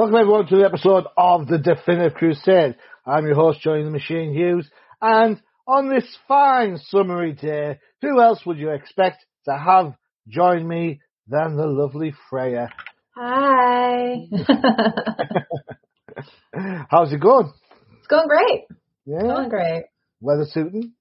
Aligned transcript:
Welcome 0.00 0.16
everyone 0.16 0.46
to 0.46 0.56
the 0.56 0.64
episode 0.64 1.04
of 1.18 1.46
the 1.46 1.58
Definitive 1.58 2.14
Crusade. 2.14 2.76
I'm 3.04 3.26
your 3.26 3.34
host, 3.34 3.60
Johnny 3.60 3.84
the 3.84 3.90
Machine 3.90 4.32
Hughes, 4.32 4.66
and 5.02 5.38
on 5.68 5.90
this 5.90 6.06
fine 6.26 6.78
summery 6.86 7.34
day, 7.34 7.78
who 8.00 8.18
else 8.18 8.40
would 8.46 8.56
you 8.56 8.70
expect 8.70 9.18
to 9.44 9.54
have 9.54 9.92
join 10.26 10.66
me 10.66 11.02
than 11.28 11.54
the 11.54 11.66
lovely 11.66 12.14
Freya? 12.30 12.70
Hi. 13.14 14.20
How's 16.88 17.12
it 17.12 17.20
going? 17.20 17.52
it's 17.98 18.06
going 18.06 18.26
great. 18.26 18.62
Yeah, 19.04 19.16
It's 19.18 19.24
Going 19.26 19.48
great. 19.50 19.84
weather 20.22 20.46
suiting. 20.50 20.94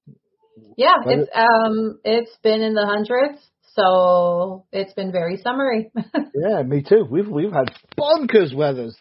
Yeah, 0.75 0.95
Well, 1.05 1.19
it's 1.21 1.29
um 1.33 1.99
it's 2.03 2.35
been 2.43 2.59
in 2.61 2.73
the 2.73 2.85
hundreds, 2.85 3.39
so 3.79 4.65
it's 4.71 4.93
been 4.93 5.11
very 5.11 5.37
summery. 5.37 5.91
Yeah, 6.33 6.61
me 6.63 6.83
too. 6.87 7.05
We've 7.09 7.27
we've 7.27 7.51
had 7.51 7.73
bonkers 7.99 8.55
weathers. 8.55 8.95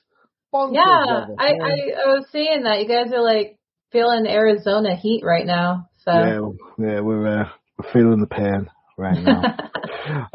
Bonkers 0.52 0.74
yeah, 0.74 1.06
weather. 1.06 1.34
I, 1.38 1.46
I 1.46 1.52
I 1.52 2.06
was 2.09 2.27
seeing 2.32 2.62
that 2.64 2.80
you 2.80 2.88
guys 2.88 3.12
are 3.12 3.23
like 3.23 3.59
feeling 3.92 4.27
Arizona 4.27 4.96
heat 4.96 5.23
right 5.24 5.46
now. 5.46 5.88
So 5.98 6.12
yeah, 6.12 6.40
yeah, 6.79 7.01
we're 7.01 7.43
uh, 7.43 7.48
we're 7.79 7.93
feeling 7.93 8.20
the 8.20 8.26
pain 8.26 8.68
right 8.96 9.18
now. 9.23 9.59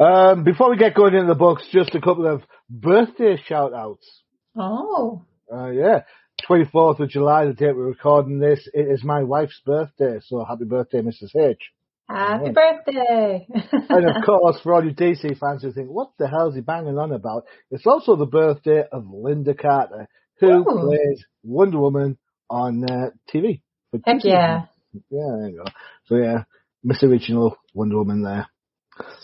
um, 0.00 0.44
before 0.44 0.70
we 0.70 0.76
get 0.76 0.94
going 0.94 1.14
into 1.14 1.26
the 1.26 1.34
books, 1.34 1.66
just 1.70 1.94
a 1.94 2.00
couple 2.00 2.26
of 2.26 2.42
birthday 2.70 3.36
shout 3.46 3.74
outs. 3.74 4.22
oh, 4.56 5.24
Uh, 5.52 5.70
yeah, 5.70 6.02
24th 6.48 7.00
of 7.00 7.08
July, 7.10 7.46
the 7.46 7.52
date 7.52 7.76
we're 7.76 7.88
recording 7.88 8.38
this, 8.38 8.66
it 8.72 8.88
is 8.88 9.04
my 9.04 9.22
wife's 9.22 9.60
birthday, 9.66 10.20
so 10.22 10.44
happy 10.44 10.64
birthday, 10.64 11.02
Mrs. 11.02 11.36
H. 11.36 11.60
happy 12.08 12.50
birthday! 12.50 13.46
And 13.88 14.08
of 14.08 14.24
course, 14.24 14.58
for 14.62 14.74
all 14.74 14.84
you 14.84 14.92
DC 14.92 15.38
fans 15.38 15.62
who 15.62 15.72
think, 15.72 15.88
what 15.88 16.10
the 16.18 16.28
hell 16.28 16.48
is 16.48 16.54
he 16.54 16.60
banging 16.60 16.98
on 16.98 17.12
about? 17.12 17.44
It's 17.70 17.86
also 17.86 18.16
the 18.16 18.26
birthday 18.26 18.84
of 18.90 19.04
Lynda 19.04 19.58
Carter, 19.58 20.08
who 20.40 20.60
Ooh. 20.60 20.64
plays 20.64 21.24
Wonder 21.42 21.78
Woman 21.78 22.18
on 22.50 22.84
uh, 22.84 23.10
TV. 23.32 23.62
for 23.90 24.00
Heck 24.04 24.22
two 24.22 24.28
yeah! 24.28 24.66
Yeah, 25.10 25.36
there 25.38 25.48
you 25.48 25.56
go. 25.64 25.70
So 26.06 26.16
yeah, 26.16 26.44
Miss 26.82 27.02
Original 27.02 27.56
Wonder 27.72 27.96
Woman 27.98 28.22
there. 28.22 28.48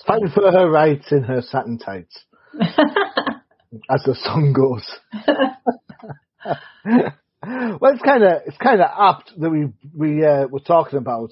Fighting 0.07 0.31
for 0.35 0.51
her 0.51 0.69
rights 0.69 1.13
in 1.13 1.23
her 1.23 1.43
satin 1.43 1.79
tights, 1.79 2.25
as 2.61 4.03
the 4.05 4.17
song 4.17 4.53
goes. 4.53 4.89
well, 7.81 7.93
it's 7.93 8.03
kind 8.03 8.25
of 8.25 8.43
it's 8.47 8.57
kind 8.57 8.81
of 8.81 8.89
apt 8.99 9.33
that 9.39 9.51
we 9.51 9.69
we 9.97 10.25
uh, 10.25 10.47
were 10.49 10.61
talking 10.61 10.99
about 10.99 11.31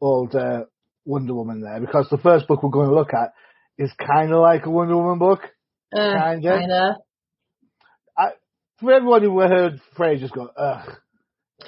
old 0.00 0.34
uh, 0.34 0.64
Wonder 1.08 1.34
Woman 1.34 1.60
there 1.60 1.80
because 1.80 2.06
the 2.10 2.18
first 2.18 2.46
book 2.46 2.62
we're 2.62 2.70
going 2.70 2.88
to 2.88 2.94
look 2.94 3.14
at 3.14 3.32
is 3.78 3.90
kind 3.98 4.32
of 4.32 4.40
like 4.40 4.66
a 4.66 4.70
Wonder 4.70 4.96
Woman 4.96 5.18
book. 5.18 5.40
Uh, 5.92 6.32
Kinda. 6.32 6.58
kinda. 6.58 6.96
For 8.80 8.92
everyone 8.92 9.22
who 9.22 9.40
heard 9.40 9.80
Freya 9.96 10.18
just 10.18 10.34
go, 10.34 10.48
ugh. 10.56 10.88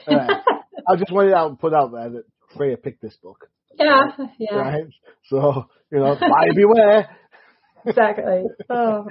Uh, 0.06 0.26
I 0.88 0.96
just 0.96 1.10
wanted 1.10 1.30
to 1.30 1.56
put 1.60 1.74
out 1.74 1.90
there 1.92 2.08
that 2.10 2.24
Freya 2.56 2.76
picked 2.76 3.02
this 3.02 3.16
book, 3.20 3.48
Yeah, 3.76 4.12
yeah, 4.38 4.54
right? 4.54 4.84
So 5.24 5.66
you 5.90 5.98
know, 5.98 6.14
buyer 6.14 6.54
beware. 6.54 7.08
exactly. 7.86 8.44
Oh. 8.68 9.06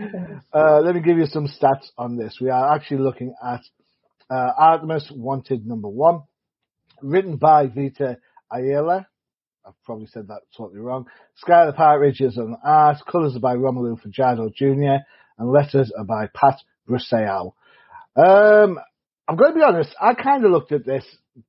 Uh, 0.53 0.79
let 0.79 0.95
me 0.95 1.01
give 1.01 1.17
you 1.17 1.25
some 1.25 1.47
stats 1.47 1.89
on 1.97 2.15
this. 2.15 2.37
We 2.39 2.49
are 2.49 2.73
actually 2.73 2.99
looking 2.99 3.33
at 3.45 3.61
uh, 4.29 4.51
Artemis 4.57 5.11
Wanted 5.13 5.67
number 5.67 5.89
one, 5.89 6.21
written 7.01 7.35
by 7.35 7.67
Vita 7.67 8.17
Ayala. 8.49 9.08
I've 9.69 9.83
probably 9.85 10.07
said 10.07 10.27
that 10.29 10.41
totally 10.57 10.79
wrong. 10.79 11.05
Skylar 11.45 11.75
Patridge 11.77 12.21
is 12.21 12.37
and 12.37 12.55
art, 12.63 12.97
colours 13.09 13.35
are 13.35 13.39
by 13.39 13.55
Romulo 13.55 14.01
Fajardo 14.01 14.49
Jr., 14.49 15.03
and 15.37 15.51
letters 15.51 15.91
are 15.95 16.05
by 16.05 16.27
Pat 16.33 16.57
Brosseau. 16.89 17.53
Um, 18.15 18.79
I'm 19.27 19.35
going 19.35 19.51
to 19.51 19.55
be 19.59 19.63
honest, 19.63 19.95
I 20.01 20.15
kind 20.15 20.43
of 20.43 20.51
looked 20.51 20.71
at 20.71 20.85
this 20.87 21.05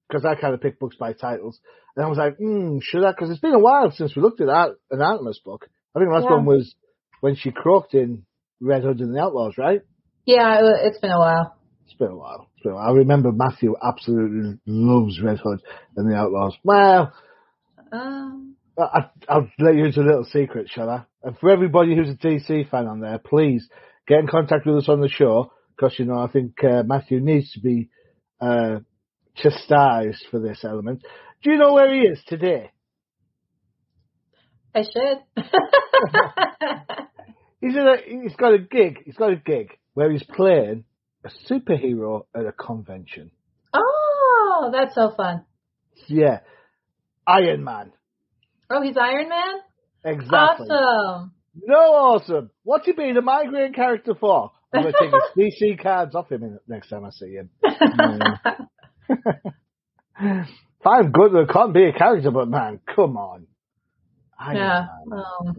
because 0.06 0.26
I 0.26 0.34
kind 0.34 0.52
of 0.52 0.60
pick 0.60 0.78
books 0.78 0.96
by 0.96 1.14
titles, 1.14 1.58
and 1.96 2.04
I 2.04 2.08
was 2.08 2.18
like, 2.18 2.36
hmm, 2.36 2.78
should 2.82 3.04
I? 3.04 3.12
Because 3.12 3.30
it's 3.30 3.40
been 3.40 3.54
a 3.54 3.58
while 3.58 3.90
since 3.90 4.14
we 4.14 4.20
looked 4.20 4.42
at 4.42 4.48
that, 4.48 4.76
an 4.90 5.00
Artemis 5.00 5.40
book. 5.42 5.66
I 5.96 5.98
think 5.98 6.10
the 6.10 6.14
last 6.14 6.26
Yeah. 6.28 6.36
one 6.36 6.44
was 6.44 6.74
when 7.22 7.36
she 7.36 7.50
croaked 7.52 7.94
in 7.94 8.24
Red 8.60 8.82
Hood 8.82 9.00
and 9.00 9.14
the 9.14 9.20
Outlaws, 9.20 9.54
right? 9.56 9.80
Yeah, 10.26 10.58
it, 10.60 10.64
it's 10.82 10.98
been 10.98 11.10
a 11.10 11.18
while. 11.18 11.56
It's 11.86 11.94
been 11.94 12.10
a 12.10 12.16
while. 12.16 12.48
It's 12.54 12.62
been 12.62 12.72
a 12.72 12.74
while. 12.76 12.88
I 12.90 12.92
remember 12.92 13.32
Matthew 13.32 13.74
absolutely 13.82 14.58
loves 14.66 15.20
Red 15.20 15.38
Hood 15.38 15.60
and 15.96 16.10
the 16.10 16.14
Outlaws. 16.14 16.56
Well, 16.62 17.12
Um, 17.92 18.56
I, 18.78 19.10
I'll 19.28 19.50
let 19.58 19.74
you 19.74 19.84
into 19.84 20.00
a 20.00 20.06
little 20.06 20.24
secret, 20.24 20.68
shall 20.70 20.88
I? 20.88 21.04
And 21.22 21.36
for 21.38 21.50
everybody 21.50 21.94
who's 21.94 22.08
a 22.10 22.14
DC 22.14 22.70
fan 22.70 22.86
on 22.86 23.00
there, 23.00 23.18
please 23.18 23.68
get 24.06 24.20
in 24.20 24.26
contact 24.26 24.66
with 24.66 24.76
us 24.76 24.88
on 24.88 25.00
the 25.00 25.08
show 25.08 25.52
because 25.76 25.98
you 25.98 26.04
know 26.04 26.18
I 26.18 26.28
think 26.28 26.62
uh, 26.64 26.82
Matthew 26.84 27.20
needs 27.20 27.52
to 27.52 27.60
be 27.60 27.90
uh, 28.40 28.80
chastised 29.36 30.24
for 30.30 30.40
this 30.40 30.60
element. 30.64 31.02
Do 31.42 31.50
you 31.50 31.58
know 31.58 31.74
where 31.74 31.92
he 31.92 32.00
is 32.00 32.20
today? 32.26 32.70
I 34.74 34.82
should. 34.82 35.18
He's 37.60 37.76
in 37.76 37.86
a, 37.86 37.96
he's 38.22 38.36
got 38.36 38.54
a 38.54 38.58
gig. 38.58 39.02
He's 39.04 39.16
got 39.16 39.32
a 39.32 39.36
gig 39.36 39.76
where 39.92 40.10
he's 40.10 40.24
playing 40.24 40.84
a 41.24 41.30
superhero 41.50 42.24
at 42.34 42.46
a 42.46 42.52
convention. 42.52 43.30
oh, 43.74 44.70
that's 44.72 44.94
so 44.94 45.12
fun. 45.14 45.44
Yeah, 46.06 46.40
Iron 47.30 47.64
Man. 47.64 47.92
Oh, 48.70 48.82
he's 48.82 48.96
Iron 48.96 49.28
Man? 49.28 49.54
Exactly. 50.04 50.68
Awesome. 50.68 51.32
No, 51.64 51.76
awesome. 51.76 52.50
What's 52.62 52.86
he 52.86 52.92
being 52.92 53.16
a 53.16 53.22
migraine 53.22 53.72
character 53.72 54.14
for? 54.18 54.52
I'm 54.72 54.82
going 54.82 54.94
to 54.94 55.00
take 55.00 55.10
his 55.36 55.54
DC 55.74 55.82
cards 55.82 56.14
off 56.14 56.30
him 56.30 56.58
next 56.68 56.88
time 56.88 57.04
I 57.04 57.10
see 57.10 57.32
him. 57.34 57.50
Fine, 60.82 61.12
good. 61.12 61.32
There 61.34 61.46
can't 61.46 61.74
be 61.74 61.84
a 61.84 61.92
character, 61.92 62.30
but 62.30 62.48
man, 62.48 62.80
come 62.94 63.16
on. 63.16 63.46
Iron 64.38 64.56
yeah. 64.56 64.86
Man. 65.06 65.18
Um, 65.18 65.24
Uh, 65.48 65.54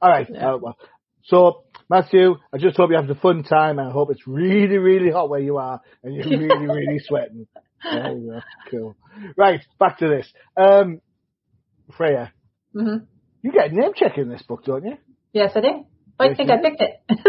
all 0.00 0.10
right. 0.10 0.26
Yeah. 0.30 0.54
uh, 0.54 0.58
well, 0.58 0.76
so, 1.24 1.64
Matthew, 1.90 2.36
I 2.52 2.58
just 2.58 2.76
hope 2.76 2.90
you 2.90 2.96
have 2.96 3.10
a 3.10 3.14
fun 3.16 3.42
time, 3.42 3.78
I 3.78 3.90
hope 3.90 4.10
it's 4.10 4.26
really, 4.26 4.78
really 4.78 5.10
hot 5.10 5.28
where 5.28 5.40
you 5.40 5.58
are, 5.58 5.80
and 6.02 6.14
you're 6.14 6.24
really, 6.40 6.66
really 6.66 6.98
sweating. 7.00 7.46
Go. 7.92 8.40
Cool. 8.70 8.96
Right, 9.36 9.60
back 9.78 9.98
to 9.98 10.08
this. 10.08 10.32
Um, 10.56 11.00
Freya, 11.96 12.32
mhm. 12.74 13.06
you 13.42 13.52
get 13.52 13.72
name 13.72 13.92
check 13.94 14.18
in 14.18 14.28
this 14.28 14.42
book, 14.42 14.64
don't 14.64 14.84
you? 14.84 14.96
Yes, 15.32 15.52
I 15.54 15.60
did. 15.60 15.74
I 16.18 16.34
think 16.34 16.50
I 16.50 16.56
picked 16.62 16.80
it. 16.80 17.00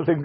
I 0.00 0.04
think 0.04 0.24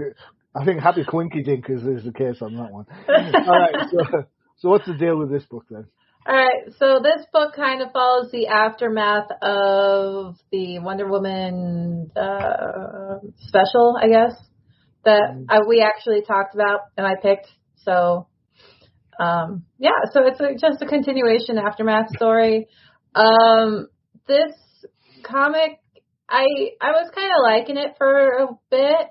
I 0.55 0.65
think 0.65 0.81
Happy 0.81 1.03
Quinky 1.03 1.43
Dinkers 1.43 1.87
is 1.97 2.03
the 2.03 2.11
case 2.11 2.41
on 2.41 2.55
that 2.55 2.71
one. 2.71 2.85
All 3.07 3.59
right, 3.59 3.89
so 3.91 4.23
so 4.57 4.69
what's 4.69 4.85
the 4.85 4.93
deal 4.93 5.17
with 5.17 5.31
this 5.31 5.45
book 5.45 5.65
then? 5.69 5.85
All 6.25 6.35
right, 6.35 6.71
so 6.79 7.01
this 7.03 7.25
book 7.33 7.53
kind 7.53 7.81
of 7.81 7.91
follows 7.91 8.31
the 8.31 8.47
aftermath 8.47 9.29
of 9.41 10.37
the 10.53 10.79
Wonder 10.79 11.05
Woman 11.05 12.11
uh, 12.15 13.19
special, 13.39 13.97
I 14.01 14.07
guess, 14.07 14.33
that 15.03 15.45
I, 15.49 15.59
we 15.67 15.81
actually 15.81 16.21
talked 16.21 16.55
about 16.55 16.79
and 16.95 17.05
I 17.05 17.15
picked. 17.21 17.47
So, 17.83 18.27
um, 19.19 19.65
yeah, 19.77 19.91
so 20.11 20.25
it's 20.25 20.39
a, 20.39 20.53
just 20.53 20.81
a 20.81 20.85
continuation 20.85 21.57
aftermath 21.57 22.09
story. 22.15 22.67
Um, 23.15 23.87
this 24.27 24.53
comic, 25.23 25.79
I 26.29 26.45
I 26.81 26.91
was 26.91 27.11
kind 27.13 27.31
of 27.31 27.43
liking 27.43 27.77
it 27.77 27.95
for 27.97 28.29
a 28.37 28.47
bit. 28.69 29.07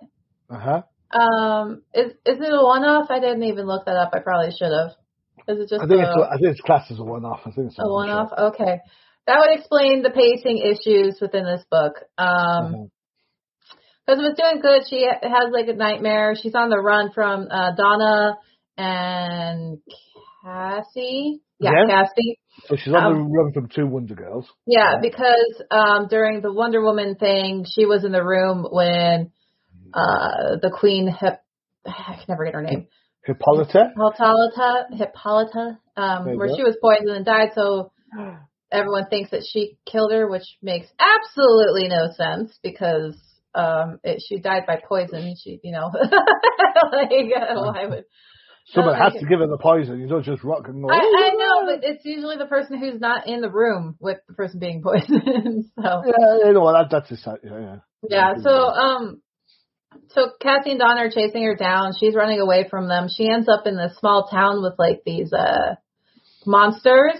Uh 0.50 0.58
huh. 0.58 0.82
Um, 1.19 1.82
is 1.94 2.12
is 2.12 2.38
it 2.40 2.52
a 2.52 2.64
one 2.64 2.84
off? 2.84 3.10
I 3.10 3.20
didn't 3.20 3.44
even 3.44 3.66
look 3.66 3.84
that 3.87 3.96
up. 3.96 4.10
I 4.12 4.20
probably 4.20 4.50
should 4.50 4.72
have. 4.72 4.93
Is 5.49 5.62
it 5.64 5.69
just 5.69 5.82
I 5.82 5.87
think 5.87 6.00
a, 6.00 6.10
it's 6.10 6.28
I 6.31 6.37
think 6.37 6.50
it's 6.52 6.60
classed 6.60 6.90
as 6.90 6.98
a 6.98 7.05
one 7.05 7.25
off. 7.25 7.40
I 7.44 7.50
think 7.50 7.69
it's 7.69 7.76
a 7.78 7.88
one 7.88 8.10
off? 8.10 8.31
Okay. 8.37 8.81
That 9.26 9.38
would 9.38 9.56
explain 9.58 10.02
the 10.02 10.10
pacing 10.10 10.58
issues 10.58 11.19
within 11.20 11.44
this 11.44 11.64
book. 11.70 11.94
Um, 12.19 12.26
Uh-huh. 12.26 12.84
because 14.06 14.19
it 14.20 14.26
was 14.26 14.37
doing 14.37 14.60
good. 14.60 14.82
She 14.88 15.06
has 15.06 15.52
like 15.52 15.69
a 15.69 15.75
nightmare. 15.75 16.34
She's 16.34 16.55
on 16.55 16.70
the 16.70 16.78
run 16.78 17.12
from 17.12 17.46
uh, 17.50 17.70
Donna 17.76 18.37
and 18.76 19.78
Cassie. 20.44 21.40
Yeah, 21.58 21.70
Yeah. 21.88 22.04
Cassie. 22.04 22.38
So 22.66 22.76
she's 22.76 22.92
on 22.92 23.12
the 23.14 23.20
um, 23.20 23.32
run 23.32 23.52
from 23.52 23.69
two 23.69 23.86
Wonder 23.86 24.14
Girls. 24.14 24.46
Yeah, 24.66 24.94
Yeah. 24.94 25.00
because 25.00 25.62
um, 25.70 26.06
during 26.08 26.42
the 26.42 26.52
Wonder 26.52 26.82
Woman 26.82 27.14
thing, 27.16 27.64
she 27.69 27.86
was 27.86 28.04
in 28.04 28.12
the 28.12 28.22
room 28.24 28.66
when 28.70 29.30
uh, 29.94 30.56
the 30.60 30.70
Queen 30.78 31.08
Hip. 31.08 31.40
I 31.86 32.14
can 32.16 32.24
never 32.28 32.44
get 32.44 32.54
her 32.54 32.62
name. 32.62 32.86
Hippolyta. 33.24 33.90
Hippolyta, 33.96 34.86
Hippolyta, 34.92 35.78
um, 35.96 36.36
where 36.36 36.48
go. 36.48 36.56
she 36.56 36.62
was 36.62 36.76
poisoned 36.80 37.10
and 37.16 37.24
died. 37.24 37.50
So 37.54 37.92
everyone 38.72 39.06
thinks 39.08 39.30
that 39.30 39.44
she 39.48 39.78
killed 39.86 40.12
her, 40.12 40.28
which 40.28 40.56
makes 40.62 40.86
absolutely 40.98 41.88
no 41.88 42.10
sense 42.16 42.58
because 42.62 43.16
um, 43.54 43.98
it, 44.02 44.22
she 44.26 44.38
died 44.38 44.64
by 44.66 44.80
poison. 44.86 45.34
She, 45.42 45.60
you 45.62 45.72
know, 45.72 45.90
like 46.92 47.10
uh, 47.10 47.54
why 47.54 47.86
would? 47.86 48.04
Someone 48.66 48.96
has 48.96 49.12
to 49.14 49.26
give 49.26 49.40
her 49.40 49.46
the 49.46 49.58
poison. 49.58 50.00
You 50.00 50.08
don't 50.08 50.24
just 50.24 50.44
rock 50.44 50.68
and 50.68 50.82
roll. 50.82 50.92
I, 50.92 50.96
I 50.96 51.30
know, 51.34 51.66
but 51.66 51.84
it's 51.84 52.04
usually 52.04 52.36
the 52.36 52.46
person 52.46 52.78
who's 52.78 53.00
not 53.00 53.26
in 53.26 53.40
the 53.40 53.50
room 53.50 53.96
with 54.00 54.18
the 54.28 54.34
person 54.34 54.60
being 54.60 54.82
poisoned. 54.84 55.66
so 55.76 56.02
Yeah, 56.06 56.46
you 56.46 56.52
know 56.52 56.60
what? 56.60 56.74
That, 56.74 56.88
that's 56.90 57.08
just 57.08 57.26
yeah. 57.26 57.58
yeah. 57.60 57.76
yeah, 58.08 58.32
so 58.40 58.50
um, 58.50 59.22
so 60.10 60.30
Cassie 60.40 60.70
and 60.70 60.78
Donna 60.78 61.02
are 61.02 61.10
chasing 61.10 61.42
her 61.44 61.56
down. 61.56 61.92
She's 61.98 62.14
running 62.14 62.40
away 62.40 62.66
from 62.70 62.88
them. 62.88 63.08
She 63.08 63.28
ends 63.28 63.48
up 63.48 63.66
in 63.66 63.76
this 63.76 63.96
small 63.98 64.28
town 64.28 64.62
with 64.62 64.74
like 64.78 65.02
these 65.04 65.32
uh 65.32 65.74
monsters. 66.46 67.18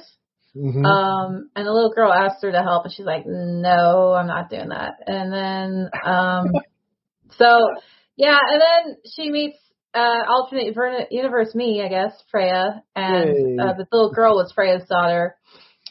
Mhm. 0.56 0.84
Um, 0.84 1.50
and 1.56 1.66
the 1.66 1.72
little 1.72 1.92
girl 1.94 2.12
asks 2.12 2.42
her 2.42 2.52
to 2.52 2.62
help, 2.62 2.84
and 2.84 2.92
she's 2.92 3.06
like, 3.06 3.24
"No, 3.26 4.12
I'm 4.12 4.26
not 4.26 4.50
doing 4.50 4.68
that." 4.68 4.96
And 5.06 5.32
then, 5.32 5.90
um, 6.04 6.46
so 7.38 7.68
yeah, 8.16 8.38
and 8.50 8.60
then 8.60 8.96
she 9.14 9.30
meets 9.30 9.56
uh 9.94 10.22
alternate 10.28 10.74
universe 11.10 11.54
me, 11.54 11.82
I 11.82 11.88
guess, 11.88 12.12
Freya, 12.30 12.82
and 12.96 13.60
uh, 13.60 13.74
the 13.74 13.86
little 13.92 14.12
girl 14.12 14.36
was 14.36 14.52
Freya's 14.52 14.88
daughter, 14.88 15.36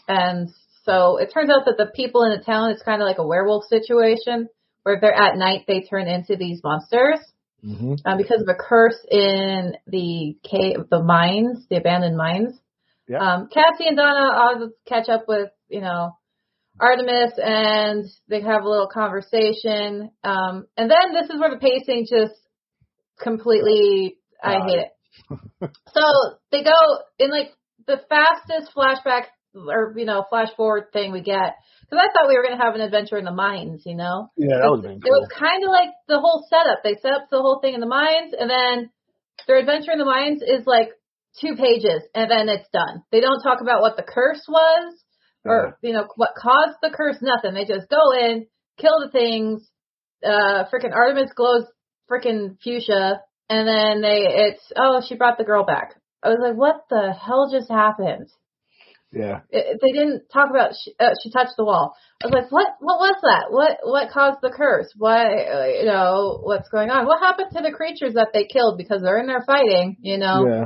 and 0.08 0.50
so 0.84 1.18
it 1.18 1.32
turns 1.34 1.50
out 1.50 1.66
that 1.66 1.78
the 1.78 1.92
people 1.96 2.24
in 2.24 2.38
the 2.38 2.44
town 2.44 2.72
it's 2.72 2.84
kind 2.84 3.02
of 3.02 3.06
like 3.08 3.20
a 3.20 3.28
werewolf 3.28 3.66
situation 3.66 4.50
where 4.84 4.96
if 4.96 5.02
they're 5.02 5.14
at 5.14 5.38
night 5.38 5.66
they 5.68 5.82
turn 5.82 6.08
into 6.08 6.36
these 6.36 6.62
monsters 6.64 7.20
Mhm. 7.64 8.00
um, 8.06 8.18
because 8.18 8.42
of 8.42 8.48
a 8.50 8.56
curse 8.56 8.98
in 9.10 9.78
the 9.86 10.36
cave, 10.44 10.90
the 10.90 11.04
mines, 11.04 11.68
the 11.70 11.76
abandoned 11.76 12.18
mines. 12.18 12.60
Yeah. 13.08 13.20
Um, 13.20 13.50
Cassie 13.50 13.88
and 13.88 13.98
Donna 13.98 14.32
all 14.36 14.70
catch 14.88 15.10
up 15.10 15.28
with, 15.28 15.52
you 15.70 15.82
know, 15.82 16.18
Artemis 16.80 17.34
and 17.38 18.06
they 18.28 18.42
have 18.42 18.64
a 18.64 18.68
little 18.68 18.88
conversation. 18.88 20.10
Um, 20.24 20.66
and 20.76 20.90
then 20.90 21.14
this 21.14 21.30
is 21.30 21.40
where 21.40 21.52
the 21.52 21.58
pacing 21.58 22.08
just 22.10 22.34
completely, 23.22 24.18
I 24.44 24.58
hate 24.66 24.80
it. 24.80 24.92
so 25.94 26.04
they 26.52 26.64
go 26.64 26.78
in 27.20 27.30
like 27.30 27.52
the 27.88 28.02
fastest 28.10 28.72
flashback 28.76 29.26
or, 29.56 29.94
you 29.98 30.06
know, 30.06 30.26
flash 30.30 30.50
forward 30.56 30.92
thing 30.94 31.12
we 31.12 31.22
get. 31.22 31.56
Cause 31.90 32.00
I 32.00 32.08
thought 32.14 32.30
we 32.30 32.38
were 32.38 32.44
going 32.44 32.58
to 32.58 32.64
have 32.64 32.76
an 32.76 32.82
adventure 32.82 33.18
in 33.18 33.26
the 33.26 33.34
mines, 33.34 33.84
you 33.86 33.96
know? 33.96 34.32
Yeah, 34.38 34.64
that 34.64 34.72
have 34.72 34.82
been 34.82 35.04
It 35.04 35.12
was 35.12 35.28
kind 35.38 35.64
of 35.64 35.70
like 35.70 35.90
the 36.08 36.20
whole 36.20 36.48
setup. 36.50 36.84
They 36.84 36.96
set 37.02 37.12
up 37.12 37.28
the 37.30 37.42
whole 37.42 37.60
thing 37.60 37.74
in 37.74 37.82
the 37.82 37.88
mines, 37.88 38.34
and 38.38 38.50
then 38.50 38.90
their 39.46 39.58
adventure 39.58 39.92
in 39.92 40.00
the 40.00 40.06
mines 40.06 40.42
is 40.42 40.66
like 40.66 40.92
two 41.40 41.56
pages, 41.56 42.04
and 42.16 42.32
then 42.32 42.48
it's 42.48 42.70
done. 42.72 43.04
They 43.12 43.20
don't 43.20 43.44
talk 43.44 43.60
about 43.62 43.82
what 43.82 43.98
the 43.98 44.08
curse 44.08 44.44
was, 44.48 45.04
or 45.44 45.78
you 45.82 45.92
know 45.92 46.08
what 46.16 46.32
caused 46.38 46.78
the 46.82 46.96
curse. 46.96 47.18
Nothing. 47.22 47.54
They 47.54 47.66
just 47.66 47.90
go 47.90 48.16
in, 48.16 48.48
kill 48.78 49.00
the 49.04 49.12
things. 49.12 49.68
Uh, 50.24 50.70
freaking 50.72 50.96
Artemis 50.96 51.32
glows 51.36 51.66
freaking 52.12 52.58
fuchsia, 52.62 53.22
and 53.50 53.68
then 53.68 54.02
they 54.02 54.26
it's 54.28 54.72
oh 54.76 55.02
she 55.08 55.16
brought 55.16 55.38
the 55.38 55.44
girl 55.44 55.66
back. 55.66 55.96
I 56.24 56.30
was 56.30 56.40
like, 56.42 56.56
what 56.56 56.86
the 56.90 57.14
hell 57.14 57.50
just 57.52 57.72
happened? 57.72 58.30
Yeah. 59.14 59.42
it, 59.50 59.80
they 59.82 59.92
didn't 59.92 60.30
talk 60.32 60.50
about 60.50 60.72
she, 60.82 60.94
uh, 60.98 61.12
she 61.22 61.32
touched 61.32 61.56
the 61.58 61.66
wall. 61.66 61.96
I 62.24 62.28
was 62.28 62.34
like, 62.34 62.52
what? 62.52 62.68
What 62.80 63.00
was 63.00 63.16
that? 63.24 63.46
What? 63.50 63.80
What 63.84 64.12
caused 64.12 64.40
the 64.42 64.54
curse? 64.56 64.94
Why? 64.98 65.80
You 65.80 65.86
know, 65.86 66.40
what's 66.42 66.70
going 66.70 66.90
on? 66.90 67.06
What 67.06 67.20
happened 67.20 67.50
to 67.54 67.62
the 67.62 67.76
creatures 67.76 68.14
that 68.14 68.30
they 68.34 68.46
killed 68.46 68.78
because 68.78 69.02
they're 69.02 69.20
in 69.20 69.28
there 69.28 69.44
fighting? 69.46 69.98
You 70.02 70.18
know. 70.18 70.48
Yeah. 70.48 70.66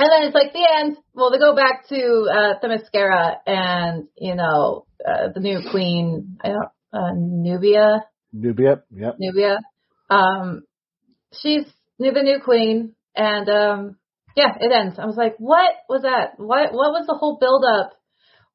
And 0.00 0.08
then 0.12 0.22
it's 0.24 0.34
like 0.34 0.52
the 0.52 0.68
end. 0.80 0.96
Well, 1.14 1.30
they 1.30 1.38
go 1.38 1.56
back 1.56 1.88
to 1.88 2.28
uh, 2.30 2.54
Themyscira 2.62 3.36
and 3.46 4.08
you 4.16 4.34
know 4.34 4.84
uh, 5.06 5.28
the 5.34 5.40
new 5.40 5.60
queen. 5.70 6.38
I 6.42 6.48
don't 6.48 6.68
uh, 6.92 7.12
Nubia. 7.14 8.04
Nubia. 8.32 8.82
Yep. 8.90 9.16
Nubia. 9.18 9.58
Um, 10.10 10.62
she's 11.32 11.64
the 11.98 12.10
new 12.22 12.40
queen, 12.44 12.94
and 13.14 13.48
um, 13.48 13.96
yeah, 14.36 14.54
it 14.60 14.72
ends. 14.72 14.98
I 14.98 15.06
was 15.06 15.16
like, 15.16 15.36
what 15.38 15.72
was 15.88 16.02
that? 16.02 16.38
What 16.38 16.72
what 16.72 16.92
was 16.92 17.06
the 17.06 17.16
whole 17.18 17.38
build 17.40 17.64
up 17.64 17.92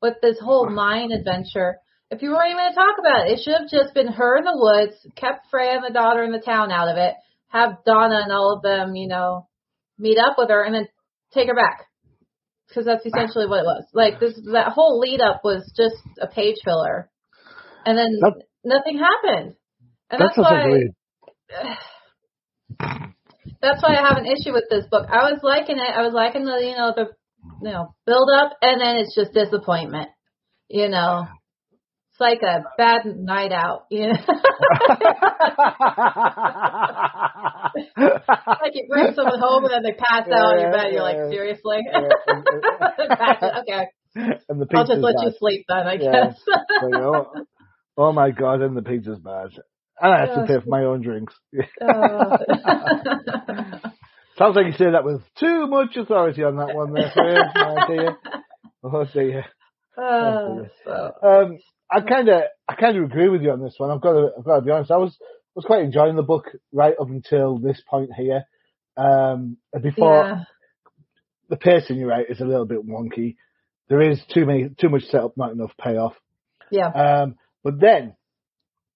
with 0.01 0.15
this 0.21 0.39
whole 0.39 0.69
mine 0.69 1.11
adventure? 1.11 1.77
If 2.09 2.21
you 2.21 2.31
weren't 2.31 2.51
even 2.51 2.57
going 2.57 2.73
to 2.73 2.75
talk 2.75 2.95
about 2.99 3.27
it, 3.27 3.33
it 3.33 3.41
should 3.43 3.57
have 3.59 3.69
just 3.69 3.93
been 3.93 4.07
her 4.07 4.37
in 4.37 4.43
the 4.43 4.53
woods, 4.53 4.95
kept 5.15 5.47
Freya 5.49 5.77
and 5.77 5.83
the 5.83 5.93
daughter 5.93 6.23
in 6.23 6.31
the 6.31 6.39
town 6.39 6.71
out 6.71 6.87
of 6.87 6.97
it, 6.97 7.15
have 7.47 7.83
Donna 7.85 8.21
and 8.23 8.31
all 8.31 8.53
of 8.55 8.61
them, 8.61 8.95
you 8.95 9.07
know, 9.07 9.47
meet 9.97 10.19
up 10.19 10.35
with 10.37 10.49
her, 10.49 10.63
and 10.63 10.75
then 10.75 10.87
take 11.33 11.47
her 11.47 11.55
back. 11.55 11.87
Because 12.67 12.85
that's 12.85 13.05
essentially 13.05 13.47
what 13.47 13.59
it 13.59 13.65
was. 13.65 13.85
Like 13.93 14.19
this, 14.19 14.39
that 14.51 14.73
whole 14.73 14.99
lead 14.99 15.21
up 15.21 15.41
was 15.43 15.71
just 15.75 15.95
a 16.21 16.27
page 16.27 16.57
filler, 16.63 17.09
and 17.85 17.97
then 17.97 18.19
That- 18.21 18.45
nothing 18.63 18.99
happened. 18.99 19.55
And 20.09 20.21
That's 20.21 20.35
that's, 20.35 20.49
why. 20.49 20.89
That's 23.61 23.81
why 23.81 23.95
I 23.95 24.01
have 24.07 24.17
an 24.17 24.25
issue 24.25 24.53
with 24.53 24.65
this 24.69 24.85
book. 24.89 25.07
I 25.09 25.31
was 25.31 25.39
liking 25.43 25.77
it. 25.77 25.89
I 25.95 26.01
was 26.03 26.13
liking 26.13 26.45
the 26.45 26.57
you 26.61 26.75
know 26.75 26.93
the 26.95 27.05
you 27.61 27.71
know 27.71 27.93
build 28.05 28.29
up, 28.35 28.53
and 28.61 28.81
then 28.81 28.97
it's 28.97 29.15
just 29.15 29.33
disappointment. 29.33 30.09
You 30.69 30.89
know, 30.89 31.27
it's 32.11 32.19
like 32.19 32.41
a 32.41 32.63
bad 32.77 33.05
night 33.05 33.51
out. 33.51 33.85
You 33.91 34.07
know, 34.07 34.13
like 37.97 38.73
you 38.75 38.85
bring 38.89 39.13
someone 39.15 39.39
home 39.39 39.65
and 39.65 39.73
then 39.73 39.83
they 39.83 39.93
pass 39.97 40.27
out 40.31 40.53
on 40.53 40.59
your 40.59 40.71
bed. 40.71 40.91
You're 40.93 41.03
like, 41.03 41.17
Yeah. 41.17 41.29
seriously? 41.29 41.77
Yeah. 41.85 42.09
Okay, 43.63 43.87
and 44.49 44.61
the 44.61 44.67
I'll 44.75 44.85
just 44.85 45.01
let 45.01 45.15
bad. 45.15 45.23
you 45.25 45.31
sleep 45.39 45.65
then. 45.67 45.87
I 45.87 45.95
Yeah. 45.95 46.11
guess. 46.11 46.39
You 46.81 46.97
oh, 47.01 47.27
oh 47.97 48.11
my 48.11 48.31
god, 48.31 48.61
and 48.61 48.75
the 48.77 48.81
pizza's 48.81 49.19
bad. 49.19 49.49
And 50.01 50.13
I 50.13 50.19
have 50.25 50.35
to 50.35 50.45
pay 50.47 50.59
for 50.63 50.69
my 50.69 50.83
own 50.83 51.01
drinks. 51.01 51.33
Oh. 51.81 52.37
Sounds 54.37 54.55
like 54.55 54.65
you 54.65 54.71
say 54.73 54.91
that 54.91 55.03
with 55.05 55.21
too 55.39 55.67
much 55.67 55.95
authority 55.95 56.43
on 56.43 56.57
that 56.57 56.73
one 56.75 56.93
there, 56.93 57.11
Freya. 57.13 57.53
Oh 57.55 57.87
dear. 57.87 58.17
Oh 58.93 59.05
dear. 59.13 59.45
Oh, 59.97 60.65
so 60.83 61.11
Um, 61.27 61.59
I 61.89 62.01
kind 62.01 62.27
of, 62.29 62.41
I 62.67 62.73
kind 62.75 62.97
of 62.97 63.03
agree 63.03 63.29
with 63.29 63.43
you 63.43 63.51
on 63.51 63.61
this 63.63 63.75
one. 63.77 63.91
I've 63.91 64.01
got 64.01 64.13
to, 64.13 64.29
I've 64.37 64.43
got 64.43 64.55
to 64.57 64.61
be 64.63 64.71
honest. 64.71 64.91
I 64.91 64.97
was, 64.97 65.15
was 65.55 65.65
quite 65.65 65.83
enjoying 65.83 66.15
the 66.15 66.23
book 66.23 66.45
right 66.73 66.95
up 66.99 67.07
until 67.09 67.59
this 67.59 67.81
point 67.87 68.09
here. 68.17 68.43
Um, 68.97 69.57
before 69.81 70.23
yeah, 70.25 70.43
the 71.49 71.55
pacing, 71.57 71.97
you're 71.97 72.09
right, 72.09 72.25
is 72.27 72.41
a 72.41 72.45
little 72.45 72.65
bit 72.65 72.85
wonky. 72.85 73.35
There 73.87 74.01
is 74.01 74.19
too 74.33 74.45
many, 74.45 74.69
too 74.79 74.89
much 74.89 75.03
setup, 75.03 75.37
not 75.37 75.51
enough 75.51 75.71
payoff. 75.79 76.13
yeah. 76.71 76.87
Um, 76.87 77.35
but 77.63 77.79
then 77.79 78.15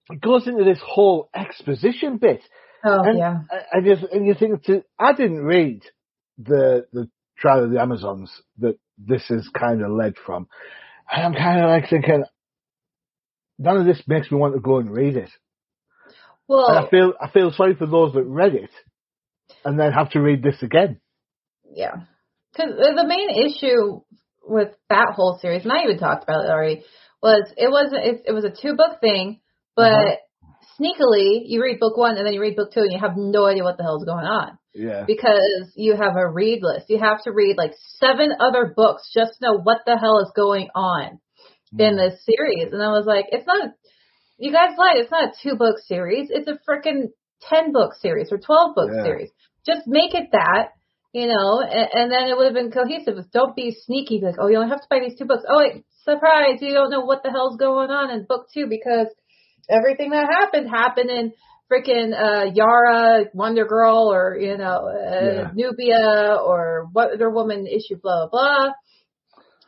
it 0.09 0.21
goes 0.21 0.47
into 0.47 0.63
this 0.63 0.79
whole 0.85 1.29
exposition 1.35 2.17
bit, 2.17 2.41
Oh, 2.85 3.01
and 3.03 3.17
yeah. 3.17 3.39
I, 3.51 3.77
I 3.77 3.81
just 3.81 4.03
and 4.11 4.25
you 4.25 4.33
think 4.35 4.63
to, 4.65 4.83
I 4.99 5.13
didn't 5.13 5.43
read 5.43 5.81
the 6.37 6.85
the 6.93 7.09
Trial 7.37 7.63
of 7.65 7.71
the 7.71 7.81
Amazons 7.81 8.31
that 8.59 8.77
this 8.97 9.29
is 9.29 9.49
kind 9.57 9.83
of 9.83 9.91
led 9.91 10.15
from, 10.25 10.47
and 11.11 11.23
I'm 11.25 11.33
kind 11.33 11.61
of 11.63 11.69
like 11.69 11.89
thinking 11.89 12.23
none 13.57 13.77
of 13.77 13.85
this 13.85 14.01
makes 14.07 14.31
me 14.31 14.37
want 14.37 14.53
to 14.53 14.59
go 14.59 14.77
and 14.77 14.91
read 14.91 15.17
it. 15.17 15.29
Well, 16.47 16.67
And 16.67 16.85
I 16.85 16.89
feel 16.89 17.13
I 17.19 17.29
feel 17.29 17.51
sorry 17.51 17.75
for 17.75 17.87
those 17.87 18.13
that 18.13 18.23
read 18.23 18.55
it 18.55 18.71
and 19.65 19.79
then 19.79 19.91
have 19.91 20.11
to 20.11 20.19
read 20.21 20.43
this 20.43 20.61
again. 20.61 20.99
Yeah. 21.73 21.95
Because 22.53 22.73
the 22.77 23.05
main 23.05 23.29
issue 23.29 24.01
with 24.43 24.69
that 24.89 25.13
whole 25.15 25.37
series, 25.41 25.63
and 25.63 25.71
I 25.71 25.83
even 25.83 25.99
talked 25.99 26.23
about 26.23 26.45
it 26.45 26.49
already, 26.49 26.83
was 27.21 27.51
it 27.57 27.69
wasn't 27.69 28.03
it, 28.05 28.23
it 28.27 28.31
was 28.31 28.45
a 28.45 28.49
two 28.49 28.75
book 28.75 28.99
thing, 29.01 29.41
but 29.77 29.93
Uh-huh. 29.93 30.15
sneakily 30.79 31.41
you 31.45 31.61
read 31.63 31.79
book 31.79 31.95
one 31.97 32.17
and 32.17 32.25
then 32.25 32.33
you 32.33 32.41
read 32.41 32.55
book 32.57 32.71
two 32.73 32.81
and 32.81 32.91
you 32.91 32.99
have 32.99 33.15
no 33.17 33.45
idea 33.45 33.63
what 33.63 33.77
the 33.77 33.83
hell's 33.83 34.03
going 34.03 34.25
on 34.25 34.57
Yeah. 34.73 35.05
because 35.07 35.71
you 35.75 35.95
have 35.95 36.15
a 36.17 36.27
read 36.29 36.59
list. 36.63 36.89
You 36.89 36.99
have 36.99 37.23
to 37.23 37.31
read 37.31 37.57
like 37.57 37.73
seven 37.99 38.33
other 38.39 38.73
books 38.75 39.09
just 39.13 39.33
to 39.39 39.45
know 39.45 39.57
what 39.59 39.81
the 39.85 39.97
hell 39.97 40.19
is 40.19 40.31
going 40.35 40.67
on 40.75 41.19
in 41.77 41.95
Mm. 41.95 41.97
this 41.97 42.25
series. 42.25 42.73
And 42.73 42.81
I 42.83 42.89
was 42.89 43.05
like, 43.05 43.27
it's 43.31 43.47
not. 43.47 43.71
You 44.37 44.51
guys 44.51 44.77
lied. 44.77 44.97
It's 44.97 45.11
not 45.11 45.29
a 45.29 45.33
two 45.41 45.55
book 45.55 45.77
series. 45.79 46.29
It's 46.29 46.47
a 46.47 46.59
freaking 46.69 47.09
ten 47.41 47.71
book 47.71 47.93
series 47.95 48.31
or 48.31 48.37
twelve 48.37 48.75
book 48.75 48.91
Yeah. 48.93 49.03
series. 49.03 49.31
Just 49.65 49.87
make 49.87 50.13
it 50.13 50.29
that, 50.31 50.73
you 51.11 51.27
know, 51.27 51.59
and, 51.61 51.89
and 51.93 52.11
then 52.11 52.29
it 52.29 52.37
would 52.37 52.45
have 52.45 52.53
been 52.53 52.71
cohesive. 52.71 53.17
Don't 53.33 53.55
be 53.55 53.71
sneaky. 53.71 54.21
Like, 54.21 54.35
oh, 54.39 54.47
you 54.47 54.57
only 54.57 54.69
have 54.69 54.81
to 54.81 54.87
buy 54.89 54.99
these 54.99 55.17
two 55.17 55.25
books. 55.25 55.43
Oh, 55.49 55.57
wait, 55.57 55.83
surprise! 56.03 56.61
You 56.61 56.73
don't 56.73 56.91
know 56.91 57.01
what 57.01 57.23
the 57.23 57.31
hell's 57.31 57.57
going 57.57 57.89
on 57.89 58.11
in 58.11 58.25
book 58.25 58.47
two 58.53 58.67
because 58.67 59.07
everything 59.69 60.11
that 60.11 60.27
happened 60.29 60.69
happened 60.69 61.09
in 61.09 61.33
freaking 61.71 62.13
uh 62.13 62.51
Yara, 62.53 63.25
Wonder 63.33 63.65
Girl, 63.65 64.11
or 64.11 64.37
you 64.37 64.57
know, 64.57 64.87
uh, 64.87 65.21
Yeah. 65.21 65.51
Nubia, 65.53 66.37
or 66.43 66.87
Wonder 66.93 67.29
Woman 67.29 67.67
issue, 67.67 67.97
blah 68.01 68.27
blah 68.27 68.29
blah 68.31 68.73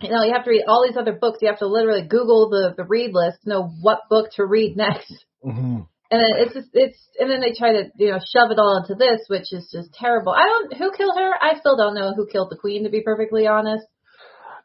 you 0.01 0.09
know, 0.11 0.23
you 0.23 0.31
have 0.31 0.45
to 0.45 0.49
read 0.49 0.63
all 0.65 0.85
these 0.87 0.95
other 0.95 1.11
books. 1.11 1.39
You 1.41 1.49
have 1.49 1.59
to 1.59 1.67
literally 1.67 2.07
Google 2.07 2.49
the 2.49 2.73
the 2.77 2.85
read 2.85 3.11
list 3.13 3.39
know 3.45 3.63
what 3.81 4.07
book 4.09 4.29
to 4.37 4.45
read 4.45 4.77
next. 4.77 5.13
Mhm. 5.45 5.87
And 6.11 6.21
then 6.21 6.31
it's 6.37 6.53
just 6.53 6.69
it's 6.73 6.97
and 7.19 7.29
then 7.29 7.41
they 7.41 7.51
try 7.53 7.73
to 7.73 7.89
you 7.97 8.11
know 8.11 8.19
shove 8.33 8.49
it 8.51 8.59
all 8.59 8.81
into 8.81 8.95
this, 8.95 9.19
which 9.27 9.51
is 9.51 9.69
just 9.71 9.93
terrible. 9.93 10.31
I 10.31 10.45
don't 10.45 10.73
who 10.73 10.91
killed 10.95 11.17
her. 11.17 11.31
I 11.41 11.59
still 11.59 11.75
don't 11.75 11.95
know 11.95 12.13
who 12.15 12.27
killed 12.31 12.49
the 12.49 12.55
queen. 12.57 12.85
To 12.85 12.89
be 12.89 13.01
perfectly 13.03 13.45
honest, 13.45 13.85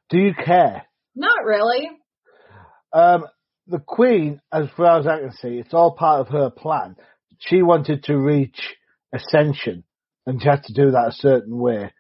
Do 0.09 0.19
you 0.19 0.35
care? 0.35 0.87
not 1.17 1.45
really. 1.45 1.91
Um, 2.93 3.27
the 3.67 3.79
Queen, 3.79 4.41
as 4.53 4.67
far 4.77 5.01
as 5.01 5.07
I 5.07 5.21
can 5.21 5.33
see, 5.33 5.59
it's 5.59 5.75
all 5.75 5.95
part 5.97 6.21
of 6.21 6.29
her 6.29 6.51
plan. 6.51 6.97
She 7.39 7.63
wanted 7.63 8.05
to 8.05 8.17
reach 8.17 8.61
ascension, 9.13 9.85
and 10.27 10.41
she 10.41 10.49
had 10.49 10.65
to 10.65 10.75
do 10.75 10.91
that 10.93 11.09
a 11.09 11.13
certain 11.13 11.59
way, 11.59 11.93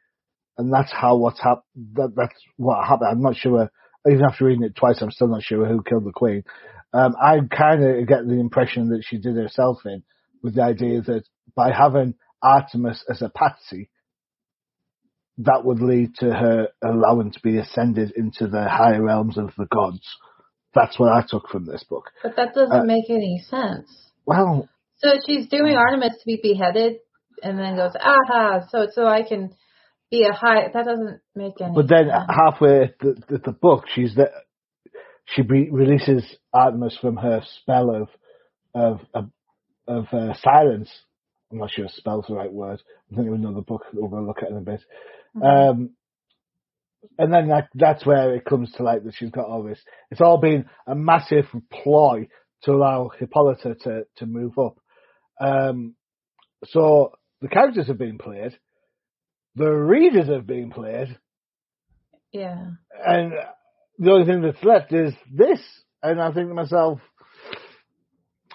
and 0.58 0.72
that's 0.72 0.92
how 0.92 1.16
what's 1.16 1.40
hap- 1.40 1.64
that, 1.94 2.12
That's 2.14 2.34
what 2.56 2.86
happened. 2.86 3.10
I'm 3.10 3.22
not 3.22 3.36
sure. 3.36 3.70
Even 4.06 4.24
after 4.24 4.44
reading 4.44 4.64
it 4.64 4.76
twice, 4.76 5.00
I'm 5.00 5.10
still 5.10 5.28
not 5.28 5.42
sure 5.42 5.66
who 5.66 5.82
killed 5.82 6.04
the 6.04 6.12
Queen. 6.12 6.44
Um, 6.92 7.14
I 7.20 7.38
kind 7.50 7.82
of 7.82 8.06
get 8.06 8.26
the 8.26 8.38
impression 8.38 8.90
that 8.90 9.02
she 9.06 9.18
did 9.18 9.36
herself 9.36 9.78
in, 9.86 10.02
with 10.42 10.54
the 10.54 10.62
idea 10.62 11.00
that 11.00 11.24
by 11.56 11.72
having 11.72 12.14
Artemis 12.42 13.02
as 13.08 13.22
a 13.22 13.30
patsy, 13.30 13.88
that 15.38 15.64
would 15.64 15.80
lead 15.80 16.14
to 16.16 16.26
her 16.26 16.68
allowing 16.82 17.32
to 17.32 17.40
be 17.40 17.56
ascended 17.56 18.12
into 18.14 18.46
the 18.46 18.68
higher 18.68 19.02
realms 19.02 19.38
of 19.38 19.50
the 19.56 19.66
gods. 19.66 20.06
That's 20.74 20.98
what 20.98 21.12
I 21.12 21.24
took 21.28 21.48
from 21.48 21.66
this 21.66 21.84
book. 21.84 22.10
But 22.22 22.36
that 22.36 22.54
doesn't 22.54 22.80
uh, 22.80 22.84
make 22.84 23.08
any 23.08 23.42
sense. 23.48 23.88
Well, 24.26 24.68
so 24.96 25.10
she's 25.26 25.46
doing 25.48 25.76
Artemis 25.76 26.18
to 26.18 26.26
be 26.26 26.40
beheaded, 26.42 26.96
and 27.42 27.58
then 27.58 27.76
goes, 27.76 27.92
aha, 28.00 28.66
so 28.70 28.88
so 28.92 29.06
I 29.06 29.22
can 29.22 29.54
be 30.10 30.24
a 30.24 30.32
high. 30.32 30.68
That 30.72 30.84
doesn't 30.84 31.20
make 31.34 31.60
any. 31.60 31.74
But 31.74 31.88
then 31.88 32.08
sense. 32.10 32.30
halfway 32.30 32.94
the, 33.00 33.22
the, 33.28 33.38
the 33.38 33.52
book, 33.52 33.84
she's 33.94 34.14
the 34.14 34.30
she 35.26 35.42
be, 35.42 35.70
releases 35.70 36.24
Artemis 36.52 36.96
from 37.00 37.16
her 37.16 37.42
spell 37.60 37.94
of 37.94 38.08
of 38.74 39.00
of, 39.14 39.30
of 39.86 40.06
uh, 40.12 40.34
silence. 40.42 40.90
I'm 41.50 41.58
not 41.58 41.70
sure 41.70 41.86
spell's 41.88 42.26
the 42.28 42.34
right 42.34 42.52
word. 42.52 42.82
I 43.12 43.16
think 43.16 43.28
another 43.28 43.60
book 43.60 43.84
that 43.92 44.00
we're 44.00 44.08
going 44.08 44.22
to 44.22 44.28
look 44.28 44.42
at 44.42 44.50
in 44.50 44.56
a 44.56 44.60
bit. 44.60 44.80
Mm-hmm. 45.36 45.44
Um, 45.44 45.90
and 47.18 47.32
then 47.32 47.48
that, 47.48 47.68
that's 47.74 48.04
where 48.04 48.34
it 48.34 48.44
comes 48.44 48.72
to 48.72 48.82
light 48.82 49.04
that 49.04 49.14
she's 49.14 49.30
got 49.30 49.46
all 49.46 49.62
this. 49.62 49.80
It's 50.10 50.20
all 50.20 50.38
been 50.38 50.66
a 50.86 50.94
massive 50.94 51.46
ploy 51.72 52.28
to 52.62 52.72
allow 52.72 53.10
Hippolyta 53.18 53.74
to, 53.82 54.02
to 54.16 54.26
move 54.26 54.58
up. 54.58 54.78
Um, 55.40 55.94
so 56.66 57.12
the 57.40 57.48
characters 57.48 57.88
have 57.88 57.98
been 57.98 58.18
played, 58.18 58.58
the 59.54 59.70
readers 59.70 60.28
have 60.28 60.46
been 60.46 60.70
played. 60.70 61.18
Yeah. 62.32 62.70
And 63.06 63.32
the 63.98 64.10
only 64.10 64.26
thing 64.26 64.42
that's 64.42 64.64
left 64.64 64.92
is 64.92 65.14
this. 65.32 65.60
And 66.02 66.20
I 66.20 66.32
think 66.32 66.48
to 66.48 66.54
myself, 66.54 67.00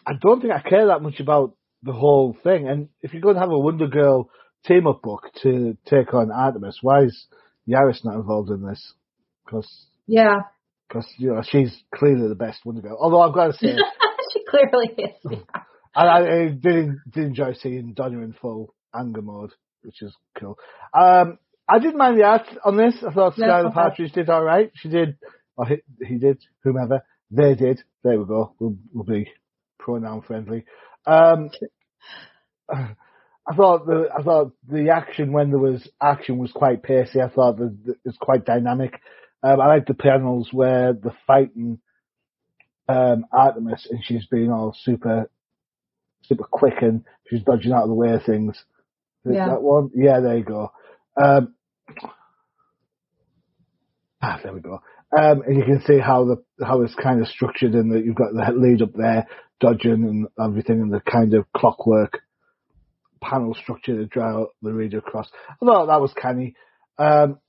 I 0.05 0.13
don't 0.19 0.41
think 0.41 0.53
I 0.53 0.67
care 0.67 0.87
that 0.87 1.01
much 1.01 1.19
about 1.19 1.55
the 1.83 1.93
whole 1.93 2.35
thing. 2.43 2.67
And 2.67 2.89
if 3.01 3.13
you're 3.13 3.21
going 3.21 3.35
to 3.35 3.41
have 3.41 3.51
a 3.51 3.57
Wonder 3.57 3.87
Girl 3.87 4.29
team 4.65 4.87
up 4.87 5.01
book 5.01 5.23
to 5.43 5.77
take 5.85 6.13
on 6.13 6.31
Artemis, 6.31 6.79
why 6.81 7.03
is 7.03 7.27
Yaris 7.69 8.03
not 8.03 8.15
involved 8.15 8.49
in 8.49 8.65
this? 8.65 8.93
Because 9.45 9.69
yeah, 10.07 10.39
because 10.87 11.07
you 11.17 11.33
know 11.33 11.41
she's 11.47 11.83
clearly 11.93 12.27
the 12.27 12.35
best 12.35 12.65
Wonder 12.65 12.81
Girl. 12.81 12.97
Although 12.99 13.21
I've 13.21 13.33
got 13.33 13.47
to 13.47 13.53
say, 13.53 13.75
she 14.33 14.43
clearly 14.49 14.95
is. 14.97 15.41
Yeah. 15.95 16.03
I, 16.03 16.21
I, 16.21 16.47
did 16.49 16.91
did 17.11 17.23
enjoy 17.25 17.53
seeing 17.53 17.93
Donna 17.93 18.19
in 18.19 18.33
full 18.39 18.75
anger 18.95 19.23
mode, 19.23 19.51
which 19.81 20.03
is 20.03 20.15
cool. 20.39 20.55
Um, 20.93 21.39
I 21.67 21.79
didn't 21.79 21.97
mind 21.97 22.17
the 22.17 22.23
art 22.23 22.43
on 22.63 22.77
this. 22.77 22.93
I 23.05 23.11
thought 23.11 23.37
no, 23.39 23.47
Skylar 23.47 23.73
Patridge 23.73 24.13
did 24.13 24.29
all 24.29 24.43
right. 24.43 24.71
She 24.75 24.87
did, 24.87 25.17
or 25.57 25.65
he, 25.65 25.77
he 26.05 26.19
did, 26.19 26.37
whomever 26.63 27.01
they 27.31 27.55
did. 27.55 27.81
There 28.03 28.19
we 28.19 28.25
go. 28.25 28.53
We'll, 28.59 28.77
we'll 28.93 29.03
be 29.03 29.31
pronoun 29.79 30.21
friendly. 30.21 30.65
Um, 31.07 31.49
I 33.49 33.55
thought 33.55 33.87
the 33.87 34.09
I 34.15 34.21
thought 34.21 34.51
the 34.69 34.89
action 34.91 35.31
when 35.31 35.49
there 35.49 35.59
was 35.59 35.87
action 36.01 36.37
was 36.37 36.51
quite 36.51 36.83
pacey. 36.83 37.19
I 37.19 37.29
thought 37.29 37.57
that 37.57 37.75
it 37.87 37.97
was 38.05 38.17
quite 38.19 38.45
dynamic. 38.45 39.01
Um, 39.41 39.59
I 39.59 39.67
like 39.67 39.87
the 39.87 39.95
panels 39.95 40.49
where 40.51 40.93
the 40.93 41.13
fighting 41.25 41.79
um, 42.87 43.25
Artemis 43.31 43.87
and 43.89 44.01
she's 44.03 44.27
being 44.27 44.51
all 44.51 44.75
super 44.79 45.31
super 46.23 46.43
quick 46.43 46.81
and 46.81 47.03
she's 47.27 47.41
dodging 47.41 47.71
out 47.71 47.83
of 47.83 47.89
the 47.89 47.95
way 47.95 48.13
of 48.13 48.23
things. 48.23 48.63
Yeah. 49.25 49.49
That 49.49 49.63
one, 49.63 49.89
yeah, 49.95 50.19
there 50.19 50.37
you 50.37 50.43
go. 50.43 50.71
Um, 51.21 51.55
ah, 54.21 54.39
there 54.43 54.53
we 54.53 54.59
go. 54.61 54.81
Um, 55.17 55.41
and 55.41 55.57
you 55.57 55.63
can 55.63 55.81
see 55.87 55.97
how 55.97 56.25
the 56.25 56.43
how 56.63 56.83
it's 56.83 56.93
kind 56.95 57.19
of 57.19 57.27
structured 57.27 57.73
and 57.73 57.91
that 57.93 58.05
you've 58.05 58.15
got 58.15 58.33
the 58.33 58.53
lead 58.53 58.83
up 58.83 58.93
there, 58.93 59.27
dodging 59.59 60.03
and 60.03 60.27
everything, 60.39 60.81
and 60.81 60.93
the 60.93 61.01
kind 61.01 61.33
of 61.33 61.51
clockwork 61.51 62.19
panel 63.21 63.53
structure 63.53 63.95
to 63.97 64.05
draw 64.05 64.45
the 64.61 64.73
reader 64.73 64.99
across. 64.99 65.29
I 65.49 65.65
thought 65.65 65.87
that 65.87 66.01
was 66.01 66.13
canny. 66.13 66.55
Um, 66.97 67.39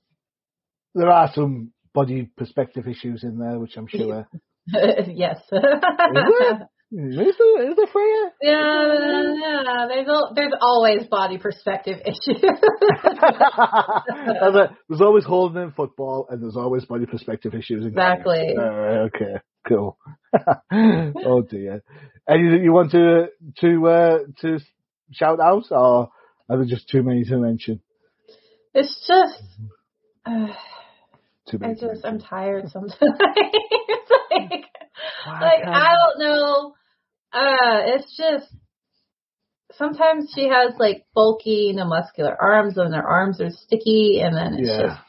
there 0.95 1.09
are 1.09 1.31
some 1.33 1.71
body 1.93 2.29
perspective 2.37 2.87
issues 2.87 3.23
in 3.23 3.37
there, 3.37 3.59
which 3.59 3.77
I'm 3.77 3.87
sure. 3.87 4.27
yes. 4.67 5.39
Is 6.93 7.15
it, 7.17 7.69
is 7.71 7.77
it 7.77 7.89
for 7.93 8.01
you? 8.01 8.29
Yeah, 8.41 9.35
yeah. 9.39 9.87
There's 9.87 10.07
there's 10.35 10.53
always 10.59 11.07
body 11.07 11.37
perspective 11.37 11.99
issues. 12.05 12.43
there's 14.89 15.01
always 15.01 15.23
holding 15.23 15.63
in 15.63 15.71
football, 15.71 16.27
and 16.29 16.43
there's 16.43 16.57
always 16.57 16.83
body 16.83 17.05
perspective 17.05 17.53
issues. 17.53 17.85
exactly. 17.85 18.55
okay. 18.59 19.39
Cool. 19.65 19.97
oh 20.73 21.41
dear. 21.49 21.81
And 22.27 22.61
you 22.61 22.73
want 22.73 22.91
to 22.91 23.27
to 23.61 23.87
uh, 23.87 24.17
to 24.41 24.59
shout 25.11 25.39
out, 25.39 25.65
or 25.71 26.09
are 26.49 26.57
there 26.57 26.65
just 26.65 26.89
too 26.89 27.03
many 27.03 27.23
to 27.25 27.37
mention? 27.37 27.81
It's 28.73 29.05
just. 29.07 29.43
Uh, 30.25 30.47
too 31.49 31.57
many 31.59 31.73
I 31.73 31.75
just 31.75 32.05
I'm 32.05 32.19
tired 32.19 32.69
sometimes. 32.69 32.95
like, 34.31 34.65
like 35.25 35.63
I 35.65 35.95
don't 35.95 36.19
know 36.19 36.75
uh, 37.33 37.95
it's 37.95 38.17
just 38.17 38.53
sometimes 39.77 40.31
she 40.35 40.49
has 40.49 40.73
like 40.79 41.05
bulky, 41.13 41.73
muscular 41.73 42.35
arms, 42.39 42.77
and 42.77 42.93
her 42.93 43.07
arms 43.07 43.39
are 43.39 43.51
sticky, 43.51 44.21
and 44.23 44.35
then 44.35 44.55
it's 44.55 44.69
yeah. 44.69 44.87
just 44.87 45.01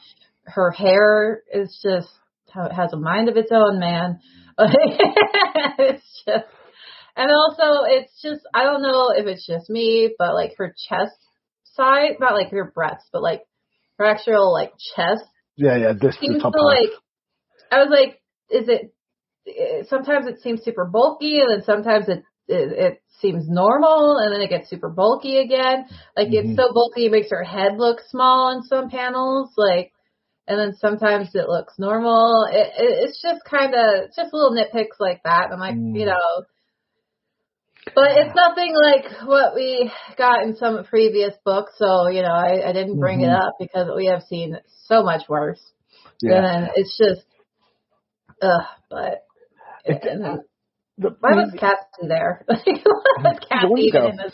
her 0.45 0.71
hair 0.71 1.43
is 1.53 1.79
just 1.83 2.09
has 2.53 2.93
a 2.93 2.97
mind 2.97 3.29
of 3.29 3.37
its 3.37 3.51
own, 3.51 3.79
man. 3.79 4.19
it's 4.57 6.23
just, 6.25 6.45
and 7.15 7.31
also 7.31 7.85
it's 7.85 8.21
just 8.21 8.41
I 8.53 8.63
don't 8.63 8.81
know 8.81 9.11
if 9.15 9.25
it's 9.27 9.45
just 9.45 9.69
me, 9.69 10.13
but 10.17 10.33
like 10.33 10.53
her 10.57 10.73
chest 10.89 11.17
side, 11.75 12.17
not 12.19 12.33
like 12.33 12.51
her 12.51 12.71
breasts, 12.73 13.09
but 13.11 13.21
like 13.21 13.43
her 13.97 14.05
actual 14.05 14.51
like 14.51 14.73
chest. 14.95 15.23
Yeah, 15.55 15.77
yeah, 15.77 15.93
this 15.99 16.17
seems 16.19 16.41
to 16.41 16.49
like. 16.49 16.89
I 17.71 17.77
was 17.77 17.89
like, 17.89 18.21
is 18.49 18.67
it 18.67 18.93
sometimes 19.89 20.27
it 20.27 20.41
seems 20.41 20.63
super 20.63 20.85
bulky 20.85 21.39
and 21.39 21.51
then 21.51 21.63
sometimes 21.65 22.07
it, 22.07 22.23
it, 22.47 22.71
it 22.71 23.03
seems 23.19 23.47
normal 23.47 24.17
and 24.17 24.33
then 24.33 24.41
it 24.41 24.49
gets 24.49 24.69
super 24.69 24.89
bulky 24.89 25.39
again. 25.39 25.85
Like 26.15 26.29
mm-hmm. 26.29 26.51
it's 26.51 26.57
so 26.57 26.73
bulky 26.73 27.07
it 27.07 27.11
makes 27.11 27.31
her 27.31 27.43
head 27.43 27.73
look 27.77 27.99
small 28.09 28.55
in 28.55 28.63
some 28.63 28.89
panels. 28.89 29.51
Like, 29.57 29.91
and 30.47 30.59
then 30.59 30.73
sometimes 30.75 31.29
it 31.35 31.47
looks 31.47 31.73
normal. 31.77 32.47
It, 32.51 32.67
it 32.77 33.09
it's 33.09 33.21
just 33.21 33.43
kind 33.45 33.73
of 33.73 34.09
just 34.15 34.33
little 34.33 34.55
nitpicks 34.55 34.99
like 34.99 35.21
that. 35.23 35.49
I'm 35.51 35.59
like, 35.59 35.75
mm. 35.75 35.97
you 35.97 36.05
know, 36.05 36.43
but 37.95 38.11
it's 38.11 38.35
nothing 38.35 38.75
like 38.75 39.27
what 39.27 39.55
we 39.55 39.91
got 40.17 40.43
in 40.43 40.55
some 40.55 40.83
previous 40.85 41.33
books. 41.45 41.73
So 41.77 42.07
you 42.07 42.21
know, 42.21 42.33
I, 42.33 42.69
I 42.69 42.73
didn't 42.73 42.99
bring 42.99 43.19
mm-hmm. 43.19 43.29
it 43.29 43.35
up 43.35 43.53
because 43.59 43.89
we 43.95 44.07
have 44.07 44.23
seen 44.23 44.57
so 44.85 45.03
much 45.03 45.23
worse. 45.27 45.61
Yeah. 46.21 46.45
And 46.45 46.69
it's 46.75 46.97
just, 46.97 47.25
ugh. 48.41 48.61
But 48.89 49.23
it, 49.85 50.01
the, 50.97 51.15
Why 51.19 51.33
was 51.33 51.53
Cassie 51.59 52.07
there? 52.07 52.45
was 52.47 53.39
Cassie 53.49 53.81
even 53.81 54.03
in 54.11 54.17
this? 54.17 54.33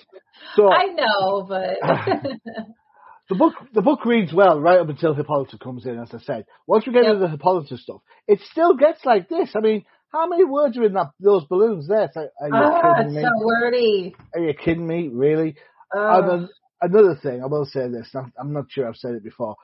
So, 0.55 0.69
I 0.69 0.87
know, 0.87 1.45
but 1.47 1.77
the 3.29 3.35
book 3.35 3.53
the 3.73 3.81
book 3.81 4.05
reads 4.05 4.33
well 4.33 4.59
right 4.59 4.79
up 4.79 4.89
until 4.89 5.13
Hippolyta 5.13 5.57
comes 5.57 5.85
in. 5.85 5.99
As 5.99 6.09
I 6.13 6.19
said, 6.19 6.45
once 6.67 6.85
we 6.85 6.93
get 6.93 7.03
yep. 7.03 7.13
into 7.13 7.25
the 7.25 7.31
Hippolyta 7.31 7.77
stuff, 7.77 8.01
it 8.27 8.39
still 8.51 8.75
gets 8.75 9.05
like 9.05 9.29
this. 9.29 9.51
I 9.55 9.61
mean, 9.61 9.85
how 10.11 10.27
many 10.27 10.43
words 10.43 10.77
are 10.77 10.85
in 10.85 10.93
that 10.93 11.11
those 11.19 11.45
balloons 11.45 11.87
there? 11.87 12.09
Are, 12.15 12.29
are 12.41 12.47
you 12.47 12.53
oh, 12.53 12.93
kidding 12.97 13.15
me? 13.15 13.21
so 13.21 13.45
wordy. 13.45 14.15
Are 14.33 14.41
you 14.41 14.53
kidding 14.53 14.87
me? 14.87 15.09
Really? 15.11 15.55
Uh, 15.95 16.47
another 16.81 17.15
thing, 17.21 17.41
I 17.43 17.47
will 17.47 17.65
say 17.65 17.87
this. 17.89 18.13
I'm 18.15 18.53
not 18.53 18.65
sure 18.69 18.87
I've 18.87 18.95
said 18.95 19.15
it 19.15 19.23
before. 19.23 19.55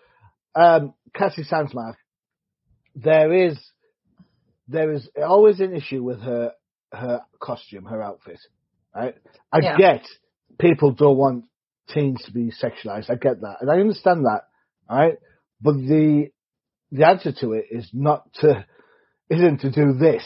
Um, 0.54 0.94
Cassie 1.14 1.44
Sandsmark, 1.44 1.96
there 2.96 3.34
is 3.34 3.58
there 4.68 4.92
is 4.94 5.08
always 5.18 5.60
an 5.60 5.76
issue 5.76 6.04
with 6.04 6.22
her 6.22 6.52
her 6.92 7.22
costume, 7.40 7.86
her 7.86 8.02
outfit. 8.02 8.40
Right? 8.96 9.16
I 9.52 9.60
yeah. 9.62 9.78
get 9.78 10.06
people 10.60 10.92
don't 10.92 11.18
want 11.18 11.46
teens 11.90 12.24
to 12.26 12.32
be 12.32 12.52
sexualized. 12.52 13.10
I 13.10 13.16
get 13.16 13.42
that, 13.42 13.58
and 13.62 13.70
I 13.70 13.80
understand 13.80 14.26
that. 14.26 14.44
Right? 14.90 15.18
But 15.62 15.74
the 15.74 16.30
the 16.92 17.08
answer 17.08 17.34
to 17.42 17.54
it 17.54 17.66
is 17.72 17.90
not 17.94 18.32
to 18.36 18.66
isn't 19.30 19.62
to 19.62 19.72
do 19.72 19.94
this. 19.94 20.24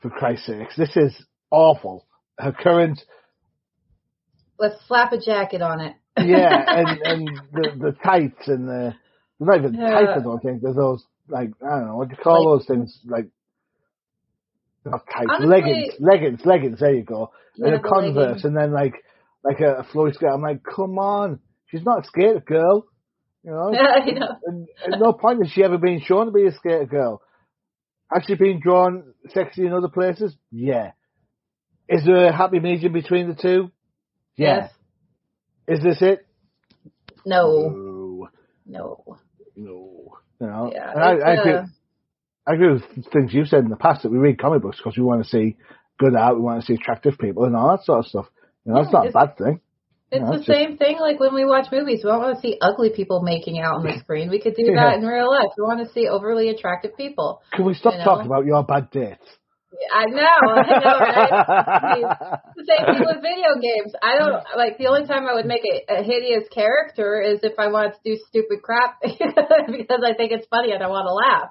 For 0.00 0.10
Christ's 0.10 0.46
sakes, 0.46 0.76
this 0.76 0.94
is 0.96 1.14
awful. 1.50 2.06
Her 2.38 2.52
current. 2.52 3.00
Let's 4.58 4.76
slap 4.86 5.12
a 5.12 5.18
jacket 5.18 5.62
on 5.62 5.80
it. 5.80 5.94
yeah, 6.18 6.62
and 6.66 6.88
and 7.02 7.40
the 7.52 7.70
the 7.78 7.96
tights 8.04 8.46
and 8.46 8.68
the 8.68 8.94
not 9.40 9.58
even 9.58 9.74
yeah. 9.74 9.90
tights. 9.90 10.12
I 10.16 10.22
don't 10.22 10.42
think 10.42 10.62
there's 10.62 10.76
those 10.76 11.02
like 11.28 11.50
I 11.64 11.78
don't 11.78 11.86
know 11.86 11.96
what 11.96 12.08
do 12.08 12.16
you 12.16 12.22
call 12.22 12.52
like, 12.52 12.60
those 12.60 12.68
things 12.68 13.00
like 13.06 13.26
not 14.84 15.06
tights, 15.06 15.30
Honestly, 15.30 15.48
leggings, 15.48 15.94
leggings, 15.98 16.40
leggings. 16.44 16.80
There 16.80 16.94
you 16.94 17.02
go. 17.02 17.32
Yeah, 17.56 17.68
and 17.68 17.76
a 17.76 17.80
Converse, 17.80 18.14
leggings. 18.14 18.44
and 18.44 18.56
then 18.56 18.72
like 18.72 18.94
like 19.42 19.60
a, 19.60 19.76
a 19.76 19.84
flowy 19.84 20.14
skirt. 20.14 20.32
I'm 20.32 20.42
like, 20.42 20.62
come 20.62 20.98
on, 20.98 21.40
she's 21.70 21.84
not 21.84 22.04
a 22.04 22.06
skater 22.06 22.40
girl. 22.40 22.86
You 23.42 23.50
know, 23.50 23.70
yeah, 23.72 24.12
know. 24.12 24.28
And, 24.44 24.68
and 24.84 25.00
no 25.00 25.12
point 25.12 25.42
has 25.42 25.52
she 25.52 25.64
ever 25.64 25.78
been 25.78 26.02
shown 26.04 26.26
to 26.26 26.32
be 26.32 26.46
a 26.46 26.52
skater 26.52 26.86
girl. 26.86 27.22
Actually, 28.14 28.36
been 28.36 28.60
drawn 28.60 29.14
sexy 29.32 29.66
in 29.66 29.72
other 29.72 29.88
places? 29.88 30.34
Yeah. 30.50 30.92
Is 31.88 32.04
there 32.04 32.28
a 32.28 32.36
happy 32.36 32.60
medium 32.60 32.92
between 32.92 33.28
the 33.28 33.34
two? 33.34 33.70
Yeah. 34.36 34.68
Yes. 35.66 35.78
Is 35.78 35.84
this 35.84 36.02
it? 36.02 36.26
No. 37.26 37.68
No. 37.68 38.28
No. 38.66 39.16
No. 39.56 40.16
You 40.40 40.46
know, 40.46 40.70
Yeah. 40.74 40.90
and 40.92 41.02
I, 41.02 41.10
I, 41.10 41.32
agree, 41.34 41.52
uh, 41.54 41.64
I 42.46 42.54
agree 42.54 42.72
with 42.72 42.82
things 43.12 43.32
you've 43.32 43.48
said 43.48 43.64
in 43.64 43.70
the 43.70 43.76
past 43.76 44.02
that 44.02 44.12
we 44.12 44.18
read 44.18 44.38
comic 44.38 44.62
books 44.62 44.78
because 44.78 44.96
we 44.98 45.04
want 45.04 45.22
to 45.22 45.28
see 45.28 45.56
good 45.98 46.14
art, 46.16 46.36
we 46.36 46.42
want 46.42 46.60
to 46.60 46.66
see 46.66 46.74
attractive 46.74 47.18
people 47.18 47.44
and 47.44 47.54
all 47.56 47.70
that 47.76 47.84
sort 47.84 48.00
of 48.00 48.06
stuff. 48.06 48.26
You 48.64 48.72
know, 48.72 48.80
it's 48.80 48.90
Yeah, 48.92 48.98
not 49.00 49.08
a 49.08 49.12
bad 49.12 49.38
thing. 49.38 49.60
It's 50.12 50.22
No, 50.22 50.30
the 50.32 50.36
just- 50.36 50.46
same 50.46 50.76
thing 50.76 50.98
like 51.00 51.18
when 51.18 51.34
we 51.34 51.44
watch 51.44 51.66
movies. 51.72 52.00
We 52.04 52.10
don't 52.10 52.20
want 52.22 52.36
to 52.36 52.40
see 52.40 52.56
ugly 52.60 52.90
people 52.90 53.22
making 53.22 53.58
out 53.58 53.76
on 53.76 53.82
the 53.84 53.98
screen. 53.98 54.28
We 54.30 54.40
could 54.40 54.54
do 54.54 54.62
Yeah. 54.66 54.90
that 54.90 54.98
in 54.98 55.06
real 55.06 55.28
life. 55.30 55.50
We 55.58 55.64
want 55.64 55.80
to 55.86 55.92
see 55.92 56.08
overly 56.08 56.50
attractive 56.50 56.96
people. 56.96 57.42
Can 57.52 57.64
we 57.64 57.74
stop 57.74 57.94
You 57.94 57.98
know? 58.00 58.04
talking 58.04 58.26
about 58.26 58.44
your 58.44 58.62
bad 58.64 58.90
dates? 58.90 59.26
I 59.92 60.06
know, 60.06 60.22
I 60.22 60.78
know, 60.78 60.98
right? 61.00 62.40
The 62.56 62.64
same 62.64 62.86
thing 62.94 63.04
with 63.04 63.20
video 63.20 63.58
games. 63.60 63.92
I 64.00 64.16
don't 64.18 64.40
like 64.56 64.78
the 64.78 64.86
only 64.86 65.04
time 65.06 65.26
I 65.28 65.34
would 65.34 65.46
make 65.46 65.62
a, 65.66 65.98
a 65.98 66.02
hideous 66.02 66.44
character 66.48 67.20
is 67.20 67.40
if 67.42 67.58
I 67.58 67.66
wanted 67.68 67.94
to 67.94 67.98
do 68.04 68.16
stupid 68.28 68.62
crap 68.62 68.98
because 69.02 70.00
I 70.06 70.14
think 70.14 70.30
it's 70.30 70.46
funny 70.46 70.70
and 70.72 70.82
I 70.82 70.86
want 70.86 71.06
to 71.08 71.12
laugh. 71.12 71.50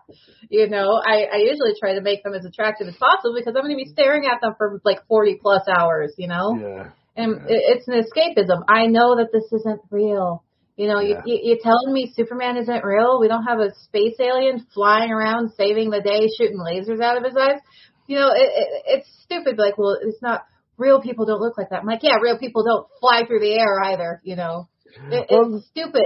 You 0.49 0.69
know, 0.69 1.01
I, 1.05 1.27
I 1.33 1.37
usually 1.43 1.73
try 1.77 1.95
to 1.95 2.01
make 2.01 2.23
them 2.23 2.33
as 2.33 2.45
attractive 2.45 2.87
as 2.87 2.95
possible 2.95 3.35
because 3.35 3.53
I'm 3.57 3.63
going 3.63 3.77
to 3.77 3.83
be 3.83 3.91
staring 3.91 4.25
at 4.25 4.39
them 4.39 4.53
for 4.57 4.79
like 4.85 5.05
40 5.07 5.39
plus 5.41 5.63
hours. 5.67 6.13
You 6.17 6.29
know, 6.29 6.57
Yeah. 6.59 6.89
And 7.15 7.33
it- 7.49 7.63
it's 7.77 7.87
an 7.87 7.95
escapism. 7.95 8.63
I 8.67 8.87
know 8.87 9.15
that 9.17 9.31
this 9.31 9.51
isn't 9.51 9.81
real. 9.91 10.43
You 10.75 10.87
know, 10.87 10.99
Yeah. 10.99 11.21
you, 11.25 11.33
you, 11.35 11.39
you're 11.43 11.63
telling 11.63 11.93
me 11.93 12.11
Superman 12.15 12.57
isn't 12.57 12.83
real? 12.83 13.19
We 13.19 13.27
don't 13.27 13.43
have 13.45 13.59
a 13.59 13.73
space 13.85 14.15
alien 14.19 14.65
flying 14.73 15.11
around 15.11 15.51
saving 15.55 15.91
the 15.91 16.01
day, 16.01 16.27
shooting 16.37 16.57
lasers 16.57 17.01
out 17.01 17.17
of 17.17 17.23
his 17.23 17.35
eyes. 17.37 17.59
You 18.07 18.17
know, 18.19 18.29
it, 18.33 18.49
it, 18.51 18.83
it's 18.87 19.09
stupid. 19.23 19.57
Like, 19.57 19.77
well, 19.77 19.97
it's 20.01 20.21
not 20.21 20.41
real. 20.77 20.99
People 21.01 21.25
don't 21.25 21.39
look 21.41 21.57
like 21.57 21.69
that. 21.69 21.81
I'm 21.81 21.85
like, 21.85 22.01
yeah, 22.03 22.17
real 22.21 22.37
people 22.39 22.63
don't 22.63 22.87
fly 22.99 23.25
through 23.27 23.39
the 23.41 23.53
air 23.53 23.81
either. 23.83 24.19
You 24.23 24.35
know, 24.35 24.67
it, 25.11 25.27
Well, 25.29 25.57
it's 25.57 25.67
stupid. 25.67 26.05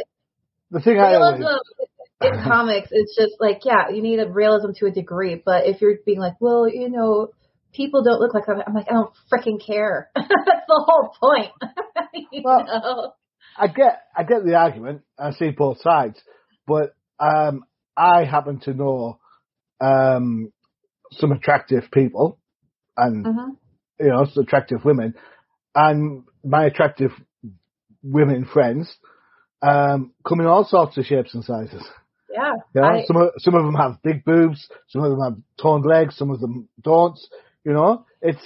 The 0.69 0.81
thing 0.81 0.99
I 0.99 1.13
always, 1.15 1.41
in 2.19 2.43
comics, 2.43 2.89
it's 2.91 3.15
just 3.15 3.35
like, 3.39 3.61
yeah, 3.63 3.89
you 3.89 4.01
need 4.01 4.19
a 4.19 4.29
realism 4.29 4.71
to 4.75 4.87
a 4.87 4.91
degree. 4.91 5.41
But 5.43 5.65
if 5.65 5.79
you're 5.81 5.95
being 6.05 6.19
like, 6.19 6.33
well, 6.41 6.67
you 6.67 6.89
know, 6.89 7.29
people 7.77 8.03
don't 8.03 8.19
look 8.19 8.33
like 8.33 8.47
that, 8.47 8.67
I'm 8.67 8.73
like, 8.73 8.87
I 8.89 8.93
don't 8.93 9.13
freaking 9.31 9.65
care. 9.65 10.09
That's 10.15 10.65
the 10.67 10.85
whole 10.85 11.13
point. 11.21 11.51
Well, 12.43 12.65
know? 12.65 13.13
I 13.57 13.67
get, 13.67 14.01
I 14.15 14.23
get 14.23 14.43
the 14.45 14.55
argument. 14.55 15.01
I 15.17 15.31
see 15.31 15.51
both 15.51 15.79
sides, 15.81 16.19
but 16.65 16.93
um, 17.19 17.63
I 17.95 18.25
happen 18.25 18.59
to 18.61 18.73
know 18.73 19.19
um, 19.79 20.51
some 21.13 21.31
attractive 21.31 21.83
people, 21.91 22.39
and 22.97 23.25
Mhm. 23.25 23.47
you 23.99 24.07
know, 24.09 24.25
some 24.33 24.43
attractive 24.43 24.83
women, 24.83 25.13
and 25.75 26.23
my 26.43 26.65
attractive 26.65 27.11
women 28.03 28.45
friends 28.45 28.93
um, 29.61 30.13
come 30.27 30.39
in 30.39 30.45
all 30.47 30.65
sorts 30.65 30.97
of 30.97 31.05
shapes 31.05 31.33
and 31.33 31.43
sizes. 31.43 31.83
Yeah. 32.31 32.53
You 32.75 32.81
know, 32.81 32.87
I- 32.87 33.05
some 33.05 33.17
of 33.17 33.29
some 33.39 33.55
of 33.55 33.65
them 33.65 33.75
have 33.75 34.01
big 34.03 34.23
boobs, 34.25 34.67
some 34.89 35.03
of 35.03 35.11
them 35.11 35.21
have 35.21 35.37
toned 35.61 35.85
legs, 35.85 36.15
some 36.17 36.29
of 36.29 36.39
them 36.39 36.67
don't. 36.81 37.17
You 37.67 37.73
know, 37.73 38.05
it's. 38.21 38.39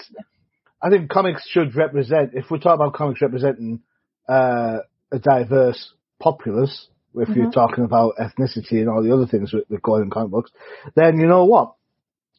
I 0.82 0.90
think 0.90 1.12
comics 1.12 1.48
should 1.48 1.76
represent. 1.76 2.32
If 2.34 2.50
we 2.50 2.58
talk 2.58 2.74
about 2.74 2.96
comics 2.96 3.22
representing 3.22 3.82
uh, 4.28 4.80
a 5.12 5.20
diverse 5.20 5.94
populace, 6.20 6.88
if 7.14 7.30
you're 7.36 7.46
Mhm. 7.46 7.54
talking 7.54 7.84
about 7.84 8.16
ethnicity 8.18 8.80
and 8.82 8.90
all 8.90 9.04
the 9.04 9.14
other 9.14 9.28
things 9.28 9.52
that 9.52 9.82
go 9.84 9.98
in 9.98 10.10
comic 10.10 10.32
books, 10.32 10.50
then 10.96 11.20
you 11.20 11.28
know 11.28 11.46
what? 11.46 11.76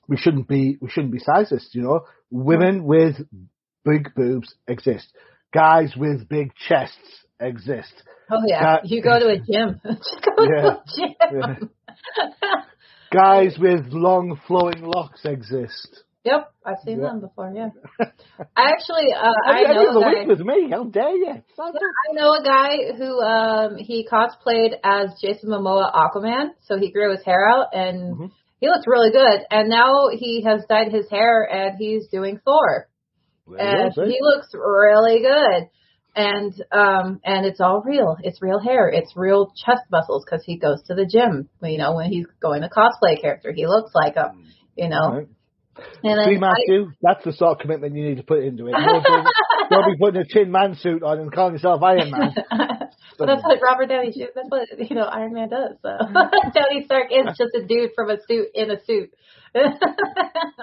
We 0.08 0.16
shouldn't 0.16 0.48
be 0.48 0.76
we 0.80 0.90
shouldn't 0.90 1.12
be 1.12 1.20
sizist. 1.20 1.72
You 1.72 1.82
know, 1.82 2.00
women 2.32 2.82
with 2.82 3.14
big 3.84 4.12
boobs 4.16 4.52
exist. 4.66 5.06
Guys 5.54 5.94
with 5.96 6.28
big 6.28 6.52
chests 6.68 7.26
exist. 7.38 7.92
Oh 8.28 8.42
yeah. 8.44 8.78
You 8.82 9.00
go 9.02 9.20
to 9.20 9.28
a 9.28 9.36
gym. 9.38 9.80
Just 9.86 10.20
go 10.24 10.44
Yeah. 10.44 10.62
to 10.96 11.04
a 11.04 11.56
gym. 11.58 11.70
Guys 13.12 13.56
with 13.60 13.86
long 13.92 14.40
flowing 14.48 14.82
locks 14.82 15.24
exist. 15.24 16.02
Yep, 16.24 16.52
I've 16.64 16.78
seen 16.84 17.00
Yeah. 17.00 17.08
them 17.08 17.20
before. 17.20 17.52
Yeah. 17.54 17.70
I 18.56 18.70
actually, 18.72 19.12
uh, 19.12 19.32
I 19.46 19.62
Every 19.62 19.74
know 19.74 19.90
a 20.00 20.08
week 20.08 20.18
guy. 20.18 20.24
with 20.26 20.40
me. 20.40 20.70
How 20.70 20.84
dare 20.84 21.16
you? 21.16 21.42
I 21.58 22.12
know 22.12 22.32
a 22.34 22.42
guy 22.44 22.92
who 22.96 23.20
um 23.20 23.76
he 23.78 24.06
cosplayed 24.10 24.74
as 24.84 25.10
Jason 25.20 25.50
Momoa 25.50 25.92
Aquaman, 25.92 26.50
so 26.62 26.78
he 26.78 26.90
grew 26.92 27.10
his 27.12 27.24
hair 27.24 27.48
out 27.48 27.68
and 27.74 28.16
Mhm. 28.16 28.30
he 28.60 28.68
looked 28.68 28.86
really 28.86 29.10
good. 29.10 29.40
And 29.50 29.68
now 29.68 30.08
he 30.12 30.42
has 30.42 30.64
dyed 30.68 30.92
his 30.92 31.08
hair 31.10 31.42
and 31.42 31.76
he's 31.78 32.08
doing 32.08 32.38
Thor. 32.44 32.88
and 33.58 33.92
he 33.92 34.18
looks 34.20 34.48
really 34.54 35.20
good. 35.20 35.68
And 36.14 36.52
um 36.70 37.20
and 37.24 37.46
it's 37.46 37.60
all 37.60 37.82
real. 37.82 38.16
It's 38.22 38.40
real 38.42 38.60
hair. 38.60 38.88
It's 38.88 39.14
real 39.16 39.52
chest 39.64 39.82
muscles 39.90 40.24
because 40.24 40.44
he 40.44 40.58
goes 40.58 40.82
to 40.84 40.94
the 40.94 41.06
gym. 41.06 41.48
You 41.62 41.78
know, 41.78 41.94
when 41.94 42.10
he's 42.10 42.26
going 42.40 42.62
to 42.62 42.68
cosplay 42.68 43.18
a 43.18 43.20
character, 43.20 43.50
he 43.52 43.66
looks 43.66 43.92
like 43.94 44.14
him. 44.14 44.44
You 44.76 44.88
know, 44.90 45.26
Then 46.02 46.16
See, 46.24 46.36
I- 46.36 46.38
Matthew, 46.38 46.92
that's 47.00 47.24
the 47.24 47.32
sort 47.32 47.52
of 47.52 47.58
commitment 47.58 47.96
you 47.96 48.04
need 48.04 48.18
to 48.18 48.22
put 48.22 48.42
into 48.44 48.66
it. 48.66 48.72
Don't, 48.72 49.02
don't, 49.02 49.26
don't 49.70 49.92
be 49.92 49.98
putting 49.98 50.20
a 50.20 50.24
Tin 50.24 50.50
Man 50.50 50.76
suit 50.76 51.02
on 51.02 51.18
and 51.18 51.32
calling 51.32 51.54
yourself 51.54 51.82
Iron 51.82 52.10
Man. 52.10 52.34
but 53.18 53.26
that's 53.26 53.42
what 53.42 53.58
Robert 53.62 53.88
Downey. 53.88 54.12
That's 54.34 54.48
what 54.48 54.68
you 54.78 54.96
know 54.96 55.04
Iron 55.04 55.32
Man 55.32 55.48
does. 55.48 55.76
So 55.80 55.88
mm-hmm. 55.88 56.48
Tony 56.56 56.84
Stark 56.84 57.06
is 57.10 57.36
just 57.38 57.54
a 57.54 57.66
dude 57.66 57.90
from 57.94 58.10
a 58.10 58.16
suit 58.28 58.48
in 58.54 58.70
a 58.70 58.84
suit. 58.84 59.14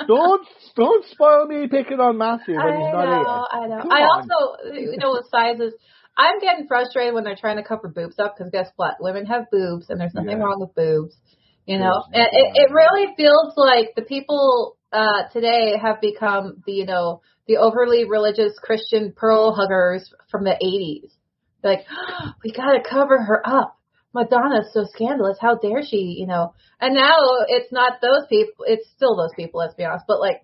Don't 0.07 0.47
don't 0.75 1.05
spoil 1.09 1.45
me 1.45 1.67
picking 1.67 1.99
on 1.99 2.17
Matthew 2.17 2.55
when 2.55 2.73
I 2.73 2.77
he's 2.77 2.91
not 2.91 3.05
know, 3.05 3.47
I 3.51 3.67
know. 3.67 3.81
Come 3.83 3.91
I 3.91 4.01
on. 4.01 4.31
also, 4.31 4.73
you 4.73 4.97
know, 4.97 5.11
with 5.11 5.29
sizes, 5.29 5.75
I'm 6.17 6.39
getting 6.39 6.65
frustrated 6.67 7.13
when 7.13 7.23
they're 7.23 7.37
trying 7.39 7.57
to 7.57 7.63
cover 7.63 7.87
boobs 7.87 8.17
up 8.17 8.35
because 8.35 8.51
guess 8.51 8.69
what? 8.77 8.95
Women 8.99 9.27
have 9.27 9.45
boobs 9.51 9.89
and 9.89 10.01
there's 10.01 10.15
nothing 10.15 10.31
Yeah. 10.31 10.43
wrong 10.43 10.59
with 10.59 10.73
boobs. 10.73 11.15
You 11.67 11.77
know, 11.77 12.01
and 12.11 12.25
it, 12.31 12.65
it 12.65 12.71
really 12.73 13.13
feels 13.15 13.53
like 13.55 13.93
the 13.95 14.01
people 14.01 14.75
uh 14.91 15.27
today 15.33 15.73
have 15.81 16.01
become 16.01 16.63
the, 16.65 16.71
you 16.73 16.85
know, 16.85 17.21
the 17.47 17.57
overly 17.57 18.05
religious 18.05 18.53
Christian 18.61 19.13
pearl 19.15 19.53
huggers 19.53 20.11
from 20.31 20.43
the 20.43 20.55
80s. 20.63 21.11
Like, 21.63 21.85
we 22.43 22.51
gotta 22.51 22.79
cover 22.87 23.21
her 23.21 23.41
up. 23.47 23.75
Madonna's 24.13 24.71
so 24.73 24.85
scandalous. 24.95 25.37
How 25.39 25.55
dare 25.55 25.83
she, 25.83 26.15
you 26.19 26.25
know? 26.25 26.53
And 26.81 26.95
now 26.95 27.17
it's 27.47 27.71
not 27.71 28.01
those 28.01 28.25
people. 28.27 28.65
It's 28.67 28.89
still 28.95 29.15
those 29.15 29.33
people, 29.35 29.59
let's 29.59 29.75
be 29.75 29.85
honest. 29.85 30.05
But 30.07 30.19
like, 30.19 30.41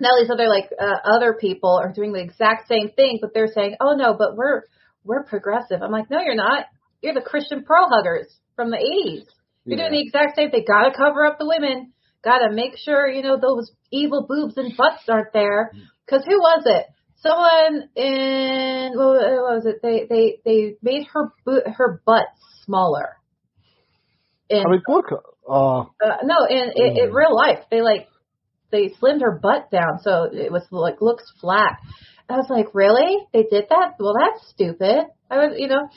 now 0.00 0.10
these 0.18 0.30
other 0.30 0.48
like 0.48 0.70
uh, 0.80 0.98
other 1.04 1.34
people 1.34 1.78
are 1.82 1.92
doing 1.92 2.12
the 2.12 2.20
exact 2.22 2.68
same 2.68 2.90
thing, 2.90 3.18
but 3.20 3.34
they're 3.34 3.52
saying, 3.52 3.76
"Oh 3.80 3.94
no, 3.96 4.14
but 4.16 4.36
we're 4.36 4.62
we're 5.04 5.24
progressive." 5.24 5.82
I'm 5.82 5.90
like, 5.90 6.08
"No, 6.10 6.20
you're 6.20 6.34
not. 6.36 6.66
You're 7.02 7.14
the 7.14 7.20
Christian 7.20 7.64
pearl 7.64 7.88
huggers 7.90 8.26
from 8.56 8.70
the 8.70 8.76
'80s. 8.76 9.26
You're 9.66 9.78
Yeah. 9.78 9.88
doing 9.88 9.92
the 10.00 10.06
exact 10.06 10.36
same 10.36 10.50
thing. 10.50 10.64
Got 10.66 10.88
to 10.88 10.96
cover 10.96 11.26
up 11.26 11.38
the 11.38 11.46
women. 11.48 11.92
Got 12.24 12.38
to 12.40 12.52
make 12.52 12.76
sure 12.76 13.08
you 13.08 13.22
know 13.22 13.38
those 13.40 13.70
evil 13.92 14.26
boobs 14.28 14.56
and 14.56 14.76
butts 14.76 15.02
aren't 15.08 15.32
there. 15.32 15.72
Because 16.04 16.24
who 16.24 16.38
was 16.38 16.62
it? 16.66 16.86
Someone 17.22 17.88
in 17.96 18.92
what 18.96 19.54
was 19.56 19.66
it? 19.66 19.80
They 19.82 20.06
they 20.08 20.38
they 20.44 20.76
made 20.82 21.06
her 21.12 21.32
bo- 21.44 21.70
her 21.76 22.00
butt 22.04 22.26
smaller. 22.64 23.16
In 24.50 24.64
I 24.66 24.70
mean, 24.70 24.82
look, 24.88 25.06
oh, 25.46 25.90
uh, 26.02 26.16
no, 26.24 26.46
in, 26.48 26.72
in, 26.74 26.96
in 26.96 27.10
Mm. 27.10 27.14
real 27.14 27.34
life, 27.36 27.64
they 27.70 27.82
like 27.82 28.08
they 28.70 28.88
slimmed 29.00 29.20
her 29.22 29.38
butt 29.42 29.70
down 29.70 29.98
so 30.02 30.24
it 30.32 30.50
was 30.52 30.62
like 30.70 31.00
looks 31.00 31.24
flat. 31.40 31.76
I 32.30 32.36
was 32.36 32.46
like, 32.50 32.74
really? 32.74 33.16
They 33.32 33.44
did 33.50 33.64
that? 33.70 33.94
Well, 33.98 34.14
that's 34.18 34.46
stupid. 34.50 35.06
I 35.30 35.36
was, 35.46 35.54
you 35.56 35.68
know, 35.68 35.88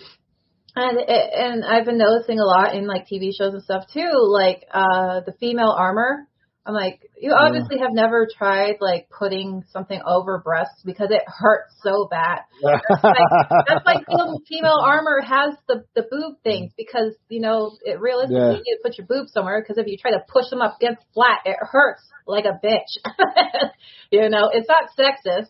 and 0.75 0.99
and 0.99 1.65
I've 1.65 1.85
been 1.85 1.97
noticing 1.97 2.39
a 2.39 2.45
lot 2.45 2.75
in 2.75 2.87
like 2.87 3.07
TV 3.11 3.31
shows 3.37 3.53
and 3.53 3.63
stuff 3.63 3.85
too, 3.93 4.11
like 4.13 4.63
uh 4.73 5.21
the 5.25 5.33
female 5.39 5.73
armor. 5.77 6.27
I'm 6.63 6.75
like, 6.75 7.01
you 7.19 7.33
obviously 7.33 7.79
have 7.79 7.89
never 7.91 8.27
tried 8.37 8.75
like 8.81 9.09
putting 9.09 9.63
something 9.73 9.99
over 10.05 10.37
breasts 10.45 10.83
because 10.85 11.09
it 11.09 11.23
hurts 11.25 11.73
so 11.81 12.07
bad. 12.09 12.41
That's 12.61 13.83
why 13.83 13.95
female, 14.07 14.41
female 14.47 14.79
armor 14.79 15.21
has 15.21 15.55
the 15.67 15.83
the 15.95 16.03
boob 16.09 16.35
things 16.43 16.71
because 16.77 17.15
you 17.29 17.41
know 17.41 17.71
it 17.83 17.99
realistically 17.99 18.37
Yeah. 18.39 18.51
you 18.51 18.57
need 18.63 18.77
to 18.77 18.83
put 18.83 18.97
your 18.97 19.07
boobs 19.07 19.33
somewhere 19.33 19.59
because 19.61 19.79
if 19.79 19.87
you 19.87 19.97
try 19.97 20.11
to 20.11 20.21
push 20.31 20.49
them 20.51 20.61
up 20.61 20.77
against 20.79 21.01
flat, 21.15 21.39
it 21.45 21.57
hurts 21.59 22.03
like 22.27 22.45
a 22.45 22.63
bitch. 22.63 22.93
you 24.11 24.29
know, 24.29 24.51
it's 24.53 24.67
not 24.69 24.91
sexist. 24.97 25.49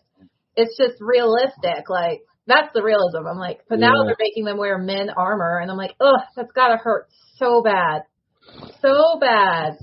It's 0.56 0.76
just 0.78 0.94
realistic. 1.00 1.90
Like 1.90 2.22
that's 2.46 2.72
the 2.74 2.82
realism. 2.82 3.26
I'm 3.28 3.38
like, 3.38 3.60
but 3.68 3.78
now 3.78 3.92
Yeah. 3.94 4.06
they're 4.06 4.16
making 4.18 4.44
them 4.44 4.56
wear 4.58 4.78
men 4.78 5.10
armor, 5.10 5.58
and 5.58 5.70
I'm 5.70 5.76
like, 5.76 5.94
ugh, 6.00 6.20
that's 6.36 6.52
gotta 6.52 6.76
hurt 6.76 7.08
so 7.36 7.62
bad, 7.62 8.02
so 8.80 9.18
bad. 9.20 9.76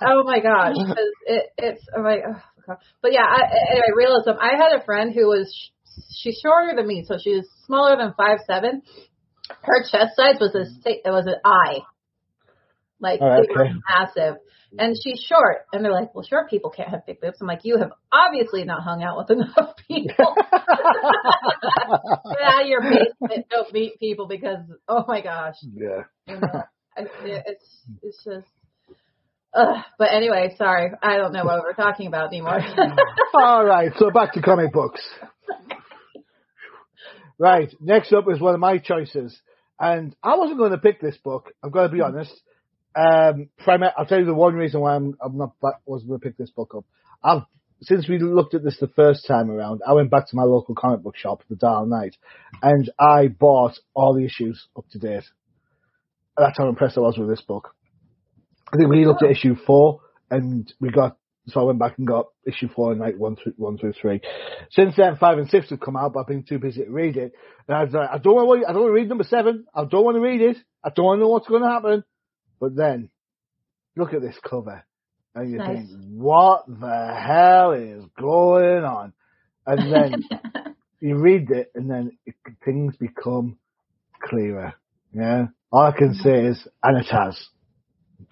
Oh 0.00 0.22
my 0.24 0.40
gosh, 0.40 0.76
because 0.76 1.12
it 1.26 1.44
it's 1.58 1.84
I'm 1.96 2.04
like, 2.04 2.20
oh, 2.28 2.40
God. 2.66 2.76
but 3.00 3.12
yeah. 3.12 3.24
I, 3.24 3.40
anyway, 3.70 3.86
realism. 3.96 4.30
I 4.40 4.56
had 4.56 4.78
a 4.80 4.84
friend 4.84 5.12
who 5.14 5.26
was 5.26 5.52
she's 6.14 6.38
shorter 6.42 6.74
than 6.76 6.86
me, 6.86 7.04
so 7.06 7.16
she 7.22 7.34
was 7.36 7.48
smaller 7.66 7.96
than 7.96 8.14
five 8.16 8.38
seven. 8.46 8.82
Her 9.62 9.82
chest 9.82 10.16
size 10.16 10.36
was 10.40 10.54
a 10.54 10.64
it 10.88 11.10
was 11.10 11.26
an 11.26 11.36
eye. 11.44 11.80
Like 13.02 13.20
Oh, 13.20 13.42
they 13.42 13.52
were 13.52 13.66
okay. 13.66 13.74
massive. 13.90 14.36
And 14.78 14.96
she's 15.02 15.20
short. 15.20 15.66
And 15.72 15.84
they're 15.84 15.92
like, 15.92 16.14
well, 16.14 16.24
short 16.24 16.48
people 16.48 16.70
can't 16.70 16.88
have 16.88 17.04
big 17.04 17.20
boobs. 17.20 17.36
I'm 17.42 17.46
like, 17.46 17.60
you 17.64 17.76
have 17.76 17.92
obviously 18.10 18.64
not 18.64 18.82
hung 18.82 19.02
out 19.02 19.18
with 19.18 19.30
enough 19.30 19.76
people. 19.88 20.34
Get 20.34 20.56
out 22.42 22.62
of 22.62 22.68
your 22.68 22.80
basement. 22.80 23.46
Don't 23.50 23.70
meet 23.74 24.00
people 24.00 24.26
because, 24.26 24.64
oh 24.88 25.04
my 25.06 25.20
gosh. 25.20 25.56
yeah. 25.74 26.04
You 26.26 26.40
know, 26.40 26.62
I- 26.96 27.06
it's, 27.24 27.84
it's 28.02 28.24
just, 28.24 28.46
Ugh. 29.54 29.84
But 29.98 30.08
anyway, 30.14 30.54
sorry. 30.56 30.92
I 31.02 31.18
don't 31.18 31.32
know 31.32 31.44
what 31.44 31.62
we're 31.62 31.74
talking 31.74 32.06
about 32.06 32.28
anymore. 32.28 32.60
All 33.34 33.64
right, 33.64 33.92
so 33.98 34.10
back 34.10 34.32
to 34.34 34.40
comic 34.40 34.72
books. 34.72 35.02
Right, 37.38 37.74
next 37.80 38.12
up 38.12 38.24
is 38.32 38.40
one 38.40 38.54
of 38.54 38.60
my 38.60 38.78
choices, 38.78 39.38
and 39.78 40.14
I 40.22 40.36
wasn't 40.36 40.58
going 40.58 40.70
to 40.70 40.78
pick 40.78 41.00
this 41.00 41.16
book. 41.18 41.50
I'm 41.62 41.70
going 41.70 41.88
to 41.88 41.92
be 41.92 42.00
mm-hmm. 42.00 42.16
honest. 42.16 42.32
Um, 42.94 43.48
prim- 43.58 43.82
I'll 43.96 44.06
tell 44.06 44.18
you 44.18 44.26
the 44.26 44.34
one 44.34 44.54
reason 44.54 44.80
why 44.80 44.94
I'm, 44.94 45.16
I'm 45.22 45.36
not 45.36 45.58
back, 45.60 45.74
wasn't 45.86 46.10
going 46.10 46.20
to 46.20 46.26
pick 46.26 46.36
this 46.36 46.50
book 46.50 46.74
up. 46.76 46.84
I've 47.22 47.42
since 47.82 48.08
we 48.08 48.18
looked 48.18 48.54
at 48.54 48.62
this 48.62 48.78
the 48.78 48.86
first 48.88 49.26
time 49.26 49.50
around, 49.50 49.82
I 49.86 49.92
went 49.92 50.10
back 50.10 50.28
to 50.28 50.36
my 50.36 50.44
local 50.44 50.74
comic 50.74 51.02
book 51.02 51.16
shop, 51.16 51.42
the 51.50 51.56
Dial 51.56 51.84
Knight, 51.84 52.16
and 52.62 52.90
I 52.98 53.26
bought 53.26 53.72
all 53.92 54.14
the 54.14 54.24
issues 54.24 54.68
up 54.76 54.84
to 54.92 54.98
date. 54.98 55.24
That's 56.36 56.56
how 56.56 56.68
impressed 56.68 56.96
I 56.96 57.00
was 57.00 57.18
with 57.18 57.28
this 57.28 57.42
book. 57.42 57.74
I 58.72 58.76
think 58.76 58.88
we 58.88 59.04
looked 59.04 59.24
at 59.24 59.30
issue 59.30 59.56
four, 59.66 60.00
and 60.30 60.72
we 60.80 60.90
got 60.90 61.16
so 61.48 61.60
I 61.60 61.64
went 61.64 61.80
back 61.80 61.98
and 61.98 62.06
got 62.06 62.26
issue 62.46 62.68
four 62.74 62.92
and 62.92 63.00
like 63.00 63.16
one 63.16 63.34
through 63.34 63.54
one 63.56 63.76
through 63.76 63.94
three. 64.00 64.20
Since 64.70 64.94
then, 64.96 65.16
five 65.16 65.38
and 65.38 65.50
six 65.50 65.70
have 65.70 65.80
come 65.80 65.96
out, 65.96 66.12
but 66.12 66.20
I've 66.20 66.28
been 66.28 66.44
too 66.44 66.60
busy 66.60 66.84
to 66.84 66.90
read 66.90 67.16
it. 67.16 67.32
And 67.66 67.76
I 67.76 67.84
was 67.84 67.92
like, 67.92 68.08
I 68.10 68.18
don't 68.18 68.34
want 68.34 68.62
to, 68.62 68.68
I 68.68 68.72
don't 68.72 68.82
want 68.82 68.90
to 68.90 68.94
read 68.94 69.08
number 69.08 69.24
seven. 69.24 69.66
I 69.74 69.84
don't 69.84 70.04
want 70.04 70.16
to 70.16 70.20
read 70.20 70.40
it. 70.40 70.56
I 70.84 70.90
don't 70.94 71.04
want 71.04 71.18
to 71.18 71.22
know 71.22 71.28
what's 71.28 71.48
going 71.48 71.62
to 71.62 71.68
happen. 71.68 72.04
But 72.62 72.76
then, 72.76 73.10
look 73.96 74.14
at 74.14 74.22
this 74.22 74.38
cover, 74.48 74.84
and 75.34 75.50
you 75.50 75.58
Nice. 75.58 75.78
think, 75.78 75.90
what 76.12 76.64
the 76.68 77.12
hell 77.12 77.72
is 77.72 78.04
going 78.16 78.84
on? 78.84 79.12
And 79.66 79.92
then 79.92 80.22
you 81.00 81.16
read 81.16 81.50
it, 81.50 81.72
and 81.74 81.90
then 81.90 82.16
it, 82.24 82.36
things 82.64 82.96
become 82.96 83.58
clearer. 84.22 84.74
Yeah, 85.12 85.46
all 85.72 85.86
I 85.86 85.90
can 85.90 86.14
say 86.14 86.44
is, 86.46 86.68
and 86.84 86.98
it 86.98 87.08
has. 87.10 87.36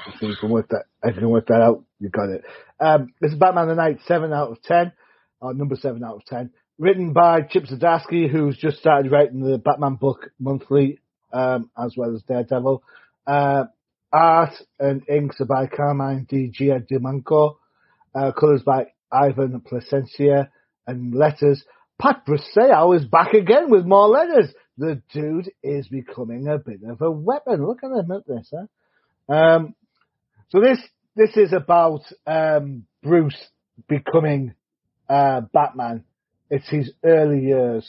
If 0.07 0.23
you 0.23 0.37
can 0.41 0.51
work 0.51 0.69
that, 0.69 0.85
if 1.03 1.17
you 1.17 1.23
can 1.23 1.31
work 1.31 1.49
that 1.49 1.61
out, 1.61 1.83
you 1.99 2.09
got 2.09 2.29
it. 2.29 2.45
Um, 2.79 3.13
this 3.21 3.33
is 3.33 3.37
Batman 3.37 3.67
the 3.67 3.75
Knight, 3.75 3.99
seven 4.07 4.33
out 4.33 4.53
of 4.53 4.63
ten, 4.63 4.93
or 5.41 5.55
number 5.55 5.75
seven 5.75 6.05
out 6.05 6.15
of 6.15 6.25
ten. 6.25 6.53
Written 6.79 7.13
by 7.13 7.41
Chip 7.43 7.65
Zdarsky, 7.65 8.31
who's 8.31 8.57
just 8.57 8.79
started 8.79 9.11
writing 9.11 9.41
the 9.41 9.59
Batman 9.59 9.97
book 9.97 10.31
monthly, 10.39 11.01
um, 11.33 11.69
as 11.77 11.95
well 11.97 12.15
as 12.15 12.23
Daredevil. 12.23 12.85
Uh, 13.27 13.65
art 14.13 14.53
and 14.79 15.09
inks 15.09 15.41
are 15.41 15.47
by 15.47 15.67
Carmine 15.67 16.27
Di 16.29 16.51
Giandomenico. 16.51 17.57
Uh, 18.15 18.33
colours 18.33 18.63
by 18.63 18.87
Ivan 19.13 19.61
Plascencia 19.61 20.49
and 20.87 21.15
letters. 21.15 21.63
Pat 22.01 22.25
Brosseau 22.27 22.97
is 22.97 23.05
back 23.05 23.35
again 23.35 23.71
with 23.71 23.85
more 23.85 24.09
letters. 24.09 24.53
The 24.79 25.03
dude 25.13 25.51
is 25.63 25.87
becoming 25.89 26.49
a 26.49 26.59
bit 26.59 26.81
of 26.89 27.03
a 27.03 27.11
weapon. 27.11 27.65
Look 27.65 27.85
at 27.85 27.91
him 27.91 28.11
at 28.11 28.27
this, 28.27 28.53
huh? 28.53 29.33
Um, 29.33 29.75
so 30.49 30.61
this 30.61 30.79
this 31.15 31.37
is 31.37 31.53
about 31.53 32.01
um, 32.27 32.87
Bruce 33.03 33.37
becoming 33.89 34.55
uh, 35.09 35.43
Batman. 35.53 36.05
It's 36.49 36.69
his 36.69 36.91
early 37.05 37.41
years 37.41 37.89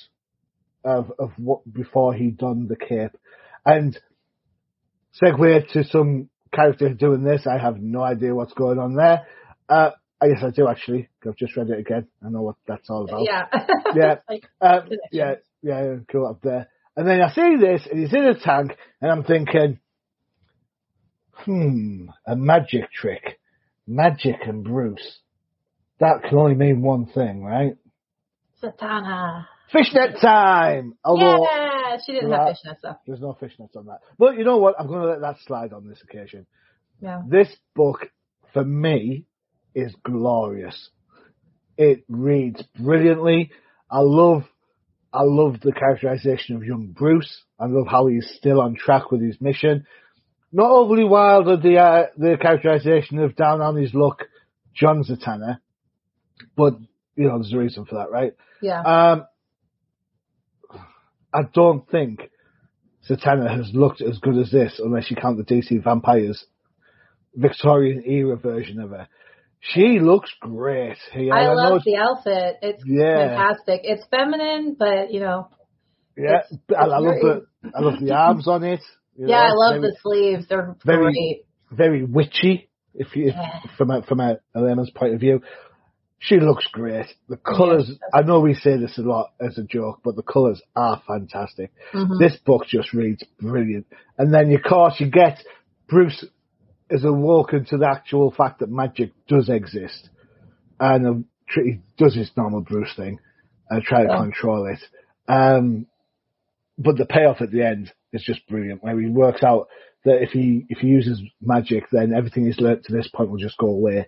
of 0.84 1.12
of 1.18 1.32
what 1.38 1.62
before 1.72 2.14
he 2.14 2.30
donned 2.30 2.70
the 2.70 2.76
cape, 2.76 3.18
and 3.66 3.98
segue 5.22 5.72
to 5.74 5.84
some 5.86 6.30
character 6.54 6.90
doing 6.94 7.24
this. 7.24 7.48
I 7.48 7.58
have 7.58 7.78
no 7.82 8.02
idea 8.02 8.36
what's 8.36 8.54
going 8.54 8.78
on 8.80 8.96
there. 8.96 9.26
Uh, 9.68 9.92
I 10.22 10.28
guess 10.28 10.44
I 10.44 10.52
do 10.52 10.68
actually. 10.68 11.10
I've 11.26 11.36
just 11.36 11.56
read 11.58 11.70
it 11.70 11.80
again. 11.80 12.08
I 12.24 12.30
know 12.30 12.42
what 12.42 12.56
that's 12.68 12.90
all 12.90 13.06
about. 13.06 13.24
yeah. 13.24 13.46
Yeah. 13.96 14.16
like, 14.30 14.44
Um, 14.62 14.90
yeah, 15.12 15.36
yeah, 15.62 15.96
cool 16.12 16.28
up 16.28 16.42
there. 16.42 16.68
And 16.96 17.08
then 17.08 17.22
I 17.22 17.32
see 17.34 17.56
this, 17.60 17.88
and 17.90 18.00
he's 18.00 18.14
in 18.14 18.26
a 18.26 18.38
tank, 18.40 18.76
and 19.02 19.10
I'm 19.12 19.24
thinking, 19.24 19.80
hmm, 21.34 22.08
a 22.28 22.36
magic 22.36 22.92
trick. 22.92 23.40
Magic 23.88 24.36
and 24.46 24.64
Bruce. 24.64 25.20
That 26.00 26.24
can 26.24 26.38
only 26.38 26.56
mean 26.56 26.82
one 26.82 27.06
thing, 27.08 27.44
right? 27.44 27.76
Zatanna. 28.62 29.46
Fishnet 29.72 30.20
time! 30.22 30.96
Although, 31.04 31.46
yeah, 31.46 31.98
she 32.06 32.14
didn't 32.14 32.32
have 32.32 32.48
fishnets 32.48 32.82
though. 32.84 32.96
there's 33.08 33.22
no 33.22 33.38
fishnets 33.42 33.76
on 33.76 33.86
that. 33.86 34.00
But 34.18 34.38
you 34.38 34.44
know 34.44 34.58
what? 34.58 34.76
I'm 34.80 34.88
going 34.88 35.02
to 35.02 35.08
let 35.08 35.22
that 35.22 35.38
slide 35.46 35.74
on 35.74 35.88
this 35.88 36.02
occasion. 36.04 36.46
Yeah. 37.02 37.22
This 37.28 37.48
book, 37.76 38.08
for 38.54 38.64
me, 38.64 39.26
is 39.74 39.96
glorious. 40.04 40.90
It 41.78 42.04
reads 42.10 42.62
brilliantly. 42.80 43.52
I 43.90 44.00
love, 44.00 44.44
I 45.14 45.24
love 45.24 45.62
the 45.62 45.72
characterization 45.72 46.58
of 46.58 46.64
young 46.64 46.88
Bruce. 46.88 47.44
I 47.60 47.66
love 47.66 47.88
how 47.88 48.08
he's 48.08 48.30
still 48.38 48.62
on 48.62 48.76
track 48.76 49.12
with 49.12 49.22
his 49.22 49.40
mission. 49.40 49.86
Not 50.52 50.70
overly 50.70 51.06
wild 51.06 51.48
of 51.48 51.62
the 51.62 51.78
uh, 51.78 52.08
the 52.18 52.38
characterization 52.40 53.20
of 53.20 53.38
down 53.38 53.62
on 53.62 53.78
his 53.78 53.94
luck, 53.94 54.24
John 54.76 55.04
Zatara, 55.04 55.60
but 56.58 56.74
you 57.16 57.28
know 57.30 57.38
there's 57.40 57.54
a 57.54 57.58
reason 57.58 57.86
for 57.86 57.96
that, 57.96 58.12
right? 58.12 58.34
Yeah. 58.62 58.82
Um, 58.82 59.26
I 61.34 61.42
don't 61.54 61.90
think 61.90 62.22
Zatanna 63.10 63.50
has 63.56 63.72
looked 63.74 64.02
as 64.02 64.20
good 64.20 64.38
as 64.38 64.52
this 64.52 64.80
unless 64.84 65.10
you 65.10 65.16
count 65.18 65.38
the 65.38 65.44
DC 65.44 65.84
Vampires 65.84 66.44
Victorian 67.36 68.04
era 68.06 68.36
version 68.36 68.80
of 68.80 68.90
her. 68.92 69.08
She 69.62 70.00
looks 70.00 70.32
great. 70.40 70.98
Yeah, 71.16 71.34
I 71.34 71.46
know 71.46 71.54
love 71.54 71.82
the 71.86 71.96
outfit. 71.98 72.58
It's 72.62 72.84
Yeah. 72.86 73.38
fantastic. 73.38 73.82
It's 73.84 74.04
feminine, 74.10 74.76
but 74.78 75.12
you 75.14 75.20
know, 75.20 75.50
yeah, 76.18 76.40
it's- 76.40 76.60
I, 76.76 76.84
I 76.84 76.98
love 76.98 77.16
the 77.22 77.46
I 77.76 77.80
love 77.82 78.00
the 78.02 78.12
arms 78.12 78.48
on 78.48 78.64
it. 78.64 78.82
yeah, 79.16 79.28
know, 79.28 79.34
I 79.36 79.52
love 79.54 79.82
very, 79.82 79.92
the 79.92 79.98
sleeves. 80.02 80.48
They're 80.48 80.76
very- 80.84 81.14
great. 81.14 81.46
very 81.72 82.04
witchy. 82.04 82.70
If 82.94 83.16
you, 83.16 83.28
Yeah. 83.28 83.60
from 83.78 83.92
a 83.92 84.02
from 84.04 84.20
a, 84.20 84.38
a 84.56 84.62
layman's 84.62 84.90
point 84.92 85.14
of 85.14 85.20
view, 85.20 85.42
she 86.24 86.40
looks 86.40 86.68
great. 86.72 87.08
The 87.30 87.36
colours. 87.38 87.92
I 88.14 88.22
know 88.22 88.42
we 88.42 88.54
say 88.54 88.78
this 88.78 88.98
a 89.00 89.02
lot 89.02 89.32
as 89.42 89.58
a 89.58 89.64
joke, 89.64 90.02
but 90.04 90.16
the 90.16 90.22
colours 90.22 90.62
are 90.76 91.02
fantastic. 91.08 91.72
Mhm. 91.94 92.20
This 92.20 92.38
book 92.46 92.66
just 92.68 92.94
reads 92.94 93.24
brilliant. 93.40 93.88
And 94.20 94.32
then, 94.32 94.54
of 94.54 94.62
course, 94.62 95.00
you 95.00 95.10
get 95.10 95.44
Bruce 95.90 96.24
is 96.92 97.04
awoken 97.04 97.66
to 97.66 97.78
the 97.78 97.88
actual 97.90 98.30
fact 98.32 98.60
that 98.60 98.70
magic 98.70 99.12
does 99.28 99.50
exist. 99.50 100.10
And 100.80 101.08
um, 101.08 101.26
he 101.56 101.80
does 101.98 102.14
his 102.14 102.30
normal 102.38 102.62
Bruce 102.62 102.94
thing 102.96 103.18
and 103.72 103.82
try 103.84 104.04
to 104.04 104.10
Yeah. 104.10 104.18
control 104.18 104.68
it. 104.68 104.80
Um, 105.28 105.88
but 106.78 106.98
the 106.98 107.06
payoff 107.08 107.42
at 107.42 107.50
the 107.52 107.64
end 107.64 107.92
is 108.14 108.22
just 108.24 108.48
brilliant, 108.48 108.84
where 108.84 109.00
he 109.00 109.08
works 109.08 109.42
out 109.42 109.70
that 110.06 110.22
if 110.22 110.30
he 110.30 110.66
if 110.70 110.80
he 110.80 110.88
uses 110.88 111.20
magic, 111.42 111.86
then 111.92 112.14
everything 112.14 112.46
he's 112.46 112.60
learnt 112.60 112.84
to 112.86 112.94
this 112.94 113.08
point 113.08 113.32
will 113.32 113.38
just 113.38 113.58
go 113.58 113.68
away. 113.68 114.08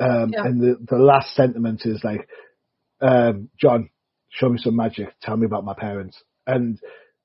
Um, 0.00 0.30
Yeah. 0.32 0.44
And 0.44 0.60
the 0.60 0.76
the 0.88 0.98
last 0.98 1.34
sentiment 1.34 1.82
is 1.84 2.02
like, 2.02 2.28
um, 3.00 3.50
John, 3.58 3.90
show 4.30 4.48
me 4.48 4.58
some 4.58 4.76
magic. 4.76 5.08
Tell 5.20 5.36
me 5.36 5.46
about 5.46 5.64
my 5.64 5.74
parents. 5.74 6.22
And 6.46 6.78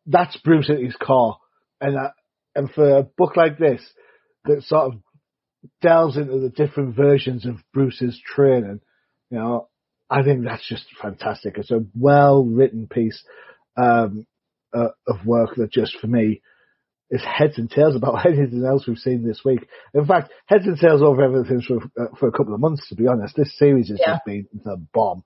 that's 0.05 0.38
Bruce 0.38 0.69
at 0.69 0.79
his 0.79 0.95
core. 0.95 1.38
And 1.81 1.95
that, 1.95 2.13
and 2.55 2.69
for 2.71 2.97
a 2.97 3.03
book 3.03 3.35
like 3.35 3.57
this 3.57 3.81
that 4.45 4.63
sort 4.63 4.93
of 4.93 4.99
delves 5.81 6.17
into 6.17 6.39
the 6.39 6.49
different 6.49 6.95
versions 6.95 7.45
of 7.45 7.55
Bruce's 7.73 8.19
training, 8.23 8.81
you 9.31 9.38
know, 9.39 9.67
I 10.09 10.23
think 10.23 10.43
that's 10.43 10.67
just 10.67 10.85
fantastic. 11.01 11.57
It's 11.57 11.71
a 11.71 11.85
well 11.95 12.45
written 12.45 12.88
piece 12.88 13.23
um, 13.75 14.27
uh, 14.73 14.89
of 15.07 15.25
work 15.25 15.55
that 15.55 15.71
just 15.71 15.97
for 15.99 16.07
me 16.07 16.41
is 17.11 17.21
heads 17.23 17.57
and 17.57 17.69
tails 17.69 17.95
about 17.95 18.25
anything 18.25 18.65
else 18.65 18.87
we've 18.87 18.97
seen 18.97 19.25
this 19.25 19.41
week. 19.45 19.67
In 19.93 20.05
fact, 20.05 20.31
heads 20.47 20.65
and 20.65 20.77
tails 20.77 21.01
over 21.01 21.23
everything 21.23 21.61
for 21.61 21.77
uh, 22.01 22.15
for 22.19 22.27
a 22.27 22.31
couple 22.31 22.53
of 22.53 22.59
months. 22.59 22.87
To 22.89 22.95
be 22.95 23.07
honest, 23.07 23.35
this 23.35 23.57
series 23.57 23.89
has 23.89 23.99
Yeah. 23.99 24.13
just 24.13 24.25
been 24.25 24.47
the 24.63 24.77
bomb. 24.93 25.23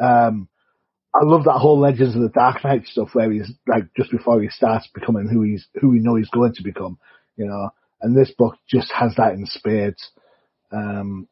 Um, 0.00 0.48
I 1.14 1.24
love 1.24 1.44
that 1.44 1.58
whole 1.58 1.78
Legends 1.78 2.16
of 2.16 2.22
the 2.22 2.30
Dark 2.30 2.64
Knight 2.64 2.86
stuff 2.86 3.10
where 3.12 3.30
he's 3.30 3.52
like 3.66 3.84
just 3.96 4.10
before 4.10 4.40
he 4.40 4.48
starts 4.48 4.88
becoming 4.94 5.28
who 5.28 5.42
he's 5.42 5.66
who 5.80 5.90
we 5.90 6.00
know 6.00 6.16
he's 6.16 6.30
going 6.30 6.54
to 6.54 6.62
become, 6.62 6.98
you 7.36 7.46
know. 7.46 7.70
And 8.00 8.16
this 8.16 8.32
book 8.36 8.56
just 8.68 8.90
has 8.92 9.14
that 9.16 9.34
in 9.34 9.46
spades. 9.46 10.10
Um, 10.72 11.28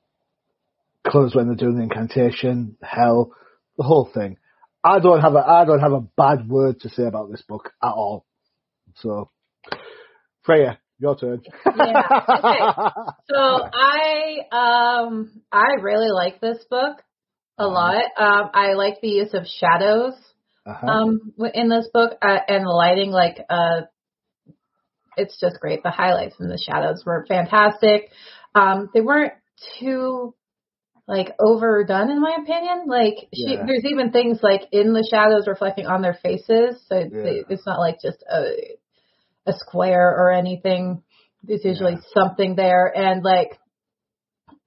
colours 1.11 1.35
when 1.35 1.47
they're 1.47 1.57
doing 1.57 1.77
the 1.77 1.83
incantation, 1.83 2.77
hell, 2.83 3.33
the 3.79 3.85
whole 3.85 4.09
thing. 4.13 4.37
I 4.85 4.99
don't 5.01 5.21
have 5.21 5.35
a 5.35 5.39
I 5.39 5.65
don't 5.65 5.81
have 5.81 5.93
a 5.93 6.07
bad 6.17 6.49
word 6.49 6.81
to 6.81 6.89
say 6.91 7.05
about 7.05 7.31
this 7.31 7.43
book 7.43 7.73
at 7.83 7.89
all. 7.89 8.25
So, 8.97 9.31
Freya, 10.43 10.79
your 10.99 11.17
turn. 11.17 11.43
Yeah, 11.77 12.03
okay. 12.29 12.61
So 13.31 13.37
I 13.73 14.39
um 14.53 15.43
I 15.53 15.75
really 15.81 16.11
like 16.11 16.41
this 16.41 16.59
book 16.71 17.03
a 17.59 17.67
lot. 17.67 18.05
Um 18.19 18.51
I 18.55 18.73
like 18.75 19.01
the 19.01 19.09
use 19.09 19.35
of 19.35 19.47
shadows 19.47 20.15
Uh-huh. 20.67 20.89
um 20.89 21.33
in 21.55 21.69
this 21.69 21.89
book 21.93 22.13
uh, 22.23 22.39
and 22.49 22.65
the 22.65 22.71
lighting 22.71 23.11
like 23.11 23.39
uh 23.49 23.83
it's 25.17 25.39
just 25.41 25.61
great. 25.61 25.83
The 25.83 25.91
highlights 25.91 26.37
and 26.39 26.51
the 26.51 26.59
shadows 26.59 27.03
were 27.05 27.27
fantastic. 27.29 28.11
Um, 28.55 28.91
they 28.95 29.01
weren't 29.01 29.35
too 29.79 30.35
like 31.07 31.35
overdone 31.41 32.11
in 32.11 32.21
my 32.21 32.37
opinion. 32.41 32.85
Like 32.87 33.29
she, 33.35 33.57
Yeah. 33.57 33.67
there's 33.67 33.85
even 33.85 34.13
things 34.13 34.39
like 34.43 34.63
in 34.73 34.93
the 34.93 35.07
shadows 35.11 35.47
reflecting 35.47 35.87
on 35.87 36.03
their 36.03 36.15
faces, 36.23 36.81
so 36.89 36.97
it's, 36.97 37.15
Yeah. 37.15 37.43
it's 37.49 37.67
not 37.67 37.79
like 37.81 37.97
just 38.01 38.23
a 38.31 38.77
a 39.51 39.59
square 39.59 40.09
or 40.11 40.33
anything. 40.33 41.03
There's 41.43 41.65
usually 41.65 41.97
something 42.15 42.55
there, 42.57 42.93
and 42.95 43.23
like 43.25 43.59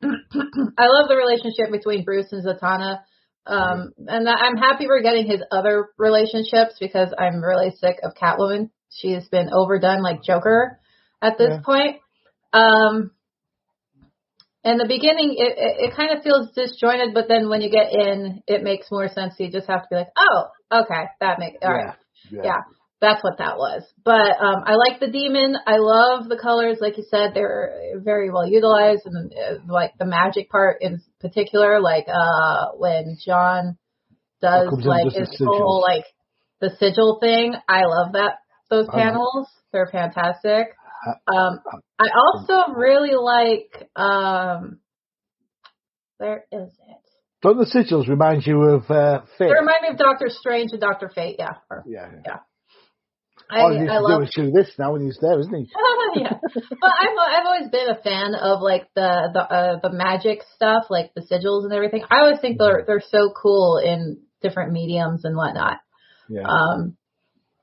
I 0.04 0.88
love 0.88 1.08
the 1.08 1.16
relationship 1.18 1.72
between 1.72 2.04
Bruce 2.04 2.32
and 2.32 2.46
Zatanna. 2.46 3.00
Um, 3.46 3.92
and 4.08 4.28
I- 4.28 4.48
I'm 4.48 4.58
happy 4.58 4.88
we're 4.88 5.02
getting 5.02 5.26
his 5.26 5.42
other 5.52 5.90
relationships 5.98 6.76
because 6.80 7.14
I'm 7.18 7.42
really 7.44 7.72
sick 7.72 8.00
of 8.04 8.14
Catwoman. 8.16 8.70
She's 8.90 9.28
been 9.30 9.50
overdone 9.54 10.02
like 10.02 10.24
Joker 10.24 10.80
at 11.22 11.38
this 11.38 11.50
Yeah. 11.52 11.60
point. 11.66 11.98
Um, 12.54 13.12
in 14.64 14.78
the 14.78 14.88
beginning, 14.88 15.36
it, 15.38 15.58
it, 15.58 15.90
it 15.90 15.96
kind 15.96 16.16
of 16.18 16.24
feels 16.24 16.52
disjointed, 16.56 17.14
but 17.14 17.28
then 17.28 17.50
when 17.50 17.62
you 17.62 17.70
get 17.70 17.92
in, 17.92 18.42
it 18.48 18.64
makes 18.64 18.90
more 18.90 19.10
sense. 19.10 19.34
You 19.38 19.52
just 19.52 19.68
have 19.68 19.82
to 19.82 19.88
be 19.90 19.96
like, 19.98 20.12
oh, 20.18 20.44
okay, 20.72 21.04
that 21.20 21.38
makes, 21.40 21.58
all 21.62 21.74
right 21.74 21.96
yeah. 22.32 22.42
yeah, 22.44 22.62
that's 23.04 23.24
what 23.24 23.38
that 23.40 23.58
was. 23.58 23.84
But 24.04 24.32
um, 24.42 24.64
I 24.66 24.76
like 24.76 25.00
the 25.02 25.12
demon. 25.12 25.56
I 25.68 25.78
love 25.78 26.30
the 26.30 26.38
colors, 26.42 26.78
like 26.80 26.98
you 26.98 27.04
said, 27.12 27.32
they're 27.36 28.00
very 28.02 28.30
well 28.32 28.48
utilized, 28.48 29.02
and 29.06 29.32
uh, 29.34 29.56
like 29.72 29.92
the 30.00 30.06
magic 30.06 30.50
part 30.50 30.78
in 30.82 31.02
particular, 31.20 31.80
like 31.82 32.06
uh, 32.08 32.70
when 32.78 33.18
John 33.24 33.78
does 34.42 34.68
like 34.86 35.14
his 35.14 35.30
whole 35.44 35.82
like 35.82 36.06
the 36.62 36.72
sigil 36.80 37.20
thing. 37.22 37.56
I 37.68 37.82
love 37.86 38.14
that 38.14 38.40
those 38.70 38.88
Uh-huh. 38.88 38.98
panels. 38.98 39.48
They're 39.72 39.90
fantastic. 39.92 40.68
Um, 41.28 41.60
I 42.00 42.08
also 42.16 42.74
really 42.74 43.16
like 43.16 43.90
um, 43.98 44.80
where 46.18 46.46
is 46.52 46.70
it? 46.72 46.98
Don't 47.42 47.58
the 47.58 47.66
sigils 47.66 48.08
remind 48.08 48.48
you 48.48 48.62
of 48.62 48.90
uh, 48.90 49.22
Fate? 49.38 49.50
They 49.50 49.60
remind 49.60 49.82
me 49.82 49.90
of 49.90 49.98
Doctor 49.98 50.28
Strange 50.30 50.72
and 50.72 50.80
Doctor 50.80 51.12
Fate. 51.14 51.36
Yeah, 51.40 51.56
or- 51.70 51.84
yeah. 51.86 52.10
yeah. 52.26 52.36
I, 52.36 52.38
All 53.52 53.72
he 53.72 53.80
needs 53.80 53.92
I 53.92 53.96
to 53.96 54.02
love 54.02 54.22
do 54.22 54.26
is 54.26 54.34
do 54.36 54.52
this 54.52 54.72
now 54.80 54.94
when 54.94 55.06
he's 55.06 55.18
there, 55.22 55.40
isn't 55.40 55.54
he? 55.54 55.70
yeah, 56.16 56.34
but 56.34 56.92
I've 56.92 57.18
I've 57.18 57.46
always 57.46 57.70
been 57.70 57.90
a 57.90 58.02
fan 58.02 58.36
of 58.36 58.62
like 58.62 58.88
the 58.96 59.30
the 59.34 59.42
uh, 59.42 59.80
the 59.82 59.92
magic 59.92 60.40
stuff, 60.56 60.86
like 60.90 61.14
the 61.14 61.22
sigils 61.22 61.64
and 61.64 61.74
everything. 61.74 62.04
I 62.10 62.20
always 62.22 62.40
think 62.40 62.58
they're 62.58 62.84
they're 62.86 63.04
so 63.08 63.32
cool 63.36 63.78
in 63.78 64.22
different 64.42 64.72
mediums 64.72 65.26
and 65.26 65.36
whatnot. 65.36 65.80
Yeah. 66.30 66.48
Um, 66.48 66.98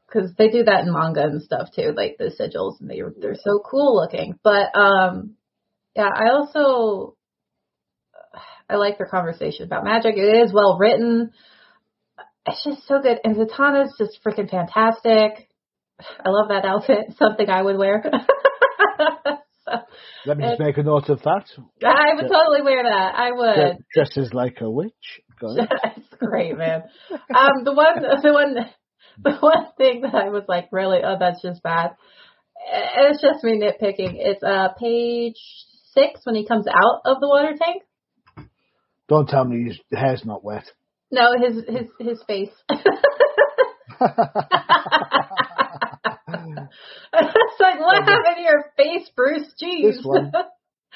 because 0.07 0.33
they 0.37 0.49
do 0.49 0.65
that 0.65 0.85
in 0.85 0.93
manga 0.93 1.23
and 1.23 1.41
stuff 1.41 1.69
too, 1.75 1.93
like 1.97 2.17
the 2.19 2.33
sigils, 2.39 2.81
and 2.81 2.91
they 2.91 3.01
they're 3.21 3.37
so 3.37 3.61
cool 3.65 3.95
looking. 3.97 4.39
But 4.43 4.77
um, 4.77 5.37
yeah, 5.95 6.09
I 6.13 6.31
also 6.31 7.17
I 8.69 8.77
like 8.77 8.99
their 8.99 9.07
conversation 9.07 9.65
about 9.65 9.85
magic. 9.85 10.17
It 10.17 10.47
is 10.47 10.53
well 10.53 10.79
written. 10.79 11.31
It's 12.47 12.65
just 12.65 12.87
so 12.87 13.01
good, 13.01 13.19
and 13.23 13.37
Zatanna's 13.37 13.95
just 13.99 14.19
freaking 14.25 14.51
fantastic. 14.51 15.50
I 16.25 16.29
love 16.29 16.49
that 16.49 16.65
outfit. 16.65 17.15
Something 17.19 17.49
I 17.49 17.63
would 17.63 17.79
wear. 17.79 18.03
so, 19.65 19.73
Let 20.27 20.39
me 20.39 20.45
just 20.45 20.61
make 20.61 20.79
a 20.79 20.83
note 20.83 21.09
of 21.09 21.23
that. 21.23 21.45
I 21.85 22.15
would 22.15 22.29
totally 22.29 22.63
wear 22.63 22.83
that. 22.85 23.15
I 23.17 23.33
would. 23.33 23.85
Dresses 23.95 24.33
like 24.33 24.59
a 24.61 24.71
witch. 24.71 25.21
It's 25.43 26.15
great, 26.19 26.57
man. 26.57 26.83
Um, 27.11 27.65
the 27.65 27.73
one, 27.73 28.03
the 28.23 28.33
one, 28.33 28.55
the 29.23 29.37
one 29.41 29.67
thing 29.79 30.03
that 30.03 30.15
I 30.15 30.29
was 30.29 30.45
like, 30.49 30.69
really, 30.71 30.99
oh, 31.05 31.17
that's 31.19 31.43
just 31.43 31.63
bad. 31.63 31.93
It's 32.97 33.23
just 33.23 33.43
me 33.43 33.59
nitpicking. 33.59 34.17
It's 34.17 34.43
uh 34.43 34.69
page 34.79 35.39
six 35.95 36.21
when 36.25 36.35
he 36.35 36.47
comes 36.47 36.67
out 36.69 37.01
of 37.05 37.21
the 37.21 37.29
water 37.29 37.55
tank. 37.59 37.83
Don't 39.09 39.29
tell 39.29 39.45
me 39.45 39.65
his 39.65 39.81
hair's 39.93 40.25
not 40.25 40.45
wet. 40.45 40.71
No, 41.11 41.33
his 41.39 41.65
his 41.67 41.89
his 41.99 42.23
face. 42.27 42.51
it's 47.13 47.61
like, 47.61 47.81
what 47.81 47.97
happened 48.05 48.37
to 48.37 48.43
your 48.43 48.65
face, 48.77 49.09
Bruce? 49.15 49.53
Jeez. 49.63 49.97
This 49.97 50.05
one. 50.05 50.33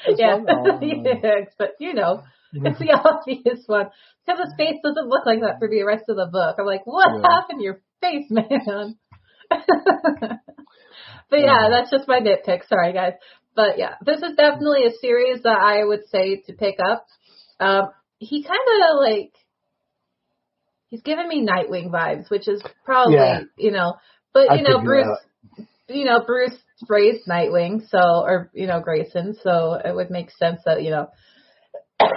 This 0.06 0.16
yeah, 0.18 0.34
one? 0.34 0.46
Oh, 0.50 0.78
yes, 0.82 1.46
but 1.56 1.70
you 1.78 1.94
know, 1.94 2.24
it's 2.52 2.78
the 2.80 2.90
obvious 2.92 3.62
one 3.66 3.86
because 4.26 4.40
his 4.42 4.54
face 4.58 4.76
doesn't 4.82 5.08
look 5.08 5.24
like 5.24 5.40
that 5.40 5.60
for 5.60 5.68
the 5.68 5.84
rest 5.84 6.04
of 6.08 6.16
the 6.16 6.26
book. 6.26 6.56
I'm 6.58 6.66
like, 6.66 6.84
what 6.84 7.08
Yeah. 7.14 7.22
happened 7.30 7.60
to 7.60 7.64
your 7.64 7.80
face, 8.00 8.26
man? 8.28 8.96
but 9.48 11.38
yeah, 11.38 11.62
Yeah. 11.62 11.68
that's 11.70 11.90
just 11.90 12.08
my 12.08 12.18
nitpick. 12.20 12.66
Sorry, 12.68 12.92
guys. 12.92 13.12
But 13.54 13.78
yeah, 13.78 13.94
this 14.04 14.18
is 14.18 14.34
definitely 14.36 14.86
a 14.86 14.98
series 15.00 15.42
that 15.44 15.56
I 15.58 15.84
would 15.84 16.08
say 16.10 16.42
to 16.46 16.52
pick 16.54 16.76
up. 16.84 17.06
Um, 17.60 17.90
he 18.18 18.42
kind 18.42 18.58
of 18.58 18.98
like 18.98 19.32
he's 20.88 21.02
giving 21.02 21.28
me 21.28 21.46
Nightwing 21.46 21.90
vibes, 21.90 22.30
which 22.30 22.48
is 22.48 22.62
probably 22.84 23.14
Yeah. 23.14 23.42
you 23.56 23.70
know, 23.70 23.94
but 24.32 24.50
I 24.50 24.56
you 24.56 24.62
know, 24.64 24.80
Bruce. 24.82 25.06
You 25.88 26.04
know, 26.04 26.20
Bruce 26.24 26.56
raised 26.88 27.26
Nightwing, 27.26 27.88
so 27.88 27.98
or 27.98 28.50
you 28.54 28.66
know 28.66 28.80
Grayson, 28.80 29.34
so 29.42 29.74
it 29.74 29.94
would 29.94 30.10
make 30.10 30.30
sense 30.30 30.60
that 30.64 30.82
you 30.82 30.90
know. 30.90 31.08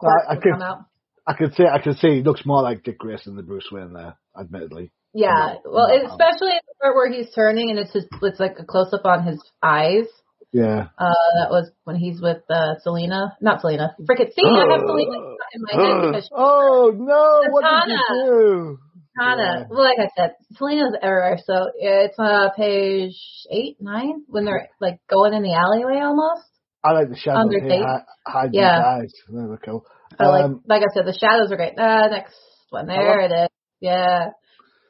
Clark 0.00 0.22
I 0.28 0.34
could- 0.36 0.52
come 0.52 0.62
out. 0.62 0.78
I 1.24 1.34
could 1.34 1.54
say 1.54 1.64
I 1.72 1.78
could 1.80 1.96
say 1.98 2.16
he 2.16 2.22
looks 2.22 2.44
more 2.44 2.62
like 2.62 2.82
Dick 2.82 2.98
Grayson 2.98 3.36
than 3.36 3.46
Bruce 3.46 3.68
Wayne 3.70 3.92
there, 3.92 4.16
admittedly. 4.38 4.90
Yeah, 5.14 5.54
No, 5.64 5.70
well, 5.70 5.88
no. 5.88 6.06
especially 6.10 6.50
in 6.50 6.60
the 6.66 6.74
part 6.80 6.96
where 6.96 7.12
he's 7.12 7.32
turning 7.32 7.70
and 7.70 7.78
it's 7.78 7.92
just 7.92 8.08
it's 8.22 8.40
like 8.40 8.56
a 8.58 8.64
close 8.64 8.92
up 8.92 9.04
on 9.04 9.24
his 9.24 9.40
eyes. 9.62 10.06
Yeah. 10.52 10.88
Uh, 10.98 11.14
that 11.38 11.50
was 11.50 11.70
when 11.84 11.94
he's 11.96 12.20
with 12.20 12.42
uh, 12.50 12.74
Selena, 12.82 13.36
not 13.40 13.60
Selena. 13.60 13.94
Frickin' 14.00 14.32
see, 14.34 14.42
I 14.44 14.66
have 14.72 14.80
Selena 14.80 15.16
in 15.54 15.62
my 15.62 15.72
head 15.74 16.10
because 16.10 16.28
oh 16.34 16.92
no! 16.92 17.50
What 17.52 17.64
did 17.86 17.92
you 17.92 18.24
do? 18.24 18.78
Yeah. 19.18 19.64
Well, 19.68 19.84
like 19.84 19.98
I 19.98 20.08
said, 20.16 20.34
Selena's 20.56 20.96
everywhere. 21.02 21.38
So 21.44 21.70
it's 21.76 22.18
uh 22.18 22.50
page 22.56 23.16
eight, 23.50 23.76
nine 23.80 24.24
when 24.26 24.44
they're 24.44 24.68
like 24.80 24.98
going 25.10 25.34
in 25.34 25.42
the 25.42 25.54
alleyway 25.54 26.00
almost. 26.00 26.46
I 26.84 26.92
like 26.92 27.10
the 27.10 27.16
shadows 27.16 27.50
here, 27.52 27.68
date. 27.68 27.82
hide 28.26 28.50
Yeah. 28.52 28.82
eyes. 28.82 29.12
There 29.28 29.46
we 29.46 29.56
go. 29.64 29.84
I 30.18 30.26
like, 30.26 30.44
Um, 30.44 30.62
like 30.66 30.82
I 30.82 30.92
said, 30.94 31.06
the 31.06 31.16
shadows 31.16 31.52
are 31.52 31.56
great. 31.56 31.78
Uh, 31.78 32.08
next 32.08 32.34
one, 32.70 32.86
there 32.86 33.20
it 33.20 33.32
is. 33.32 33.48
Yeah, 33.80 34.30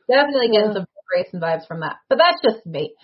definitely 0.09 0.49
getting 0.49 0.69
Yeah. 0.69 0.75
some 0.75 0.87
Grayson 1.09 1.41
vibes 1.41 1.67
from 1.67 1.81
that. 1.81 1.97
But 2.09 2.19
that's 2.19 2.41
just 2.43 2.65
me. 2.67 2.95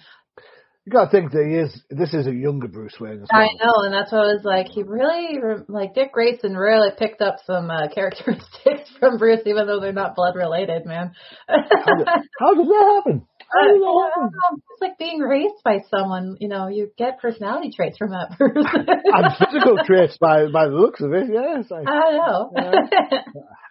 You 0.88 0.92
gotta 0.92 1.10
think 1.10 1.32
that 1.32 1.44
he 1.44 1.52
is. 1.52 1.82
This 1.90 2.14
is 2.14 2.26
a 2.26 2.32
younger 2.32 2.66
Bruce 2.66 2.96
Wayne 2.98 3.20
well. 3.20 3.28
I 3.30 3.48
know, 3.60 3.84
and 3.84 3.92
that's 3.92 4.10
what 4.10 4.22
I 4.22 4.32
was 4.32 4.42
like. 4.42 4.68
He 4.68 4.82
really, 4.82 5.36
like 5.68 5.94
Dick 5.94 6.12
Grayson, 6.12 6.56
really 6.56 6.88
picked 6.98 7.20
up 7.20 7.36
some 7.46 7.70
uh, 7.70 7.88
characteristics 7.94 8.88
from 8.98 9.18
Bruce, 9.18 9.42
even 9.44 9.66
though 9.66 9.80
they're 9.80 9.92
not 9.92 10.16
blood 10.16 10.34
related, 10.34 10.86
man. 10.86 11.12
How 11.46 11.56
did, 11.58 12.08
how 12.40 12.54
did 12.54 12.66
that 12.68 13.02
happen? 13.04 13.26
How 13.50 13.62
did 13.66 13.80
that 13.80 14.10
happen? 14.14 14.30
Um, 14.50 14.62
it's 14.72 14.80
like 14.80 14.98
being 14.98 15.20
raised 15.20 15.62
by 15.62 15.78
someone. 15.90 16.36
You 16.40 16.48
know, 16.48 16.68
you 16.68 16.90
get 16.96 17.18
personality 17.20 17.70
traits 17.74 17.98
from 17.98 18.10
that 18.10 18.30
person. 18.38 18.86
And 18.86 19.36
physical 19.38 19.78
traits 19.84 20.16
by 20.18 20.46
by 20.50 20.68
the 20.68 20.74
looks 20.74 21.00
of 21.02 21.12
it. 21.12 21.28
Yes. 21.30 21.66
I, 21.70 21.90
I 21.90 22.12
know. 22.12 22.50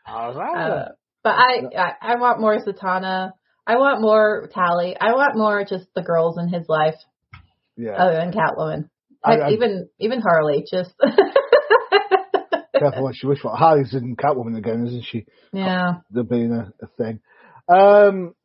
How's 0.04 0.36
that? 0.36 0.56
Uh, 0.56 0.88
but 1.24 1.34
I, 1.34 1.62
I, 1.76 2.14
I 2.14 2.16
want 2.18 2.40
more 2.40 2.58
Zatanna. 2.58 3.32
I 3.68 3.76
want 3.78 4.02
more 4.02 4.50
Tally. 4.54 4.96
I 5.00 5.12
want 5.14 5.36
more 5.38 5.64
just 5.66 5.88
the 5.94 6.02
girls 6.02 6.38
in 6.40 6.48
his 6.48 6.68
life, 6.70 6.96
yeah. 7.76 7.92
other 7.92 8.14
than 8.16 8.32
Catwoman. 8.32 8.90
I- 9.24 9.32
Heck, 9.34 9.42
I- 9.44 9.52
even 9.52 9.90
even 10.00 10.22
Harley. 10.22 10.64
Just 10.72 10.94
Careful 12.80 13.04
what 13.04 13.16
you 13.24 13.30
wish 13.30 13.40
for. 13.42 13.56
Harley's 13.56 13.94
in 13.96 14.16
Catwoman 14.16 14.58
again, 14.58 14.86
isn't 14.86 15.04
she? 15.06 15.26
yeah. 15.52 15.94
There 16.12 16.24
being 16.24 16.52
a, 16.54 16.72
a 16.82 16.88
thing. 16.98 17.20
Um, 17.68 18.36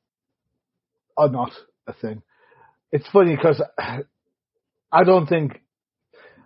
or 1.17 1.29
not 1.29 1.51
a 1.87 1.93
thing. 1.93 2.23
It's 2.91 3.07
funny 3.13 3.37
because 3.37 3.63
I 3.79 5.05
don't 5.05 5.27
think, 5.27 5.61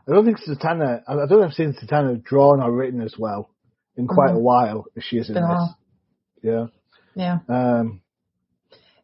I 0.09 0.13
don't 0.13 0.25
think 0.25 0.39
Zatanna, 0.41 1.03
I 1.07 1.15
don't 1.15 1.29
think 1.29 1.43
I've 1.43 1.53
seen 1.53 1.75
Zatanna 1.81 2.23
drawn 2.25 2.61
or 2.61 2.73
written 2.73 3.01
as 3.03 3.15
well 3.19 3.51
in 3.97 4.07
quite 4.09 4.31
Mhm. 4.33 4.37
a 4.37 4.41
while 4.41 4.85
as 4.97 5.05
she 5.05 5.17
is 5.19 5.29
in 5.29 5.35
this. 5.37 5.45
Yeah. 6.43 6.67
Yeah. 7.15 7.39
Um, 7.49 8.03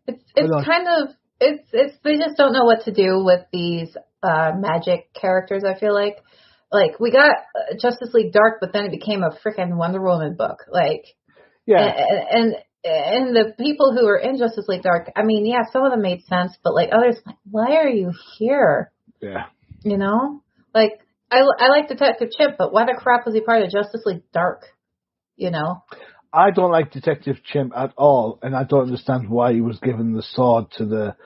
It's 0.06 0.22
it's 0.34 0.66
kind 0.66 0.86
of 0.88 1.14
it's 1.40 1.68
it's 1.72 1.96
they 2.04 2.16
just 2.16 2.36
don't 2.36 2.52
know 2.52 2.64
what 2.64 2.84
to 2.84 2.92
do 2.92 3.22
with 3.24 3.40
these 3.52 3.96
uh 4.22 4.52
magic 4.56 5.12
characters. 5.14 5.64
I 5.64 5.78
feel 5.78 5.94
like 5.94 6.18
like 6.70 6.98
we 6.98 7.10
got 7.10 7.30
uh, 7.30 7.74
Justice 7.80 8.14
League 8.14 8.32
Dark, 8.32 8.58
but 8.60 8.72
then 8.72 8.86
it 8.86 8.90
became 8.90 9.22
a 9.22 9.36
freaking 9.44 9.76
Wonder 9.76 10.00
Woman 10.00 10.36
book. 10.36 10.58
Like 10.70 11.04
yeah. 11.66 11.80
and, 11.80 12.28
and 12.30 12.54
and 12.84 13.36
the 13.36 13.54
people 13.58 13.92
who 13.92 14.06
were 14.06 14.16
in 14.16 14.38
Justice 14.38 14.66
League 14.66 14.82
Dark, 14.82 15.10
I 15.14 15.22
mean, 15.22 15.46
yeah, 15.46 15.62
some 15.72 15.84
of 15.84 15.92
them 15.92 16.02
made 16.02 16.24
sense, 16.24 16.56
but 16.64 16.74
like 16.74 16.90
others, 16.92 17.16
like 17.24 17.36
why 17.48 17.76
are 17.76 17.88
you 17.88 18.12
here? 18.38 18.90
yeah. 19.20 19.46
You 19.84 19.98
know, 19.98 20.42
like 20.74 21.00
I 21.30 21.40
I 21.58 21.68
like 21.68 21.88
Detective 21.88 22.30
Chimp, 22.36 22.56
but 22.58 22.72
why 22.72 22.84
the 22.84 22.98
crap 22.98 23.26
was 23.26 23.34
he 23.34 23.40
part 23.40 23.62
of 23.62 23.70
Justice 23.70 24.02
League 24.04 24.22
Dark? 24.32 24.66
You 25.36 25.50
know, 25.50 25.82
I 26.32 26.50
don't 26.50 26.70
like 26.70 26.92
Detective 26.92 27.36
Chimp 27.44 27.72
at 27.76 27.92
all, 27.96 28.38
and 28.42 28.56
I 28.56 28.64
don't 28.64 28.84
understand 28.86 29.28
why 29.28 29.52
he 29.52 29.60
was 29.60 29.78
given 29.80 30.14
the 30.14 30.22
sword 30.22 30.66
to 30.78 30.86
the 30.86 31.16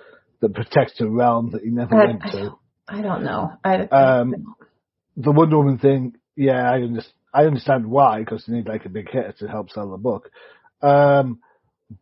that 0.40 0.55
protects 0.55 1.01
a 1.01 1.09
realm 1.09 1.53
that 1.53 1.62
he 1.62 1.71
never 1.71 1.95
I, 1.95 2.07
went 2.07 2.25
I 2.25 2.31
to. 2.31 2.37
don't, 2.38 2.59
I 2.88 3.03
don't 3.03 3.25
know. 3.25 3.53
I, 3.64 3.77
Um, 3.85 4.57
the 5.16 5.33
Wonder 5.33 5.59
Woman 5.59 5.79
thing, 5.79 6.14
yeah, 6.37 6.71
I 6.71 6.83
understand. 6.83 7.12
I 7.33 7.45
understand 7.45 7.87
why 7.87 8.21
because 8.21 8.45
they 8.47 8.55
need 8.55 8.66
like 8.66 8.87
a 8.87 8.88
big 8.88 9.11
hitter 9.11 9.35
to 9.40 9.49
help 9.49 9.69
sell 9.71 9.90
the 9.90 9.99
book. 9.99 10.31
Um, 10.81 11.40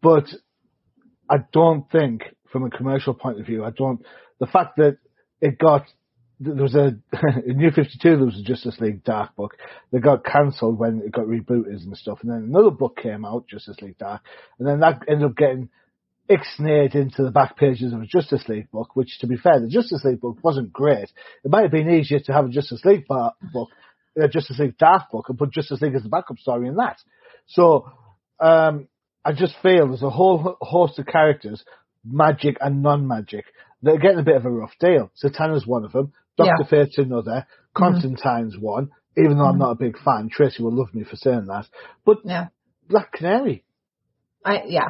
but 0.01 0.27
I 1.29 1.38
don't 1.53 1.90
think, 1.90 2.23
from 2.53 2.64
a 2.64 2.71
commercial 2.71 3.14
point 3.14 3.40
of 3.40 3.47
view, 3.47 3.64
I 3.64 3.71
don't. 3.71 4.05
The 4.38 4.47
fact 4.47 4.77
that 4.77 4.99
it 5.40 5.59
got 5.59 5.87
there 6.44 6.62
was 6.62 6.74
a 6.74 6.96
New 7.46 7.70
Fifty 7.70 7.98
Two 8.00 8.16
there 8.16 8.26
was 8.26 8.38
a 8.38 8.42
Justice 8.42 8.78
League 8.80 9.04
Dark 9.04 9.35
book 9.37 9.57
that 9.92 10.00
got 10.00 10.24
cancelled 10.24 10.78
when 10.78 11.02
it 11.04 11.12
got 11.12 11.26
rebooted 11.26 11.83
and 11.83 11.96
stuff, 11.96 12.18
and 12.22 12.30
then 12.30 12.44
another 12.44 12.70
book 12.70 12.98
came 13.02 13.24
out, 13.24 13.48
Justice 13.48 13.76
League 13.80 13.98
Dark, 13.98 14.22
and 14.59 14.68
then 14.68 14.80
that 14.80 15.02
ended 15.09 15.30
up 15.30 15.37
getting 15.37 15.68
ixnayed 16.30 16.94
into 16.94 17.22
the 17.22 17.30
back 17.30 17.57
pages 17.57 17.92
of 17.92 18.00
a 18.00 18.07
Justice 18.07 18.48
League 18.48 18.70
book, 18.70 18.96
which 18.96 19.18
to 19.20 19.26
be 19.26 19.37
fair, 19.37 19.61
the 19.61 19.68
Justice 19.68 20.04
League 20.04 20.20
book 20.20 20.38
wasn't 20.42 20.72
great. 20.72 21.11
It 21.44 21.50
might 21.50 21.62
have 21.62 21.70
been 21.70 21.90
easier 21.90 22.20
to 22.20 22.33
have 22.33 22.46
a 22.46 22.50
Justice 22.50 22.85
League 22.85 23.07
bar- 23.07 23.35
book, 23.52 23.68
a 24.16 24.28
Justice 24.28 24.59
League 24.59 24.78
Dark 24.78 25.11
book, 25.11 25.26
and 25.28 25.38
put 25.38 25.52
Justice 25.52 25.83
League 25.83 25.94
as 25.94 26.02
the 26.02 26.09
backup 26.09 26.38
story 26.38 26.68
in 26.68 26.76
that. 26.76 26.98
So, 27.46 27.90
um, 28.40 28.88
I 29.24 29.33
just 29.33 29.54
feel 29.62 29.88
there's 29.88 30.02
a 30.02 30.11
whole 30.11 30.57
host 30.61 30.98
of 30.98 31.07
characters, 31.07 31.62
magic 32.04 32.57
and 32.61 32.83
non-magic, 32.83 33.44
that 33.83 33.92
are 33.92 33.98
getting 33.98 34.18
a 34.18 34.24
bit 34.24 34.37
of 34.37 34.46
a 34.46 34.50
rough 34.50 34.72
deal. 34.80 35.11
Zatanna's 35.22 35.66
one 35.66 35.85
of 35.85 35.92
them, 35.92 36.12
Doctor 36.37 36.55
Yeah. 36.62 36.66
Fate's 36.68 36.99
another, 36.99 37.47
Constantine's 37.77 38.57
one, 38.59 38.90
even 39.16 39.38
though 39.38 39.44
I'm 39.44 39.59
not 39.59 39.73
a 39.73 39.77
big 39.77 39.97
fan. 39.99 40.29
Tracy 40.31 40.62
will 40.62 40.75
love 40.77 40.94
me 40.94 41.05
for 41.05 41.16
saying 41.16 41.47
that. 41.47 41.66
But 42.05 42.18
yeah. 42.25 42.49
Black 42.88 43.12
Canary, 43.12 43.64
I, 44.44 44.62
yeah. 44.66 44.88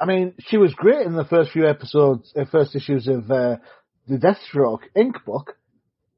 I 0.00 0.04
mean, 0.06 0.34
she 0.48 0.56
was 0.58 0.74
great 0.74 1.06
in 1.06 1.14
the 1.14 1.24
first 1.24 1.52
few 1.52 1.66
episodes, 1.66 2.32
uh, 2.36 2.44
first 2.50 2.74
issues 2.74 3.06
of 3.08 3.30
uh, 3.30 3.56
the 4.08 4.16
Deathstroke 4.18 4.80
Inc. 4.96 5.24
book. 5.24 5.56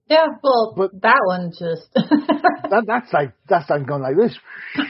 Yeah, 0.09 0.27
well, 0.43 0.75
But- 0.77 1.01
that 1.03 1.21
one 1.25 1.51
just. 1.51 1.89
That, 2.71 2.85
that's 2.87 3.11
like 3.15 3.33
that's 3.49 3.71
like 3.71 3.87
going 3.87 4.03
like 4.03 4.17
this. 4.19 4.37
I 4.77 4.83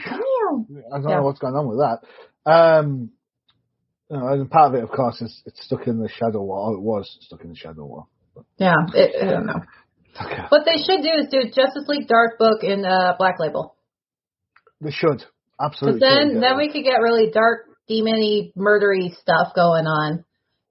don't 0.99 1.07
Yeah. 1.09 1.15
know 1.17 1.23
what's 1.23 1.39
going 1.39 1.53
on 1.55 1.67
with 1.69 1.77
that. 1.79 2.51
Um, 2.51 3.11
you 4.09 4.17
know, 4.17 4.27
and 4.27 4.51
part 4.51 4.73
of 4.73 4.75
it, 4.75 4.83
of 4.83 4.89
course, 4.89 5.21
is 5.21 5.41
it's 5.45 5.63
stuck 5.63 5.87
in 5.87 5.99
the 5.99 6.09
Shadow 6.09 6.41
War. 6.41 6.71
Oh, 6.71 6.73
it 6.73 6.81
was 6.81 7.17
stuck 7.21 7.41
in 7.41 7.51
the 7.51 7.55
Shadow 7.55 7.85
War. 7.85 8.07
Yeah, 8.57 8.75
it, 8.93 9.15
I 9.21 9.31
don't 9.31 9.45
know. 9.45 9.61
Okay. 10.21 10.41
What 10.49 10.65
they 10.65 10.77
should 10.83 11.01
do 11.01 11.11
is 11.21 11.27
do 11.31 11.43
Justice 11.45 11.85
League 11.87 12.07
Dark 12.07 12.37
Book 12.37 12.63
in 12.63 12.83
uh, 12.85 13.15
Black 13.17 13.39
Label. 13.39 13.75
They 14.81 14.91
should 14.91 15.19
Because 15.19 15.73
absolutely. 15.73 15.99
then, 16.01 16.27
should, 16.27 16.33
yeah. 16.35 16.39
then 16.41 16.57
we 16.57 16.71
could 16.71 16.83
get 16.83 17.01
really 17.01 17.31
dark, 17.31 17.67
demony, 17.89 18.53
murdery 18.55 19.15
stuff 19.15 19.53
going 19.55 19.85
on. 19.85 20.25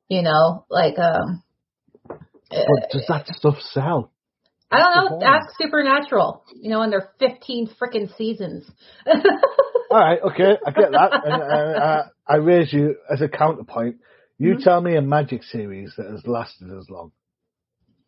You 0.09 0.23
know, 0.23 0.65
like 0.71 0.99
um, 0.99 1.43
But 2.09 2.91
does 2.93 3.05
that 3.09 3.27
stuff 3.29 3.57
sell? 3.73 4.11
I 4.71 4.79
don't 4.83 5.21
know. 5.21 5.27
Ask 5.27 5.55
Supernatural. 5.61 6.45
You 6.61 6.71
know, 6.71 6.83
in 6.83 6.91
their 6.91 7.11
fifteen 7.19 7.69
freaking 7.81 8.15
seasons. 8.17 8.71
All 9.91 9.99
right, 9.99 10.19
okay, 10.23 10.57
I 10.67 10.71
get 10.71 10.93
that, 10.93 11.21
and 11.25 11.43
uh, 11.43 11.81
uh, 11.83 12.03
I 12.27 12.37
raise 12.37 12.71
you 12.73 12.97
as 13.11 13.23
a 13.23 13.29
counterpoint. 13.29 13.97
You 14.37 14.55
Mhm. 14.57 14.63
tell 14.63 14.81
me 14.83 14.97
a 14.97 15.01
magic 15.03 15.43
series 15.45 15.95
that 15.97 16.11
has 16.11 16.27
lasted 16.27 16.69
as 16.79 16.89
long. 16.91 17.13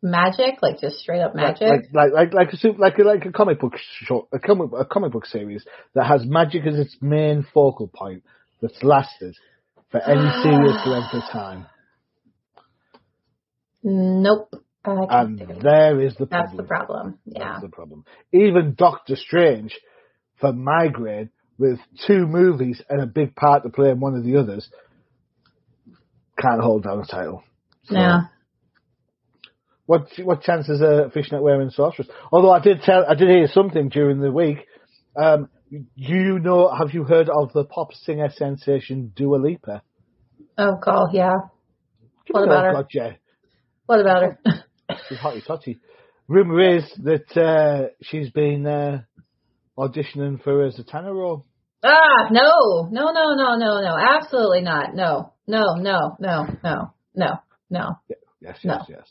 Magic, 0.02 0.62
like 0.62 0.80
just 0.80 0.98
straight 0.98 1.20
up 1.20 1.34
magic. 1.34 1.68
Like 1.68 1.88
like 1.92 2.12
like 2.12 2.34
like 2.34 2.52
a 2.52 2.56
sup- 2.56 2.78
like 2.78 2.98
a, 2.98 3.02
like 3.02 3.24
a 3.26 3.32
comic 3.32 3.60
book 3.60 3.74
short, 4.04 4.28
a 4.32 4.38
comic 4.38 4.70
a 4.78 4.84
comic 4.84 5.12
book 5.12 5.26
series 5.26 5.64
that 5.94 6.06
has 6.06 6.24
magic 6.24 6.66
as 6.66 6.78
its 6.78 6.96
main 7.00 7.46
focal 7.52 7.88
point 7.88 8.22
that's 8.60 8.82
lasted 8.82 9.36
for 9.90 10.00
any 10.00 10.20
ah. 10.22 10.42
serious 10.42 10.76
length 10.86 11.14
of 11.14 11.22
time. 11.32 11.66
nope. 13.82 14.54
And 14.82 15.38
think 15.38 15.50
of 15.50 15.56
it. 15.58 15.62
there 15.62 16.00
is 16.00 16.14
the 16.16 16.26
problem. 16.26 16.46
That's 16.46 16.56
the 16.56 16.62
problem. 16.62 17.18
Yeah. 17.26 17.48
That's 17.50 17.62
the 17.62 17.68
problem. 17.68 18.04
Even 18.32 18.74
Doctor 18.78 19.14
Strange, 19.14 19.78
for 20.40 20.54
migraine, 20.54 21.28
with 21.58 21.78
two 22.06 22.26
movies 22.26 22.80
and 22.88 23.02
a 23.02 23.06
big 23.06 23.36
part 23.36 23.64
to 23.64 23.68
play 23.68 23.90
in 23.90 24.00
one 24.00 24.14
of 24.14 24.24
the 24.24 24.38
others, 24.38 24.70
can't 26.38 26.62
hold 26.62 26.84
down 26.84 27.00
a 27.00 27.04
title. 27.04 27.44
So, 27.84 27.94
Yeah. 27.96 28.20
What 29.90 30.06
what 30.22 30.42
chances 30.42 30.80
are 30.82 31.10
fishnet 31.10 31.42
wearing 31.42 31.70
sorceress? 31.70 32.06
Although 32.30 32.52
I 32.52 32.60
did 32.60 32.82
tell, 32.82 33.04
I 33.08 33.16
did 33.16 33.28
hear 33.28 33.48
something 33.52 33.88
during 33.88 34.20
the 34.20 34.30
week. 34.30 34.58
Um, 35.20 35.48
you 35.96 36.38
know, 36.38 36.72
have 36.72 36.94
you 36.94 37.02
heard 37.02 37.28
of 37.28 37.52
the 37.52 37.64
pop 37.64 37.92
singer 37.94 38.30
sensation 38.30 39.12
Dua 39.16 39.38
Lipa? 39.38 39.82
Oh 40.56 40.74
god, 40.80 41.08
yeah. 41.12 41.34
What 42.30 42.44
about 42.44 42.64
her? 42.66 42.72
God, 42.74 42.86
yeah. 42.94 43.12
What 43.86 43.98
about 43.98 44.22
her? 44.22 44.38
She's 45.08 45.18
hotty 45.18 45.44
totty. 45.44 45.80
Rumor 46.28 46.76
is 46.76 46.84
that 47.02 47.36
uh, 47.36 47.88
she's 48.00 48.30
been 48.30 48.68
uh, 48.68 49.02
auditioning 49.76 50.40
for 50.40 50.66
a 50.66 50.70
Zatanna 50.70 51.12
role. 51.12 51.46
ah, 51.82 52.28
no, 52.30 52.88
no, 52.92 53.10
no, 53.10 53.34
no, 53.34 53.56
no, 53.56 53.80
no, 53.80 53.96
absolutely 53.98 54.60
not. 54.60 54.94
No, 54.94 55.32
no, 55.48 55.74
no, 55.74 56.16
no, 56.20 56.46
no, 56.62 56.94
no, 57.16 57.40
no, 57.68 57.98
Yes, 58.40 58.58
No. 58.62 58.74
yes, 58.74 58.84
yes. 58.88 59.08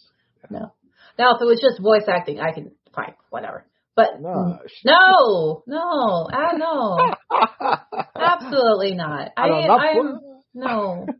No. 0.49 0.73
Now, 1.17 1.35
if 1.35 1.41
it 1.41 1.45
was 1.45 1.59
just 1.61 1.81
voice 1.81 2.07
acting, 2.07 2.39
I 2.39 2.53
can 2.53 2.71
fine, 2.95 3.13
whatever. 3.29 3.65
But 3.95 4.21
No, 4.21 4.59
no, 4.85 5.63
no, 5.67 6.27
no, 6.57 7.15
absolutely 8.15 8.93
not. 8.95 9.31
I, 9.35 9.43
I 9.43 9.47
don't 9.47 9.71
I'm, 9.71 10.19
no. 10.53 11.07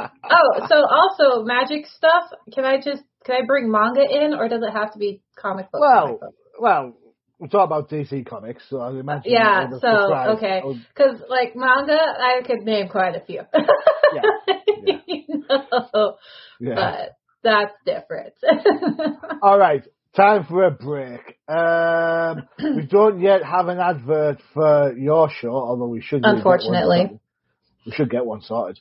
Oh, 0.00 0.66
so 0.68 0.74
also 0.74 1.44
magic 1.44 1.86
stuff. 1.86 2.24
Can 2.52 2.64
I 2.64 2.78
just 2.78 3.04
can 3.24 3.36
I 3.36 3.46
bring 3.46 3.70
manga 3.70 4.02
in, 4.02 4.34
or 4.34 4.48
does 4.48 4.60
it 4.60 4.72
have 4.72 4.92
to 4.94 4.98
be 4.98 5.22
comic 5.36 5.70
book? 5.70 5.80
Well, 5.80 6.02
comic 6.04 6.20
book? 6.20 6.34
well, 6.58 6.96
we're 7.38 7.46
talking 7.46 7.64
about 7.64 7.88
DC 7.88 8.26
Comics, 8.26 8.64
so 8.68 8.80
I 8.80 8.90
imagine. 8.90 9.30
Yeah, 9.32 9.68
so, 9.80 10.14
okay. 10.36 10.62
Because 10.92 11.22
like 11.28 11.54
manga, 11.54 11.96
I 11.96 12.42
could 12.44 12.62
name 12.62 12.88
quite 12.88 13.14
a 13.14 13.20
few. 13.24 13.42
yeah. 14.14 14.22
You 15.06 15.44
know, 15.48 16.16
yeah. 16.60 16.74
But 16.74 17.17
that's 17.42 17.72
different. 17.84 18.34
All 19.42 19.58
right, 19.58 19.84
time 20.14 20.44
for 20.48 20.64
a 20.64 20.70
break. 20.70 21.20
Um, 21.48 22.48
we 22.58 22.86
don't 22.86 23.20
yet 23.20 23.42
have 23.44 23.68
an 23.68 23.78
advert 23.78 24.40
for 24.54 24.96
your 24.96 25.30
show, 25.30 25.52
although 25.54 25.88
we 25.88 26.00
should. 26.00 26.22
Unfortunately. 26.24 27.18
we 27.86 27.92
should 27.92 28.10
get 28.10 28.24
one 28.24 28.42
sorted. 28.42 28.78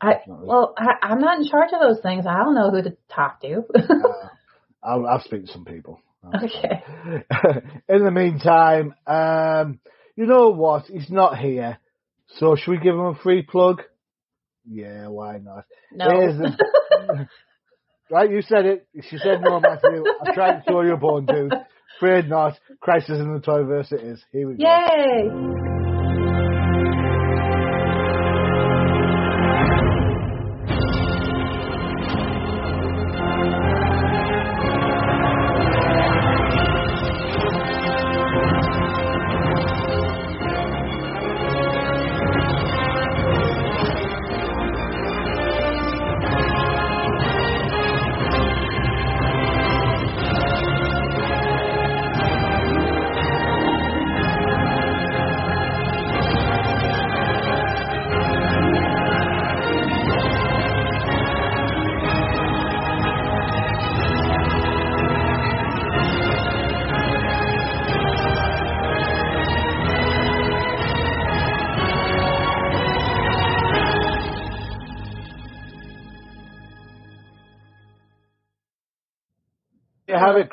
I, 0.00 0.14
well, 0.26 0.74
I, 0.78 0.94
I'm 1.02 1.20
not 1.20 1.38
in 1.38 1.48
charge 1.48 1.70
of 1.74 1.80
those 1.80 2.00
things. 2.02 2.24
I 2.26 2.38
don't 2.38 2.54
know 2.54 2.70
who 2.70 2.82
to 2.82 2.96
talk 3.14 3.40
to. 3.42 3.64
Uh, 3.74 4.28
I'll, 4.82 5.06
I'll 5.06 5.22
speak 5.22 5.44
to 5.44 5.52
some 5.52 5.66
people. 5.66 6.00
okay. 6.34 6.82
In 7.88 8.04
the 8.04 8.10
meantime, 8.10 8.94
um, 9.06 9.78
you 10.16 10.26
know 10.26 10.50
what? 10.50 10.86
He's 10.86 11.10
not 11.10 11.38
here, 11.38 11.78
so 12.38 12.56
should 12.56 12.70
we 12.70 12.78
give 12.78 12.94
him 12.94 13.06
a 13.06 13.14
free 13.22 13.42
plug? 13.42 13.82
Yeah, 14.66 15.08
why 15.08 15.38
not? 15.38 15.64
No. 15.92 16.06
Right, 18.10 18.30
you 18.30 18.42
said 18.42 18.66
it. 18.66 18.86
She 19.08 19.18
said 19.18 19.40
no, 19.42 19.60
Matthew. 19.60 20.04
I 20.26 20.34
tried 20.34 20.56
to 20.56 20.62
throw 20.66 20.82
you 20.82 20.94
a 20.94 20.96
bone, 20.96 21.26
dude. 21.26 21.52
Afraid 21.96 22.28
not. 22.28 22.58
Crisis 22.80 23.18
in 23.18 23.32
the 23.34 23.40
Toyverse 23.40 23.92
it 23.92 24.00
is. 24.00 24.24
Here 24.32 24.48
we 24.48 24.56
go. 24.56 24.64
Yay! 24.64 25.69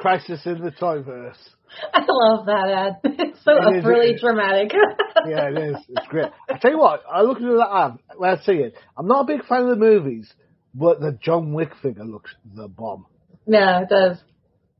Crisis 0.07 0.45
in 0.45 0.61
the 0.63 0.71
Toyverse. 0.71 1.35
I 1.93 2.05
love 2.09 2.45
that 2.45 2.69
ad. 2.69 2.93
It's 3.03 3.43
so 3.43 3.51
It 3.57 3.79
is, 3.79 3.85
really 3.85 4.11
it 4.11 4.21
dramatic. 4.21 4.71
Yeah, 5.27 5.49
it 5.49 5.57
is. 5.57 5.75
It's 5.89 6.07
great. 6.07 6.27
I 6.49 6.57
tell 6.59 6.71
you 6.71 6.77
what, 6.77 7.03
I 7.11 7.23
look 7.23 7.37
at 7.39 7.43
that 7.43 7.69
ad 7.69 7.91
when 8.15 8.29
I 8.29 8.37
see 8.43 8.53
it. 8.53 8.75
I'm 8.95 9.07
not 9.07 9.23
a 9.23 9.35
big 9.35 9.45
fan 9.45 9.63
of 9.63 9.69
the 9.69 9.75
movies, 9.75 10.31
but 10.73 11.01
the 11.01 11.17
John 11.21 11.51
Wick 11.51 11.71
figure 11.81 12.05
looks 12.05 12.33
the 12.55 12.69
bomb. 12.69 13.05
Yeah, 13.47 13.81
it 13.81 13.89
does. 13.89 14.17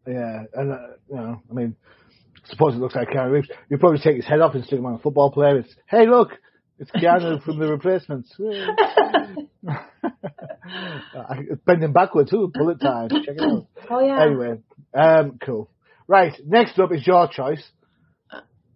Yeah, 0.08 0.44
and 0.54 0.72
uh, 0.72 0.78
you 1.10 1.16
know, 1.16 1.42
I 1.50 1.54
mean, 1.54 1.76
suppose 2.46 2.76
it 2.76 2.78
looks 2.78 2.96
like 2.96 3.10
Keanu 3.10 3.32
Reeves. 3.32 3.50
You 3.70 3.80
probably 3.80 4.00
take 4.00 4.16
his 4.16 4.26
head 4.26 4.40
off 4.40 4.56
and 4.56 4.64
stick 4.64 4.80
him 4.80 4.86
on 4.86 4.94
a 4.94 5.00
football 5.00 5.32
player. 5.32 5.58
It's 5.58 5.76
hey, 5.88 6.08
look, 6.08 6.30
it's 6.80 6.92
Keanu 6.92 7.42
from 7.44 7.60
the 7.60 7.68
replacements. 7.68 8.34
bending 11.66 11.92
backwards 11.94 12.30
too. 12.32 12.52
Bullet 12.54 12.80
time. 12.80 13.10
Check 13.10 13.36
it 13.38 13.44
out. 13.44 13.68
Oh 13.90 14.00
yeah. 14.00 14.22
Anyway, 14.24 14.60
um, 14.94 15.40
cool. 15.44 15.70
Right, 16.08 16.34
next 16.46 16.80
up 16.80 16.92
is 16.94 17.06
your 17.06 17.28
choice. 17.28 17.62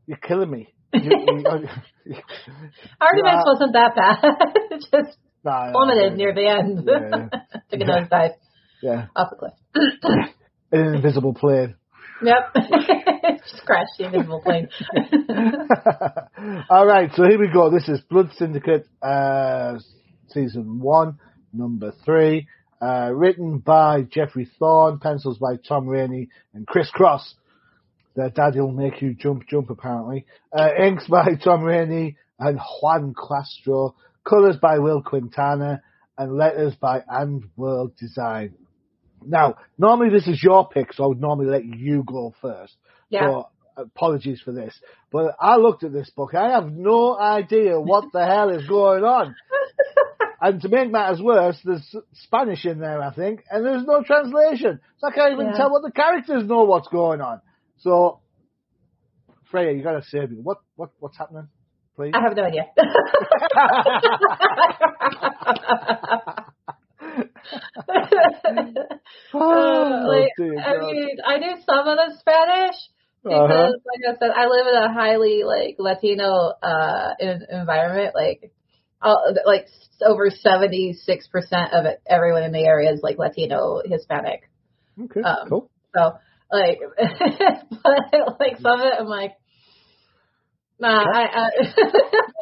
You're 0.07 0.17
killing 0.17 0.49
me. 0.49 0.73
You, 0.93 1.03
you, 1.03 1.45
Arguments 1.47 1.85
Yeah. 2.99 3.43
wasn't 3.45 3.71
that 3.73 3.95
bad. 3.95 4.17
It 4.71 4.81
just 4.91 5.17
nah, 5.43 5.71
plummeted 5.71 6.17
near 6.17 6.33
the 6.33 6.47
end. 6.47 6.83
Yeah. 6.85 7.29
Took 7.71 7.79
a 7.79 7.83
nosedive 7.85 8.33
Yeah, 8.83 9.05
off 9.15 9.29
the 9.29 9.35
cliff. 9.37 9.53
an 10.73 10.95
invisible 10.95 11.33
plane. 11.33 11.75
Yep. 12.24 12.53
crashed 13.65 13.97
the 13.97 14.05
invisible 14.05 14.41
plane. 14.41 14.69
All 16.69 16.86
right, 16.86 17.09
so 17.15 17.24
here 17.24 17.39
we 17.39 17.47
go. 17.51 17.69
This 17.69 17.89
is 17.89 17.99
Blood 18.01 18.30
Syndicate, 18.38 18.88
uh, 19.01 19.80
season 20.30 20.80
one, 20.80 21.19
number 21.53 21.93
three, 22.05 22.47
uh, 22.82 23.11
written 23.13 23.59
by 23.59 24.03
Geoffrey 24.03 24.49
Thorne, 24.59 24.99
pencils 24.99 25.38
by 25.38 25.55
Tom 25.67 25.88
Raney 25.88 26.30
and 26.53 26.67
ChrisCross. 26.67 27.24
Their 28.15 28.30
daddy 28.30 28.59
will 28.59 28.72
make 28.72 29.01
you 29.01 29.13
jump, 29.13 29.47
jump, 29.47 29.69
apparently. 29.69 30.26
Uh, 30.51 30.69
inks 30.80 31.07
by 31.07 31.36
Tom 31.43 31.63
Raney 31.63 32.17
and 32.39 32.59
Juan 32.82 33.15
Castro, 33.15 33.95
colors 34.28 34.57
by 34.61 34.80
Will 34.80 35.01
Quintana, 35.01 35.82
and 36.17 36.38
letters 36.38 36.76
by 36.76 37.03
And 37.07 37.45
World 37.55 37.95
Design. 37.97 38.53
Now, 39.26 39.55
normally 39.78 40.09
this 40.09 40.28
is 40.28 40.41
your 40.41 40.67
pick, 40.67 40.93
so 40.93 41.03
I 41.03 41.07
would 41.07 41.22
normally 41.22 41.47
let 41.47 41.65
you 41.65 42.03
go 42.05 42.34
first. 42.41 42.76
Yeah. 43.09 43.28
So 43.28 43.47
apologies 43.78 44.41
for 44.43 44.51
this. 44.51 44.74
But 45.11 45.36
I 45.39 45.57
looked 45.57 45.84
at 45.84 45.93
this 45.93 46.09
book. 46.09 46.34
I 46.34 46.51
have 46.51 46.72
no 46.72 47.17
idea 47.17 47.80
what 47.80 48.05
the 48.13 48.26
hell 48.26 48.49
is 48.49 48.67
going 48.67 49.03
on. 49.03 49.36
And 50.43 50.59
to 50.61 50.69
make 50.69 50.89
matters 50.91 51.22
worse, 51.22 51.55
there's 51.63 51.95
Spanish 52.13 52.65
in 52.65 52.80
there, 52.80 52.99
I 52.99 53.13
think, 53.13 53.43
and 53.51 53.63
there's 53.63 53.86
no 53.86 54.01
translation. 54.01 54.80
So 54.97 55.07
I 55.07 55.11
can't 55.11 55.34
even 55.34 55.45
Yeah. 55.45 55.53
tell 55.55 55.69
what 55.69 55.84
the 55.84 55.91
characters 55.91 56.43
know 56.45 56.63
what's 56.63 56.88
going 56.88 57.22
on. 57.22 57.41
So, 57.78 58.22
Freya, 59.51 59.74
you 59.74 59.84
gotta 59.84 60.01
save 60.01 60.32
me. 60.32 60.39
What, 60.41 60.57
what, 60.76 60.89
what's 60.97 61.15
happening, 61.15 61.47
please? 61.95 62.13
I 62.15 62.22
have 62.22 62.36
no 62.36 62.43
idea. 62.43 62.65
Uh, 69.49 70.07
like, 70.07 70.32
dear 70.38 70.61
I 70.65 70.72
God. 70.72 70.91
mean, 70.91 71.17
I 71.26 71.39
do 71.39 71.61
some 71.65 71.88
of 71.88 71.97
the 71.97 72.15
Spanish 72.19 72.76
because, 73.28 73.45
Uh-huh. 73.47 73.74
like 73.86 74.15
I 74.15 74.17
said, 74.19 74.32
I 74.36 74.47
live 74.47 74.67
in 74.67 74.76
a 74.84 74.93
highly 74.93 75.43
like 75.43 75.76
Latino 75.80 76.53
uh 76.61 77.13
in, 77.19 77.41
environment. 77.49 78.15
Like, 78.15 78.51
all, 79.01 79.36
like 79.45 79.67
over 80.05 80.30
seventy 80.30 80.93
six 80.93 81.28
percent 81.28 81.74
of 81.74 81.86
it, 81.86 82.01
everyone 82.07 82.43
in 82.43 82.51
the 82.51 82.65
area 82.65 82.91
is 82.93 83.01
like 83.03 83.17
Latino, 83.17 83.82
Hispanic. 83.86 84.49
Okay, 85.03 85.22
um, 85.24 85.49
cool. 85.49 85.69
So, 85.95 86.13
like, 86.51 86.80
but 87.84 88.39
like 88.39 88.59
some 88.61 88.80
of 88.80 88.86
it, 88.86 88.93
I'm 88.99 89.07
like, 89.07 89.34
nah, 90.80 91.03
I, 91.03 91.49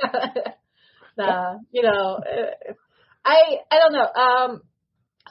I 0.05 0.53
nah, 1.17 1.57
you 1.71 1.83
know, 1.83 2.19
uh, 2.19 2.73
I, 3.25 3.57
I 3.71 3.79
don't 3.79 3.93
know. 3.93 4.21
Um, 4.21 4.61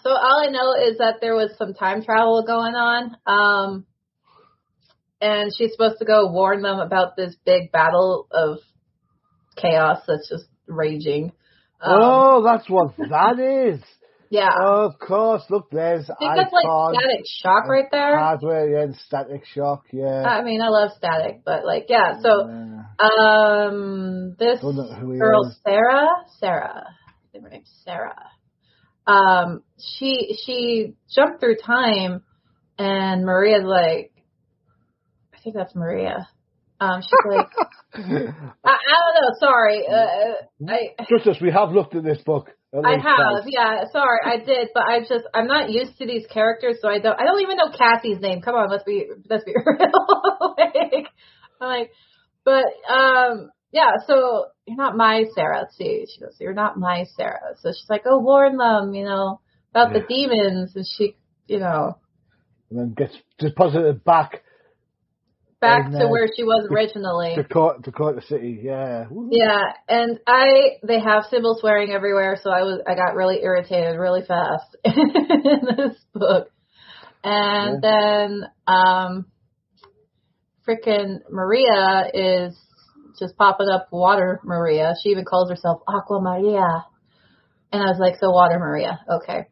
so 0.02 0.10
all 0.10 0.44
I 0.46 0.50
know 0.50 0.74
is 0.90 0.98
that 0.98 1.16
there 1.20 1.34
was 1.34 1.50
some 1.58 1.74
time 1.74 2.02
travel 2.02 2.44
going 2.46 2.74
on. 2.74 3.16
Um, 3.26 3.86
and 5.20 5.50
she's 5.56 5.72
supposed 5.72 5.98
to 5.98 6.04
go 6.04 6.30
warn 6.30 6.62
them 6.62 6.78
about 6.78 7.16
this 7.16 7.34
big 7.44 7.72
battle 7.72 8.26
of 8.30 8.58
chaos 9.56 10.00
that's 10.06 10.28
just 10.28 10.44
raging. 10.66 11.32
Um, 11.80 11.98
oh, 12.00 12.42
that's 12.44 12.68
what 12.68 12.96
that 12.96 13.38
is. 13.40 13.80
yeah. 14.30 14.50
Of 14.60 14.98
course, 15.00 15.42
look, 15.50 15.70
there's 15.70 16.08
I 16.08 16.14
think 16.18 16.36
that's 16.36 16.52
like 16.52 16.94
static 16.94 17.24
shock 17.42 17.68
right 17.68 17.86
there. 17.90 18.16
hardware, 18.18 18.68
yeah, 18.70 18.82
and 18.82 18.96
static 18.96 19.44
shock, 19.54 19.84
yeah. 19.92 20.22
I 20.22 20.42
mean, 20.44 20.60
I 20.60 20.68
love 20.68 20.90
static, 20.96 21.42
but 21.44 21.64
like, 21.64 21.86
yeah. 21.88 22.20
So, 22.20 22.48
Yeah. 22.48 23.66
um, 23.66 24.36
this 24.38 24.60
Don't 24.60 24.76
know 24.76 24.92
who 24.92 25.12
he 25.12 25.18
girl 25.18 25.46
is. 25.48 25.58
Sarah, 25.66 26.08
Sarah, 26.38 26.84
I 26.86 27.32
think 27.32 27.44
her 27.44 27.50
name's 27.50 27.70
Sarah. 27.84 28.22
Um, 29.08 29.62
she 29.78 30.38
she 30.44 30.94
jumped 31.14 31.40
through 31.40 31.56
time, 31.64 32.22
and 32.78 33.24
Maria's 33.24 33.64
like, 33.64 34.12
I 35.34 35.38
think 35.42 35.56
that's 35.56 35.74
Maria. 35.74 36.28
Um, 36.80 37.00
she's 37.00 37.10
like, 37.28 37.48
I, 37.94 38.00
I 38.02 38.02
don't 38.04 39.14
know. 39.16 39.34
Sorry, 39.40 39.86
uh, 39.88 40.68
I 40.68 41.04
Justus, 41.08 41.38
we 41.40 41.50
have 41.50 41.70
looked 41.72 41.94
at 41.94 42.04
this 42.04 42.18
book. 42.22 42.50
at 42.74 42.80
I 42.84 42.92
have, 42.92 43.42
twice. 43.42 43.44
yeah. 43.46 43.84
Sorry, 43.90 44.18
I 44.24 44.36
did, 44.44 44.68
but 44.74 44.84
I 44.84 45.00
just 45.00 45.24
I'm 45.32 45.46
not 45.46 45.70
used 45.70 45.96
to 45.98 46.06
these 46.06 46.26
characters, 46.30 46.76
so 46.82 46.88
I 46.88 46.98
don't 46.98 47.18
I 47.18 47.24
don't 47.24 47.40
even 47.40 47.56
know 47.56 47.72
Cassie's 47.76 48.20
name. 48.20 48.42
Come 48.42 48.54
on, 48.56 48.70
let's 48.70 48.84
be 48.84 49.06
let's 49.28 49.44
be 49.44 49.54
real. 49.66 50.54
like, 50.58 51.08
I'm 51.60 51.68
like, 51.68 51.92
but 52.44 52.66
um, 52.92 53.50
yeah. 53.72 53.92
So 54.06 54.46
you're 54.66 54.76
not 54.76 54.96
my 54.96 55.24
Sarah. 55.34 55.60
Let's 55.60 55.76
see. 55.76 56.06
She 56.12 56.20
goes, 56.20 56.36
you're 56.40 56.54
not 56.54 56.78
my 56.78 57.04
Sarah. 57.16 57.54
So 57.60 57.70
she's 57.70 57.88
like, 57.88 58.02
oh, 58.06 58.18
warn 58.18 58.56
them, 58.56 58.94
you 58.94 59.04
know, 59.04 59.40
about 59.70 59.92
the 59.92 60.00
demons, 60.08 60.72
and 60.74 60.86
she, 60.86 61.16
you 61.46 61.58
know, 61.58 61.98
And 62.70 62.78
then 62.78 62.94
gets 62.94 63.14
deposited 63.38 64.04
back 64.04 64.42
back 65.60 65.86
And, 65.86 65.94
to 65.94 66.04
uh, 66.06 66.08
where 66.08 66.28
she 66.34 66.44
was 66.44 66.68
originally. 66.70 67.34
to 67.34 67.42
Dakota, 67.42 67.80
Dakota 67.82 68.22
City, 68.26 68.60
yeah. 68.62 69.06
Woo. 69.10 69.28
Yeah, 69.32 69.64
and 69.88 70.18
I 70.26 70.78
they 70.82 71.00
have 71.00 71.24
symbol 71.30 71.56
swearing 71.58 71.90
everywhere, 71.92 72.38
so 72.42 72.50
I 72.50 72.62
was 72.62 72.80
I 72.86 72.94
got 72.94 73.14
really 73.14 73.42
irritated 73.42 73.98
really 73.98 74.22
fast 74.26 74.76
in 74.84 75.60
this 75.76 75.96
book. 76.14 76.48
And 77.24 77.82
then 77.82 78.44
um 78.66 79.26
frickin' 80.66 81.20
Maria 81.30 82.10
is 82.14 82.56
just 83.18 83.36
popping 83.36 83.68
up 83.68 83.88
water 83.92 84.40
Maria. 84.44 84.94
She 85.02 85.10
even 85.10 85.24
calls 85.24 85.50
herself 85.50 85.82
Aqua 85.88 86.20
Maria. 86.20 86.84
And 87.72 87.82
I 87.82 87.86
was 87.86 87.98
like, 88.00 88.14
so 88.20 88.30
water 88.30 88.58
Maria, 88.58 88.98
okay. 89.20 89.46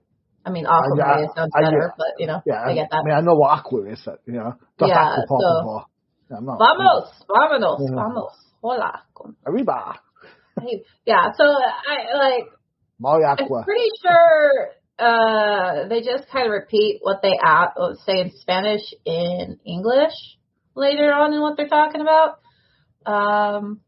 I 0.44 0.50
mean 0.50 0.64
Aqua 0.66 0.96
I- 0.98 1.02
I- 1.02 1.14
Maria 1.16 1.28
sounds 1.36 1.52
I- 1.54 1.60
better, 1.62 1.92
but 1.98 2.06
you 2.18 2.26
know, 2.26 2.40
Yeah, 2.46 2.62
I 2.64 2.74
get 2.74 2.88
that. 2.90 3.00
I 3.00 3.02
mean, 3.04 3.14
I 3.14 3.20
know 3.20 3.34
what 3.34 3.50
Aqua 3.58 3.82
is, 3.90 4.06
you 4.26 4.34
know. 4.34 4.54
That's 4.78 4.90
Yeah, 4.90 5.16
Aqua 5.20 5.26
so-. 5.28 5.84
Yeah, 6.30 6.36
I'm 6.38 6.44
not. 6.44 6.58
Vamos, 6.58 7.12
vámonos, 7.28 7.78
Yeah. 7.80 7.94
vamos. 7.94 8.32
Hola. 8.62 9.02
Arriba. 9.46 9.94
Yeah, 11.04 11.32
so 11.36 11.44
I 11.44 12.16
like 12.16 12.46
My 12.98 13.16
I'm 13.16 13.36
Aqua. 13.38 13.64
pretty 13.64 13.90
sure 14.02 14.70
uh, 14.98 15.88
they 15.88 16.00
just 16.00 16.26
kind 16.32 16.46
of 16.46 16.52
repeat 16.52 17.00
what 17.02 17.20
they 17.22 17.34
a- 17.36 17.72
uh, 17.78 17.94
say 18.06 18.20
in 18.20 18.30
Spanish 18.40 18.80
in 19.04 19.58
English 19.66 20.14
later 20.74 21.12
on 21.12 21.34
in 21.34 21.40
what 21.42 21.56
they're 21.58 21.68
talking 21.68 22.00
about. 22.00 22.38
Um, 23.06 23.80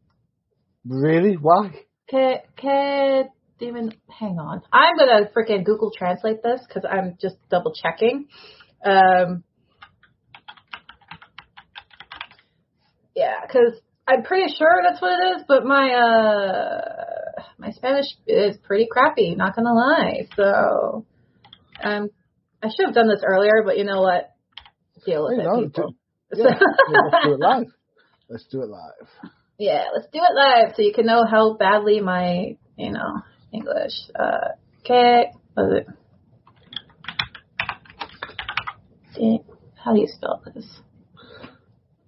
Really? 0.85 1.35
Why? 1.35 1.71
que, 2.09 2.41
que 2.57 3.25
demon, 3.59 3.91
hang 4.07 4.39
on. 4.39 4.61
I'm 4.71 4.97
gonna 4.97 5.29
freaking 5.35 5.63
Google 5.63 5.91
Translate 5.95 6.41
this 6.41 6.61
because 6.67 6.83
I'm 6.89 7.17
just 7.21 7.35
double 7.49 7.73
checking. 7.73 8.27
Um, 8.83 9.43
yeah, 13.15 13.41
because 13.45 13.79
I'm 14.07 14.23
pretty 14.23 14.53
sure 14.57 14.81
that's 14.87 15.01
what 15.01 15.19
it 15.19 15.37
is, 15.37 15.43
but 15.47 15.65
my 15.65 15.93
uh 15.93 17.41
my 17.57 17.71
Spanish 17.71 18.07
is 18.25 18.57
pretty 18.63 18.87
crappy. 18.89 19.35
Not 19.35 19.55
gonna 19.55 19.73
lie. 19.73 20.27
So, 20.35 21.05
um, 21.83 22.09
I 22.63 22.67
should 22.69 22.87
have 22.87 22.95
done 22.95 23.09
this 23.09 23.23
earlier, 23.25 23.63
but 23.65 23.77
you 23.77 23.83
know 23.83 24.01
what? 24.01 24.31
Deal 25.05 25.25
with 25.25 25.39
it, 25.39 25.43
no, 25.43 25.61
people. 25.61 25.95
Yeah, 26.33 26.45
let's 26.89 27.25
do 27.25 27.33
it 27.33 27.39
live. 27.39 27.65
Let's 28.29 28.45
do 28.45 28.61
it 28.61 28.69
live. 28.69 29.07
Yeah, 29.57 29.85
let's 29.93 30.07
do 30.13 30.19
it 30.21 30.35
live 30.35 30.73
so 30.75 30.81
you 30.83 30.93
can 30.93 31.05
know 31.05 31.25
how 31.29 31.55
badly 31.57 31.99
my, 31.99 32.55
you 32.77 32.91
know, 32.91 33.21
English. 33.51 33.93
Uh, 34.17 34.49
okay, 34.81 35.31
what 35.55 35.65
is 35.65 35.79
it? 35.79 35.87
See, 39.15 39.39
how 39.83 39.93
do 39.93 39.99
you 39.99 40.07
spell 40.07 40.41
this? 40.53 40.79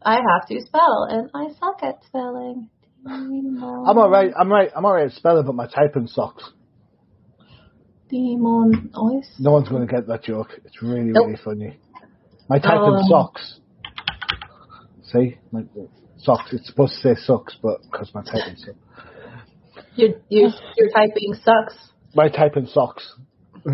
I 0.03 0.15
have 0.15 0.47
to 0.47 0.61
spell, 0.65 1.07
and 1.09 1.29
I 1.33 1.49
suck 1.59 1.83
at 1.83 2.03
spelling. 2.05 2.69
Demon. 3.03 3.57
I'm 3.87 3.97
alright. 3.97 4.31
I'm 4.39 4.49
right. 4.51 4.69
I'm 4.75 4.85
alright 4.85 5.07
at 5.07 5.13
spelling, 5.13 5.45
but 5.45 5.55
my 5.55 5.67
typing 5.67 6.07
sucks. 6.07 6.51
Demon 8.09 8.91
noise. 8.93 9.27
No 9.39 9.51
one's 9.53 9.69
going 9.69 9.87
to 9.87 9.91
get 9.91 10.07
that 10.07 10.23
joke. 10.23 10.49
It's 10.65 10.81
really, 10.83 11.11
Nope. 11.11 11.27
really 11.27 11.39
funny. 11.43 11.79
My 12.49 12.59
typing 12.59 12.95
Um, 12.95 13.03
sucks. 13.09 13.59
See, 15.03 15.37
my 15.51 15.63
socks. 16.23 16.53
It's 16.53 16.67
supposed 16.67 16.93
to 17.01 17.15
say 17.15 17.21
sucks, 17.21 17.55
but 17.61 17.81
because 17.83 18.11
my 18.13 18.21
typing 18.23 18.55
sucks. 18.57 18.77
Your 19.95 20.09
your 20.29 20.49
your 20.77 20.89
typing 20.95 21.33
sucks. 21.43 21.75
My 22.15 22.29
typing 22.29 22.67
sucks. 22.67 23.13
uh, 23.65 23.69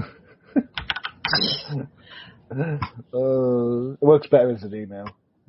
it 2.51 4.01
works 4.01 4.27
better 4.27 4.51
as 4.51 4.63
an 4.63 4.73
email. 4.75 5.05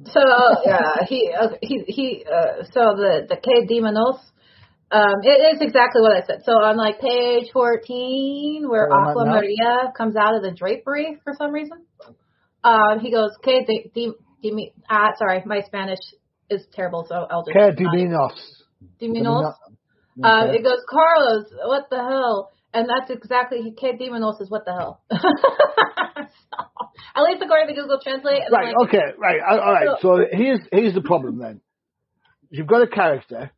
So 0.07 0.21
yeah, 0.65 1.05
he 1.09 1.31
uh, 1.39 1.49
he 1.63 1.85
he. 1.87 2.25
Uh, 2.25 2.65
so 2.73 2.95
the 2.97 3.27
the 3.29 3.37
K 3.37 3.67
Demonos. 3.67 4.21
Um, 4.91 5.17
it 5.23 5.57
is 5.57 5.61
exactly 5.61 6.01
what 6.01 6.17
I 6.17 6.27
said. 6.27 6.45
So 6.47 6.53
on 6.53 6.79
like 6.79 6.99
page 7.01 7.51
fourteen, 7.53 8.67
where 8.69 8.89
Oh, 8.91 9.11
Aqua. 9.11 9.27
Maria 9.27 9.93
comes 9.97 10.17
out 10.17 10.35
of 10.35 10.43
the 10.43 10.51
drapery 10.51 11.19
for 11.25 11.35
some 11.37 11.53
reason, 11.53 11.85
um, 12.65 12.99
he 13.01 13.11
goes 13.11 13.31
K 13.45 13.65
de, 13.67 13.91
de, 13.95 14.13
de, 14.43 14.73
ah 14.89 15.11
sorry, 15.19 15.43
my 15.45 15.61
Spanish 15.67 15.99
is 16.51 16.67
terrible, 16.73 17.07
so 17.09 17.27
I'll 17.31 17.45
just 17.45 17.57
Que 17.57 17.73
Divinos. 17.73 18.65
Demonos. 19.01 19.55
Uh, 20.23 20.47
it 20.51 20.63
goes 20.65 20.81
Carlos, 20.89 21.47
what 21.65 21.89
the 21.91 21.99
hell? 21.99 22.51
And 22.75 22.89
that's 22.89 23.11
exactly 23.11 23.73
K 23.79 23.93
Demonos 23.99 24.41
is 24.43 24.51
what 24.51 24.65
the 24.65 24.73
hell. 24.73 25.03
At 27.15 27.23
least 27.23 27.43
according 27.43 27.75
to 27.75 27.81
Google 27.81 28.01
Translate. 28.03 28.43
Right, 28.51 28.75
like, 28.75 28.89
okay, 28.89 29.05
right, 29.19 29.41
all 29.49 29.73
right. 29.73 29.89
So 30.01 30.19
here's 30.31 30.61
here's 30.71 30.95
the 30.95 31.01
problem 31.01 31.39
then. 31.39 31.61
You've 32.51 32.67
got 32.67 32.83
a 32.83 32.87
character, 32.87 33.51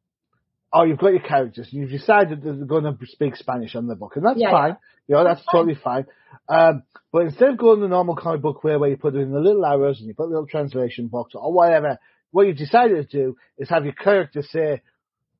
or 0.72 0.86
you've 0.86 0.98
got 0.98 1.08
your 1.08 1.22
characters, 1.22 1.68
and 1.72 1.82
you've 1.82 1.90
decided 1.90 2.42
that 2.42 2.52
they're 2.56 2.66
going 2.66 2.84
to 2.84 2.96
speak 3.06 3.36
Spanish 3.36 3.74
on 3.74 3.86
the 3.86 3.96
book, 3.96 4.16
and 4.16 4.24
that's 4.24 4.38
Yeah, 4.38 4.50
fine. 4.50 4.76
You 5.08 5.16
know, 5.16 5.24
that's 5.24 5.40
That's 5.40 5.52
totally 5.52 5.74
fine. 5.82 6.06
Um, 6.48 6.84
but 7.12 7.22
instead 7.22 7.50
of 7.50 7.58
going 7.58 7.80
the 7.80 7.88
normal 7.88 8.14
comic 8.14 8.40
book 8.42 8.62
way, 8.62 8.76
where 8.76 8.90
you 8.90 8.96
put 8.96 9.14
it 9.14 9.20
in 9.20 9.32
the 9.32 9.40
little 9.40 9.64
arrows 9.66 9.98
and 9.98 10.06
you 10.06 10.14
put 10.14 10.26
a 10.26 10.30
little 10.30 10.46
translation 10.46 11.08
box 11.08 11.32
or 11.34 11.52
whatever, 11.52 11.98
what 12.30 12.46
you've 12.46 12.56
decided 12.56 13.10
to 13.10 13.16
do 13.18 13.36
is 13.58 13.68
have 13.68 13.84
your 13.84 13.94
character 13.94 14.42
say, 14.42 14.82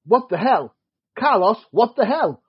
"What 0.07 0.29
the 0.29 0.37
hell, 0.39 0.75
Carlos? 1.19 1.59
What 1.71 1.97
the 1.97 2.05
hell?" 2.05 2.43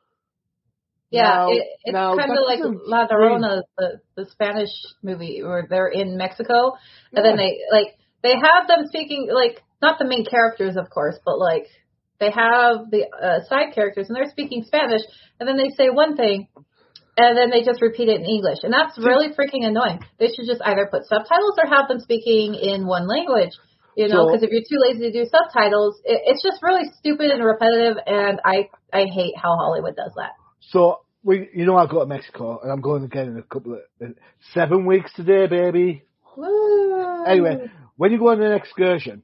Yeah, 1.11 1.23
Now- 1.23 1.51
it, 1.51 1.63
it's 1.83 1.93
now 1.93 2.15
kind 2.17 2.31
of 2.31 2.37
like 2.45 2.59
La 2.63 3.07
Llorona, 3.07 3.63
the 3.77 3.99
the 4.15 4.25
Spanish 4.31 4.71
movie 5.03 5.43
where 5.43 5.67
they're 5.69 5.89
in 5.89 6.17
Mexico, 6.17 6.73
and 7.13 7.25
then 7.25 7.35
they 7.37 7.59
like 7.71 7.97
they 8.23 8.33
have 8.33 8.67
them 8.67 8.85
speaking 8.87 9.27
like 9.31 9.61
not 9.81 9.99
the 9.99 10.05
main 10.05 10.25
characters, 10.25 10.77
of 10.77 10.89
course, 10.89 11.19
but 11.25 11.37
like 11.37 11.67
they 12.19 12.31
have 12.31 12.89
the 12.91 13.07
uh, 13.11 13.43
side 13.49 13.73
characters 13.73 14.07
and 14.07 14.15
they're 14.15 14.29
speaking 14.29 14.63
Spanish, 14.65 15.01
and 15.39 15.49
then 15.49 15.57
they 15.57 15.69
say 15.75 15.89
one 15.89 16.15
thing, 16.15 16.47
and 17.17 17.37
then 17.37 17.49
they 17.49 17.63
just 17.63 17.81
repeat 17.81 18.07
it 18.07 18.21
in 18.21 18.25
English, 18.25 18.59
and 18.63 18.71
that's 18.71 18.97
really 18.97 19.29
freaking 19.29 19.65
annoying. 19.65 19.99
They 20.17 20.27
should 20.27 20.45
just 20.45 20.61
either 20.63 20.87
put 20.89 21.03
subtitles 21.05 21.57
or 21.61 21.67
have 21.67 21.89
them 21.89 21.99
speaking 21.99 22.55
in 22.55 22.87
one 22.87 23.05
language. 23.07 23.51
You 24.01 24.07
know, 24.07 24.15
So- 24.15 24.31
because 24.31 24.43
if 24.43 24.49
you're 24.51 24.61
too 24.67 24.79
lazy 24.81 25.11
to 25.11 25.11
do 25.11 25.29
subtitles, 25.29 26.01
it, 26.03 26.21
it's 26.25 26.41
just 26.41 26.61
really 26.63 26.89
stupid 26.97 27.29
and 27.29 27.43
repetitive, 27.43 27.97
and 28.07 28.39
I 28.43 28.69
I 28.91 29.05
hate 29.05 29.35
how 29.37 29.55
Hollywood 29.55 29.95
does 29.95 30.13
that. 30.15 30.31
So 30.71 31.01
we, 31.23 31.49
you 31.53 31.65
know, 31.65 31.77
I 31.77 31.85
go 31.85 31.99
to 31.99 32.05
Mexico, 32.07 32.59
and 32.61 32.71
I'm 32.71 32.81
going 32.81 33.03
again 33.03 33.27
in 33.27 33.37
a 33.37 33.43
couple 33.43 33.73
of 33.75 33.81
seven 34.53 34.85
weeks 34.87 35.13
today, 35.13 35.45
baby. 35.47 36.03
Woo. 36.35 37.25
Anyway, 37.25 37.69
when 37.97 38.11
you 38.11 38.17
go 38.17 38.29
on 38.29 38.41
an 38.41 38.53
excursion, 38.53 39.21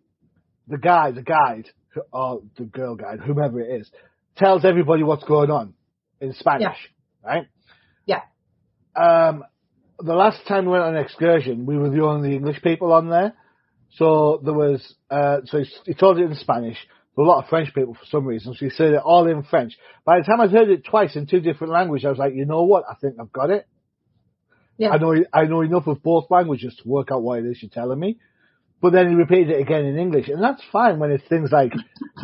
the 0.68 0.78
guy, 0.78 1.10
the 1.12 1.24
guide, 1.24 1.70
or 2.14 2.42
the 2.58 2.66
girl 2.66 2.96
guide, 2.96 3.20
whomever 3.20 3.60
it 3.60 3.82
is, 3.82 3.90
tells 4.36 4.64
everybody 4.64 5.02
what's 5.02 5.24
going 5.24 5.50
on 5.50 5.74
in 6.22 6.34
Spanish, 6.34 6.78
right? 7.26 7.48
Yeah. 8.06 8.22
Um, 8.96 9.44
the 10.00 10.14
last 10.14 10.46
time 10.48 10.66
we 10.66 10.72
went 10.74 10.84
on 10.84 10.96
an 10.96 11.04
excursion, 11.04 11.66
we 11.66 11.78
were 11.78 11.90
the 11.90 12.04
only 12.04 12.36
English 12.36 12.62
people 12.62 12.94
on 12.94 13.10
there. 13.10 13.34
So 13.96 14.42
there 14.44 14.54
was, 14.54 14.96
uh, 15.10 15.40
so 15.46 15.64
he, 15.86 15.94
told 15.94 16.20
it 16.20 16.30
in 16.30 16.36
Spanish. 16.36 16.78
There 17.16 17.26
were 17.26 17.32
a 17.32 17.34
lot 17.34 17.44
of 17.44 17.50
French 17.50 17.74
people 17.74 17.96
for 17.96 18.06
some 18.06 18.26
reason, 18.26 18.54
so 18.54 18.66
he 18.66 18.70
said 18.70 18.94
it 18.94 19.02
all 19.04 19.28
in 19.28 19.44
French. 19.44 19.74
By 20.06 20.20
the 20.20 20.26
time 20.26 20.40
I'd 20.40 20.52
heard 20.52 20.70
it 20.70 20.86
twice 20.86 21.16
in 21.16 21.26
two 21.26 21.40
different 21.40 21.74
languages, 21.74 22.06
I 22.06 22.10
was 22.10 22.20
like, 22.20 22.36
you 22.36 22.46
know 22.46 22.64
what? 22.64 22.84
I 22.90 22.96
think 22.96 23.16
I've 23.20 23.32
got 23.32 23.50
it. 23.50 23.68
Yeah. 24.78 24.90
I 24.90 24.98
know 24.98 25.16
I 25.34 25.46
know 25.46 25.62
enough 25.62 25.88
of 25.88 26.04
both 26.04 26.30
languages 26.30 26.80
to 26.82 26.88
work 26.88 27.12
out 27.12 27.24
what 27.24 27.40
it 27.40 27.46
is 27.46 27.62
you're 27.62 27.72
telling 27.72 28.00
me. 28.00 28.20
But 28.80 28.94
then 28.94 29.10
he 29.10 29.16
repeated 29.16 29.50
it 29.50 29.62
again 29.62 29.86
in 29.86 29.98
English, 29.98 30.28
and 30.28 30.42
that's 30.42 30.62
fine 30.72 31.00
when 31.00 31.10
it's 31.12 31.28
things 31.28 31.52
like 31.52 31.74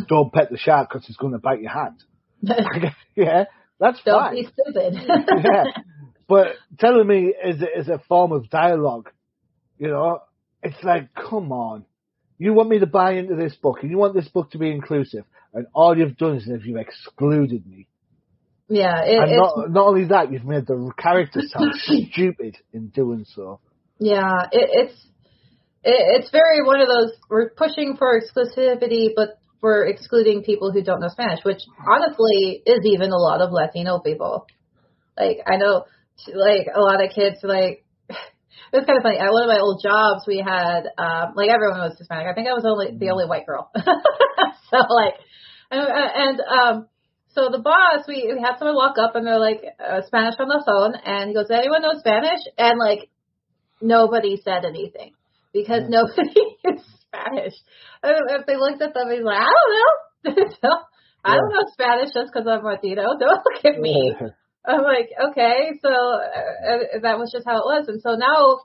"Don't 0.08 0.32
pet 0.32 0.52
the 0.52 0.58
shark 0.58 0.90
because 0.90 1.10
it's 1.10 1.18
going 1.18 1.34
to 1.34 1.40
bite 1.40 1.62
your 1.62 1.72
hand." 1.72 2.04
yeah, 3.16 3.46
that's 3.80 4.00
Don't 4.04 4.20
fine. 4.20 4.36
be 4.36 4.44
stupid. 4.44 4.94
yeah, 5.44 5.64
but 6.28 6.50
telling 6.80 7.08
me 7.08 7.34
is 7.44 7.62
is 7.76 7.90
a 7.90 8.00
form 8.08 8.32
of 8.32 8.52
dialogue. 8.52 9.10
You 9.80 9.88
know, 9.88 10.20
it's 10.64 10.84
like, 10.84 11.10
come 11.14 11.52
on, 11.52 11.86
you 12.38 12.54
want 12.54 12.70
me 12.70 12.80
to 12.80 12.88
buy 12.88 13.14
into 13.14 13.36
this 13.36 13.56
book, 13.56 13.80
and 13.82 13.92
you 13.92 13.98
want 13.98 14.14
this 14.14 14.28
book 14.28 14.52
to 14.52 14.58
be 14.58 14.72
inclusive, 14.72 15.26
and 15.54 15.68
all 15.74 15.98
you've 15.98 16.18
done 16.18 16.38
is 16.38 16.48
you've 16.48 16.78
excluded 16.78 17.66
me. 17.66 17.88
yeah, 18.70 19.02
it, 19.04 19.18
And 19.18 19.38
not 19.38 19.72
not 19.72 19.88
only 19.88 20.06
that, 20.06 20.32
you've 20.32 20.46
made 20.46 20.66
the 20.66 20.92
characters 20.98 21.52
sound 21.52 21.74
stupid 22.12 22.58
in 22.72 22.88
doing 22.90 23.26
so. 23.36 23.60
yeah, 24.00 24.48
it, 24.52 24.70
it's 24.72 25.08
it, 25.84 26.22
it's 26.22 26.32
very 26.32 26.64
one 26.64 26.82
of 26.82 26.88
those 26.88 27.12
we're 27.30 27.50
pushing 27.52 27.96
for 27.98 28.20
exclusivity, 28.20 29.10
but 29.16 29.40
we're 29.62 29.86
excluding 29.86 30.44
people 30.44 30.72
who 30.72 30.84
don't 30.84 31.00
know 31.00 31.08
Spanish, 31.10 31.40
which 31.44 31.62
honestly 31.88 32.62
is 32.66 32.82
even 32.86 33.12
a 33.12 33.18
lot 33.18 33.42
of 33.42 33.52
Latino 33.52 34.00
people. 34.00 34.46
Like 35.18 35.38
I 35.46 35.58
know, 35.58 35.86
like 36.34 36.68
a 36.74 36.82
lot 36.82 37.04
of 37.04 37.12
kids 37.14 37.38
like. 37.44 37.86
It 38.72 38.78
was 38.78 38.86
kind 38.86 38.98
of 38.98 39.04
funny. 39.04 39.18
At 39.18 39.32
one 39.32 39.44
of 39.44 39.54
my 39.54 39.60
old 39.62 39.82
jobs, 39.84 40.26
we 40.26 40.42
had 40.42 40.90
um, 40.98 41.34
like 41.36 41.50
everyone 41.50 41.80
was 41.80 41.98
Hispanic. 41.98 42.28
I 42.28 42.34
think 42.34 42.48
I 42.48 42.54
was 42.58 42.66
only 42.66 42.98
the 42.98 43.10
only 43.12 43.26
white 43.26 43.46
girl. 43.46 43.70
so 43.76 44.78
like, 44.90 45.16
and, 45.70 45.82
and 45.86 46.38
um, 46.42 46.76
so 47.34 47.50
the 47.50 47.62
boss, 47.62 48.06
we, 48.08 48.30
we 48.34 48.42
had 48.42 48.58
someone 48.58 48.76
walk 48.76 48.98
up 48.98 49.16
and 49.16 49.26
they're 49.26 49.40
like 49.42 49.62
uh, 49.78 50.02
Spanish 50.06 50.36
on 50.40 50.48
the 50.50 50.64
phone, 50.66 50.94
and 50.96 51.30
he 51.30 51.34
goes, 51.34 51.48
"Does 51.48 51.58
anyone 51.58 51.82
know 51.82 51.98
Spanish?" 51.98 52.42
And 52.58 52.78
like 52.80 53.10
nobody 53.82 54.38
said 54.44 54.66
anything 54.66 55.14
because 55.54 55.84
Yeah. 55.90 56.02
nobody 56.02 56.42
is 56.66 56.82
Spanish. 57.10 57.54
And 58.02 58.42
if 58.42 58.46
they 58.46 58.56
looked 58.56 58.82
at 58.82 58.94
them, 58.94 59.10
he's 59.10 59.24
like, 59.24 59.42
"I 59.42 59.50
don't 59.50 59.74
know." 59.78 59.94
so, 60.62 60.70
I 61.26 61.36
don't 61.36 61.54
know 61.54 61.66
Spanish 61.74 62.14
just 62.14 62.32
because 62.34 62.48
I'm 62.48 62.64
Latino. 62.64 63.18
Don't 63.18 63.42
look 63.42 63.66
at 63.66 63.80
me. 63.80 64.14
I'm 64.66 64.82
like, 64.84 65.10
okay, 65.32 65.72
so 65.82 65.90
uh, 65.90 66.70
uh, 66.72 67.00
that 67.02 67.20
was 67.20 67.32
just 67.32 67.46
how 67.46 67.58
it 67.58 67.66
was, 67.66 67.88
and 67.88 68.02
so 68.02 68.16
now, 68.16 68.60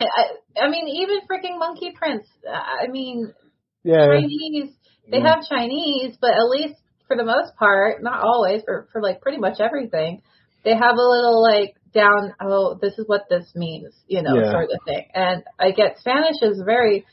I, 0.00 0.62
I 0.64 0.70
mean, 0.70 0.88
even 0.88 1.20
freaking 1.30 1.58
Monkey 1.58 1.92
Prince. 1.94 2.26
uh, 2.48 2.52
I 2.52 2.88
mean, 2.88 3.32
yeah, 3.84 4.06
Chinese. 4.06 4.70
They 5.10 5.18
Yeah. 5.18 5.34
have 5.34 5.44
Chinese, 5.48 6.16
but 6.20 6.30
at 6.30 6.48
least 6.48 6.74
for 7.06 7.16
the 7.16 7.24
most 7.24 7.54
part, 7.56 8.02
not 8.02 8.22
always, 8.24 8.62
for 8.64 8.88
for 8.92 9.02
like 9.02 9.20
pretty 9.20 9.38
much 9.38 9.60
everything, 9.60 10.22
they 10.64 10.74
have 10.74 10.96
a 10.96 11.08
little 11.14 11.42
like 11.42 11.76
down. 11.92 12.34
Oh, 12.40 12.78
this 12.80 12.98
is 12.98 13.06
what 13.06 13.28
this 13.28 13.52
means, 13.54 13.94
you 14.06 14.22
know, 14.22 14.34
Yeah. 14.36 14.50
sort 14.50 14.70
of 14.70 14.80
thing. 14.86 15.06
And 15.14 15.44
I 15.58 15.72
get 15.72 15.98
Spanish 15.98 16.40
is 16.40 16.62
very 16.64 17.04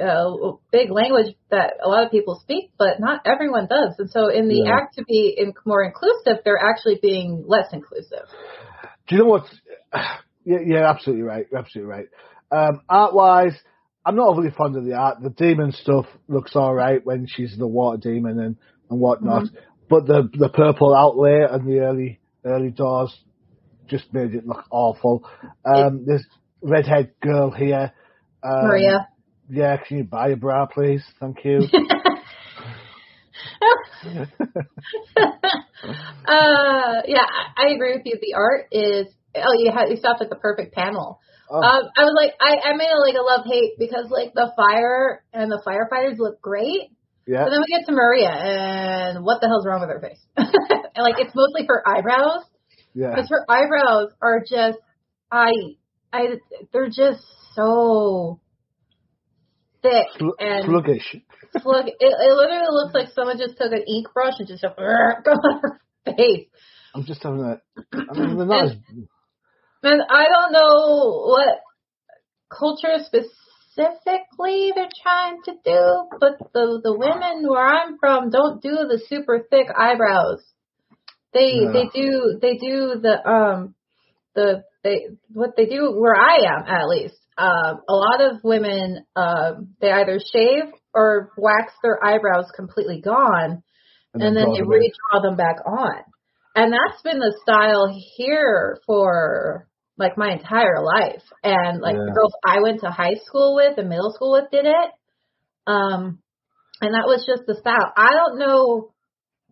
uh, 0.00 0.52
big 0.70 0.90
language 0.90 1.34
that 1.50 1.74
a 1.82 1.88
lot 1.88 2.04
of 2.04 2.10
people 2.10 2.38
speak, 2.42 2.72
but 2.78 3.00
not 3.00 3.22
everyone 3.24 3.66
does. 3.66 3.94
And 3.98 4.10
so, 4.10 4.28
in 4.28 4.48
the 4.48 4.62
Yeah. 4.66 4.76
act 4.76 4.94
to 4.96 5.04
be 5.04 5.34
in, 5.36 5.54
more 5.64 5.82
inclusive, 5.82 6.42
they're 6.44 6.62
actually 6.62 6.98
being 7.00 7.44
less 7.46 7.72
inclusive. 7.72 8.26
Do 9.06 9.16
you 9.16 9.22
know 9.22 9.28
what? 9.28 9.44
Yeah, 10.44 10.60
yeah, 10.64 10.88
absolutely 10.88 11.24
right. 11.24 11.44
Absolutely 11.54 11.92
right. 11.92 12.06
Um, 12.50 12.80
art 12.88 13.12
wise, 13.12 13.52
I'm 14.02 14.16
not 14.16 14.28
overly 14.28 14.50
fond 14.50 14.76
of 14.76 14.86
the 14.86 14.94
art. 14.94 15.20
The 15.22 15.28
demon 15.28 15.72
stuff 15.72 16.06
looks 16.26 16.56
all 16.56 16.74
right 16.74 17.04
when 17.04 17.26
she's 17.26 17.54
the 17.58 17.66
water 17.66 17.98
demon 17.98 18.40
and, 18.40 18.56
and 18.88 18.98
whatnot. 18.98 19.44
But 19.90 20.06
the 20.06 20.30
the 20.32 20.48
purple 20.48 20.94
outlay 20.94 21.42
and 21.42 21.68
the 21.68 21.80
early 21.80 22.20
early 22.46 22.70
doors 22.70 23.14
just 23.88 24.12
made 24.14 24.34
it 24.34 24.46
look 24.46 24.64
awful. 24.70 25.28
Um, 25.64 26.06
this 26.06 26.24
redhead 26.62 27.12
girl 27.20 27.50
here. 27.50 27.92
Um, 28.42 28.68
Maria. 28.68 29.08
Yeah, 29.50 29.76
can 29.76 29.98
you 29.98 30.04
buy 30.04 30.28
a 30.28 30.36
bra, 30.36 30.66
please? 30.66 31.02
Thank 31.20 31.44
you. 31.44 31.60
uh, 34.04 34.22
yeah, 37.06 37.26
I, 37.56 37.68
agree 37.74 37.94
with 37.96 38.02
you. 38.04 38.18
The 38.20 38.34
art 38.34 38.66
is 38.72 39.06
oh, 39.36 39.54
you 39.58 39.72
had 39.72 39.88
you 39.88 39.96
stopped 39.96 40.22
at 40.22 40.30
the 40.30 40.36
perfect 40.36 40.74
panel. 40.74 41.20
Oh, 41.50 41.56
Um, 41.56 41.82
I 41.96 42.02
was 42.02 42.14
like, 42.16 42.34
I, 42.40 42.70
I 42.70 42.76
made 42.76 42.88
it 42.90 43.00
like 43.00 43.14
a 43.14 43.22
love 43.24 43.46
hate 43.46 43.78
because 43.78 44.10
like 44.10 44.34
the 44.34 44.52
fire 44.56 45.22
and 45.32 45.50
the 45.50 45.62
firefighters 45.66 46.18
look 46.18 46.40
great, 46.42 46.92
yeah. 47.26 47.44
but 47.44 47.50
then 47.50 47.60
we 47.60 47.66
get 47.78 47.86
to 47.86 47.92
Maria 47.92 48.30
and 48.30 49.24
what 49.24 49.40
the 49.40 49.48
hell's 49.48 49.66
wrong 49.66 49.80
with 49.80 49.90
her 49.90 50.00
face? 50.00 50.20
and 50.36 51.02
like 51.02 51.16
it's 51.18 51.34
mostly 51.34 51.64
her 51.66 51.82
eyebrows 51.88 52.44
Yeah. 52.94 53.10
because 53.14 53.30
her 53.30 53.44
eyebrows 53.48 54.10
are 54.20 54.40
just 54.40 54.78
I 55.30 55.52
I 56.12 56.38
they're 56.72 56.88
just 56.88 57.24
so 57.54 58.40
thick 59.82 60.06
Sl- 60.18 60.38
and 60.38 60.64
sluggish. 60.64 61.16
Look, 61.64 61.86
it, 61.86 61.96
it 62.00 62.36
literally 62.36 62.66
looks 62.70 62.94
like 62.94 63.08
someone 63.14 63.38
just 63.38 63.56
took 63.56 63.72
an 63.72 63.84
ink 63.86 64.08
brush 64.12 64.34
and 64.38 64.48
just 64.48 64.62
go 64.62 64.68
on 64.68 65.60
her 65.62 65.80
face. 66.04 66.48
I'm 66.94 67.04
just 67.04 67.22
having 67.22 67.42
that. 67.42 67.60
I 67.92 68.18
mean, 68.18 68.40
as. 68.50 68.72
And 69.82 70.02
I 70.10 70.24
don't 70.24 70.52
know 70.52 71.26
what 71.26 71.60
culture 72.50 72.98
specifically 73.04 74.72
they're 74.74 74.88
trying 75.02 75.40
to 75.44 75.52
do, 75.64 76.08
but 76.18 76.38
the 76.52 76.80
the 76.82 76.96
women 76.96 77.48
where 77.48 77.64
I'm 77.64 77.98
from 77.98 78.30
don't 78.30 78.60
do 78.62 78.70
the 78.70 79.00
super 79.08 79.46
thick 79.50 79.68
eyebrows. 79.76 80.42
They 81.32 81.60
No. 81.60 81.72
they 81.72 81.88
do 81.94 82.38
they 82.40 82.56
do 82.56 83.00
the 83.00 83.28
um 83.28 83.74
the 84.34 84.64
they 84.82 85.08
what 85.32 85.56
they 85.56 85.66
do 85.66 85.92
where 85.96 86.16
I 86.16 86.38
am 86.46 86.66
at 86.66 86.88
least. 86.88 87.16
Um, 87.38 87.80
a 87.88 87.94
lot 87.94 88.20
of 88.20 88.42
women 88.42 89.04
um, 89.14 89.74
they 89.80 89.92
either 89.92 90.18
shave 90.32 90.72
or 90.92 91.30
wax 91.38 91.72
their 91.82 92.04
eyebrows 92.04 92.46
completely 92.56 93.00
gone, 93.00 93.62
and, 94.12 94.22
and 94.22 94.36
then, 94.36 94.46
then 94.46 94.52
they 94.52 94.60
redraw 94.60 95.22
them 95.22 95.36
back 95.36 95.56
on. 95.64 96.02
And 96.56 96.72
that's 96.72 97.00
been 97.02 97.20
the 97.20 97.38
style 97.42 97.94
here 98.16 98.80
for 98.84 99.68
like 99.96 100.16
my 100.16 100.32
entire 100.32 100.82
life. 100.82 101.22
And 101.42 101.80
like 101.80 101.94
yeah. 101.94 102.04
the 102.06 102.12
girls 102.12 102.32
I 102.44 102.60
went 102.60 102.80
to 102.80 102.90
high 102.90 103.16
school 103.24 103.56
with 103.56 103.78
and 103.78 103.88
middle 103.88 104.12
school 104.12 104.32
with 104.32 104.50
did 104.50 104.66
it. 104.66 104.90
Um, 105.66 106.18
and 106.80 106.94
that 106.94 107.06
was 107.06 107.24
just 107.26 107.46
the 107.46 107.56
style. 107.60 107.92
I 107.96 108.12
don't 108.14 108.38
know 108.38 108.92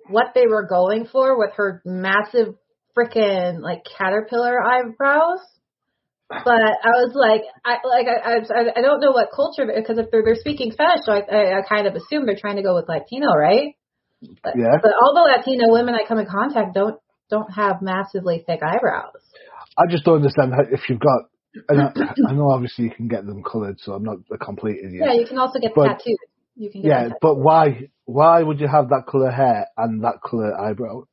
what 0.09 0.32
they 0.34 0.47
were 0.47 0.66
going 0.66 1.07
for 1.07 1.39
with 1.39 1.51
her 1.57 1.82
massive 1.84 2.55
freaking 2.97 3.61
like 3.61 3.84
caterpillar 3.84 4.61
eyebrows. 4.62 5.41
But 6.29 6.59
I 6.83 6.91
was 7.07 7.14
like, 7.14 7.43
I 7.64 7.79
like 7.87 8.07
I 8.09 8.43
I, 8.43 8.79
I 8.79 8.83
don't 8.83 9.01
know 9.01 9.12
what 9.12 9.29
culture 9.35 9.64
because 9.66 9.99
if 9.99 10.11
they're 10.11 10.24
they're 10.24 10.35
speaking 10.35 10.72
Spanish, 10.72 11.05
so 11.05 11.12
I, 11.12 11.20
I 11.20 11.59
I 11.59 11.62
kind 11.62 11.87
of 11.87 11.95
assume 11.95 12.27
they're 12.27 12.39
trying 12.39 12.57
to 12.57 12.62
go 12.62 12.74
with 12.74 12.89
Latino, 12.89 13.33
right? 13.33 13.77
But, 14.43 14.55
yeah. 14.57 14.77
But 14.83 14.93
all 15.01 15.14
the 15.14 15.22
Latino 15.22 15.72
women 15.72 15.95
I 15.95 16.07
come 16.07 16.18
in 16.18 16.27
contact 16.27 16.74
don't 16.74 16.99
don't 17.31 17.53
have 17.53 17.81
massively 17.81 18.43
thick 18.45 18.61
eyebrows. 18.62 19.22
I 19.79 19.87
just 19.89 20.05
don't 20.05 20.16
understand 20.16 20.53
how, 20.53 20.62
if 20.70 20.89
you've 20.89 21.01
got. 21.01 21.22
And 21.68 21.81
I, 21.81 21.93
I 22.29 22.33
know 22.33 22.51
obviously 22.51 22.85
you 22.87 22.91
can 22.91 23.09
get 23.09 23.24
them 23.24 23.43
coloured, 23.43 23.79
so 23.81 23.93
I'm 23.93 24.03
not 24.03 24.18
a 24.33 24.37
complete 24.37 24.79
idiot. 24.85 25.05
Yeah, 25.07 25.14
you 25.14 25.27
can 25.27 25.39
also 25.39 25.59
get 25.59 25.72
but, 25.74 25.89
tattoos. 25.89 26.18
You 26.57 26.70
can 26.70 26.83
get 26.83 26.89
yeah, 26.89 27.09
but 27.20 27.37
why 27.37 27.89
why 28.05 28.43
would 28.43 28.61
you 28.61 28.66
have 28.68 28.89
that 28.89 29.05
colour 29.11 29.31
hair 29.31 29.66
and 29.77 30.03
that 30.03 30.16
colour 30.29 30.59
eyebrow? 30.59 31.05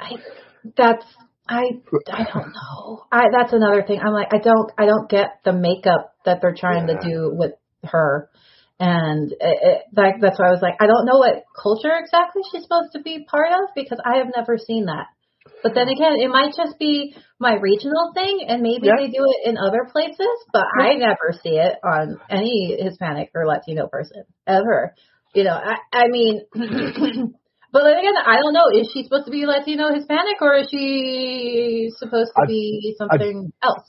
I 0.00 0.16
that's 0.76 1.04
I 1.48 1.62
I 2.12 2.24
don't 2.32 2.52
know. 2.52 3.04
I 3.10 3.24
that's 3.36 3.52
another 3.52 3.82
thing. 3.86 4.00
I'm 4.00 4.12
like 4.12 4.32
I 4.32 4.38
don't 4.38 4.70
I 4.78 4.86
don't 4.86 5.08
get 5.08 5.40
the 5.44 5.52
makeup 5.52 6.14
that 6.24 6.40
they're 6.42 6.54
trying 6.58 6.88
yeah. 6.88 6.98
to 6.98 7.08
do 7.08 7.30
with 7.32 7.52
her. 7.84 8.30
And 8.80 9.32
it, 9.32 9.38
it, 9.40 9.82
that, 9.94 10.18
that's 10.20 10.38
why 10.38 10.46
I 10.46 10.52
was 10.54 10.62
like, 10.62 10.76
I 10.78 10.86
don't 10.86 11.04
know 11.04 11.18
what 11.18 11.42
culture 11.60 11.90
exactly 11.98 12.42
she's 12.46 12.62
supposed 12.62 12.92
to 12.92 13.02
be 13.02 13.26
part 13.28 13.50
of 13.50 13.74
because 13.74 13.98
I 14.04 14.18
have 14.18 14.28
never 14.36 14.56
seen 14.56 14.86
that. 14.86 15.06
But 15.62 15.74
then 15.74 15.88
again, 15.88 16.14
it 16.20 16.30
might 16.30 16.54
just 16.54 16.78
be 16.78 17.16
my 17.40 17.54
regional 17.54 18.12
thing, 18.14 18.46
and 18.46 18.62
maybe 18.62 18.86
yeah. 18.86 18.92
they 18.96 19.08
do 19.08 19.26
it 19.26 19.48
in 19.48 19.56
other 19.58 19.88
places, 19.90 20.28
but 20.52 20.64
I 20.80 20.94
never 20.94 21.34
see 21.42 21.56
it 21.58 21.74
on 21.82 22.20
any 22.30 22.76
Hispanic 22.80 23.30
or 23.34 23.46
Latino 23.46 23.88
person 23.88 24.22
ever. 24.46 24.94
You 25.34 25.44
know, 25.44 25.54
I, 25.54 25.76
I 25.92 26.08
mean, 26.08 26.42
but 27.72 27.84
then 27.84 27.98
again, 27.98 28.14
I 28.16 28.36
don't 28.36 28.54
know. 28.54 28.68
Is 28.74 28.90
she 28.92 29.04
supposed 29.04 29.26
to 29.26 29.30
be 29.30 29.46
Latino 29.46 29.92
Hispanic, 29.92 30.40
or 30.40 30.54
is 30.56 30.68
she 30.70 31.90
supposed 31.98 32.32
to 32.36 32.42
I, 32.42 32.46
be 32.46 32.94
something 32.98 33.52
I, 33.62 33.66
else? 33.66 33.88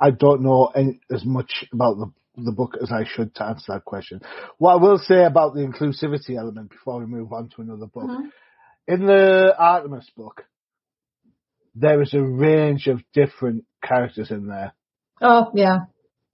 I 0.00 0.10
don't 0.10 0.42
know 0.42 0.72
any, 0.74 1.00
as 1.10 1.24
much 1.24 1.64
about 1.72 1.98
the 1.98 2.12
the 2.44 2.52
book 2.52 2.76
as 2.80 2.90
I 2.90 3.04
should 3.04 3.34
to 3.36 3.44
answer 3.44 3.72
that 3.72 3.84
question. 3.84 4.20
What 4.58 4.74
I 4.74 4.76
will 4.76 4.98
say 4.98 5.24
about 5.24 5.54
the 5.54 5.60
inclusivity 5.60 6.36
element 6.38 6.70
before 6.70 6.98
we 6.98 7.06
move 7.06 7.32
on 7.32 7.48
to 7.50 7.62
another 7.62 7.86
book. 7.86 8.04
Mm-hmm. 8.04 8.28
In 8.88 9.06
the 9.06 9.54
Artemis 9.58 10.08
book, 10.16 10.44
there 11.74 12.02
is 12.02 12.14
a 12.14 12.22
range 12.22 12.86
of 12.86 13.02
different 13.12 13.64
characters 13.82 14.30
in 14.30 14.48
there. 14.48 14.72
Oh, 15.20 15.50
yeah. 15.54 15.78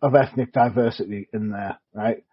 Of 0.00 0.14
ethnic 0.14 0.52
diversity 0.52 1.28
in 1.32 1.50
there, 1.50 1.78
right? 1.92 2.24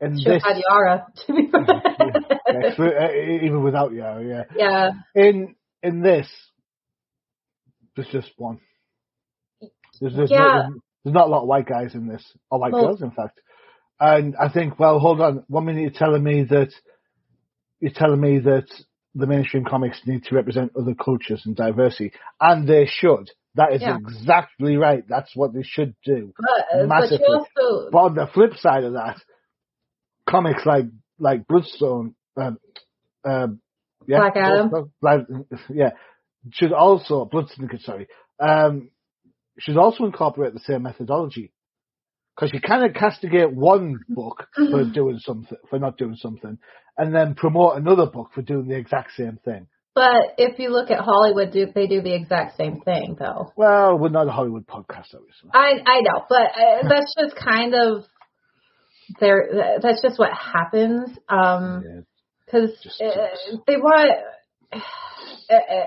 In 0.00 0.18
Should 0.18 0.32
this, 0.32 0.42
had 0.44 0.56
Yara, 0.68 1.06
to 1.26 1.32
be 1.32 1.48
yeah, 1.52 2.74
yeah, 2.78 2.84
uh, 2.84 3.44
even 3.44 3.62
without 3.62 3.92
Yara, 3.92 4.24
yeah. 4.24 4.42
Yeah. 4.54 4.90
In 5.14 5.54
in 5.82 6.02
this, 6.02 6.28
there's 7.94 8.08
just 8.08 8.30
one. 8.36 8.60
There's, 10.00 10.14
there's 10.14 10.30
yeah. 10.30 10.38
Not, 10.38 10.72
there's 11.04 11.14
not 11.14 11.26
a 11.28 11.30
lot 11.30 11.42
of 11.42 11.48
white 11.48 11.66
guys 11.66 11.94
in 11.94 12.08
this, 12.08 12.22
or 12.50 12.60
white 12.60 12.72
well, 12.72 12.88
girls, 12.88 13.02
in 13.02 13.10
fact. 13.10 13.40
And 13.98 14.34
I 14.36 14.50
think, 14.50 14.78
well, 14.78 14.98
hold 14.98 15.20
on. 15.20 15.44
One 15.48 15.64
minute 15.64 15.80
you're 15.80 15.90
telling 15.90 16.22
me 16.22 16.44
that 16.44 16.72
you're 17.80 17.92
telling 17.94 18.20
me 18.20 18.40
that 18.40 18.66
the 19.14 19.26
mainstream 19.26 19.64
comics 19.64 20.00
need 20.04 20.24
to 20.24 20.34
represent 20.34 20.72
other 20.78 20.94
cultures 20.94 21.42
and 21.46 21.56
diversity, 21.56 22.12
and 22.40 22.68
they 22.68 22.86
should. 22.86 23.30
That 23.54 23.72
is 23.72 23.80
yeah. 23.80 23.96
exactly 23.96 24.76
right. 24.76 25.02
That's 25.08 25.34
what 25.34 25.54
they 25.54 25.62
should 25.62 25.94
do. 26.04 26.34
But, 26.36 26.86
massively. 26.86 27.24
But, 27.26 27.62
also... 27.62 27.90
but, 27.90 27.98
on 27.98 28.14
the 28.14 28.26
flip 28.32 28.54
side 28.58 28.84
of 28.84 28.92
that, 28.92 29.16
comics 30.28 30.64
like 30.66 30.86
like 31.18 31.46
Bloodstone, 31.46 32.14
um, 32.36 32.58
um, 33.24 33.60
yeah, 34.06 34.18
Black 34.18 34.36
Adam, 34.36 34.92
like, 35.00 35.20
yeah, 35.72 35.90
should 36.52 36.72
also 36.72 37.24
Blood 37.24 37.48
Syndicate. 37.50 37.82
Sorry, 37.82 38.08
um, 38.38 38.90
should 39.58 39.76
also 39.76 40.04
incorporate 40.04 40.54
the 40.54 40.60
same 40.60 40.82
methodology 40.82 41.52
because 42.34 42.52
you 42.52 42.60
kind 42.60 42.84
of 42.84 42.94
castigate 42.94 43.52
one 43.52 44.00
book 44.08 44.46
for 44.54 44.62
mm-hmm. 44.62 44.92
doing 44.92 45.18
something, 45.18 45.58
for 45.70 45.78
not 45.78 45.96
doing 45.96 46.16
something, 46.16 46.58
and 46.98 47.14
then 47.14 47.34
promote 47.34 47.76
another 47.76 48.06
book 48.06 48.30
for 48.34 48.42
doing 48.42 48.68
the 48.68 48.76
exact 48.76 49.12
same 49.16 49.38
thing. 49.44 49.66
But 49.94 50.34
if 50.36 50.58
you 50.58 50.68
look 50.68 50.90
at 50.90 51.00
Hollywood, 51.00 51.52
do 51.52 51.66
they 51.74 51.86
do 51.86 52.02
the 52.02 52.14
exact 52.14 52.58
same 52.58 52.82
thing 52.82 53.16
though? 53.18 53.50
Well, 53.56 53.98
we're 53.98 54.10
not 54.10 54.28
a 54.28 54.30
Hollywood 54.30 54.66
podcast, 54.66 55.14
obviously. 55.14 55.50
I 55.54 55.80
I 55.86 56.00
know, 56.02 56.24
but 56.28 56.36
uh, 56.36 56.88
that's 56.88 57.14
just 57.18 57.34
kind 57.34 57.74
of 57.74 58.04
there. 59.20 59.78
That's 59.82 60.02
just 60.02 60.18
what 60.18 60.30
happens. 60.32 61.10
Um, 61.28 62.04
because 62.44 62.70
yeah, 63.00 63.08
uh, 63.08 63.56
they 63.66 63.76
want, 63.76 64.12
uh, 64.72 64.78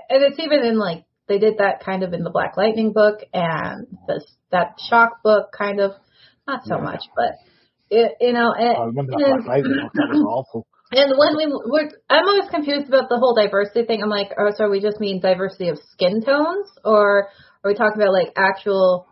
and 0.10 0.24
it's 0.24 0.40
even 0.40 0.66
in 0.66 0.78
like 0.78 1.06
they 1.28 1.40
did 1.40 1.60
that 1.60 1.84
kind 1.84 2.04
of 2.04 2.14
in 2.14 2.24
the 2.24 2.30
Black 2.30 2.58
Lightning 2.58 2.92
book 2.92 3.20
and 3.34 3.88
this 4.08 4.26
that 4.52 4.78
Shock 4.90 5.24
book, 5.24 5.54
kind 5.58 5.80
of 5.80 5.92
not 6.48 6.64
so 6.66 6.76
yeah. 6.76 6.84
much, 6.84 7.04
but 7.16 7.36
it, 7.90 8.14
you 8.20 8.34
know. 8.34 8.52
And, 8.52 8.78
I 8.78 8.84
remember 8.86 9.14
that 9.14 9.24
and, 9.24 9.44
Black 9.46 9.48
Lightning 9.48 9.80
book. 9.84 9.94
That 9.94 10.10
was 10.10 10.26
awful. 10.28 10.68
And 10.92 11.14
when 11.16 11.38
we 11.38 11.46
were, 11.46 11.88
I'm 12.10 12.28
always 12.28 12.50
confused 12.50 12.88
about 12.88 13.10
the 13.10 13.20
whole 13.20 13.36
diversity 13.36 13.86
thing. 13.86 14.02
I'm 14.02 14.10
like, 14.10 14.32
oh, 14.40 14.50
so 14.58 14.72
we 14.72 14.82
just 14.82 15.00
mean 15.00 15.22
diversity 15.22 15.70
of 15.70 15.78
skin 15.92 16.24
tones, 16.24 16.68
or 16.84 17.30
are 17.64 17.70
we 17.70 17.76
talking 17.76 18.02
about 18.02 18.12
like 18.12 18.34
actual, 18.36 19.06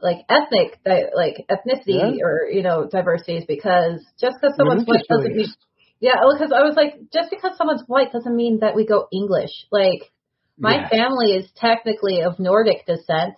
like 0.00 0.18
ethnic, 0.28 0.78
like 1.14 1.44
ethnicity, 1.50 2.16
yeah. 2.16 2.24
or 2.24 2.48
you 2.50 2.62
know, 2.62 2.88
diversities? 2.90 3.44
Because 3.46 4.04
just 4.20 4.36
because 4.40 4.56
someone's 4.56 4.84
white 4.84 5.04
doesn't 5.08 5.36
mean, 5.36 5.48
yeah, 6.00 6.14
because 6.32 6.52
I 6.52 6.62
was 6.62 6.74
like, 6.76 6.94
just 7.12 7.30
because 7.30 7.56
someone's 7.56 7.84
white 7.86 8.12
doesn't 8.12 8.34
mean 8.34 8.60
that 8.60 8.76
we 8.76 8.86
go 8.86 9.08
English. 9.12 9.50
Like, 9.70 10.10
my 10.58 10.74
yeah. 10.74 10.88
family 10.88 11.32
is 11.32 11.50
technically 11.56 12.22
of 12.22 12.38
Nordic 12.38 12.86
descent. 12.86 13.34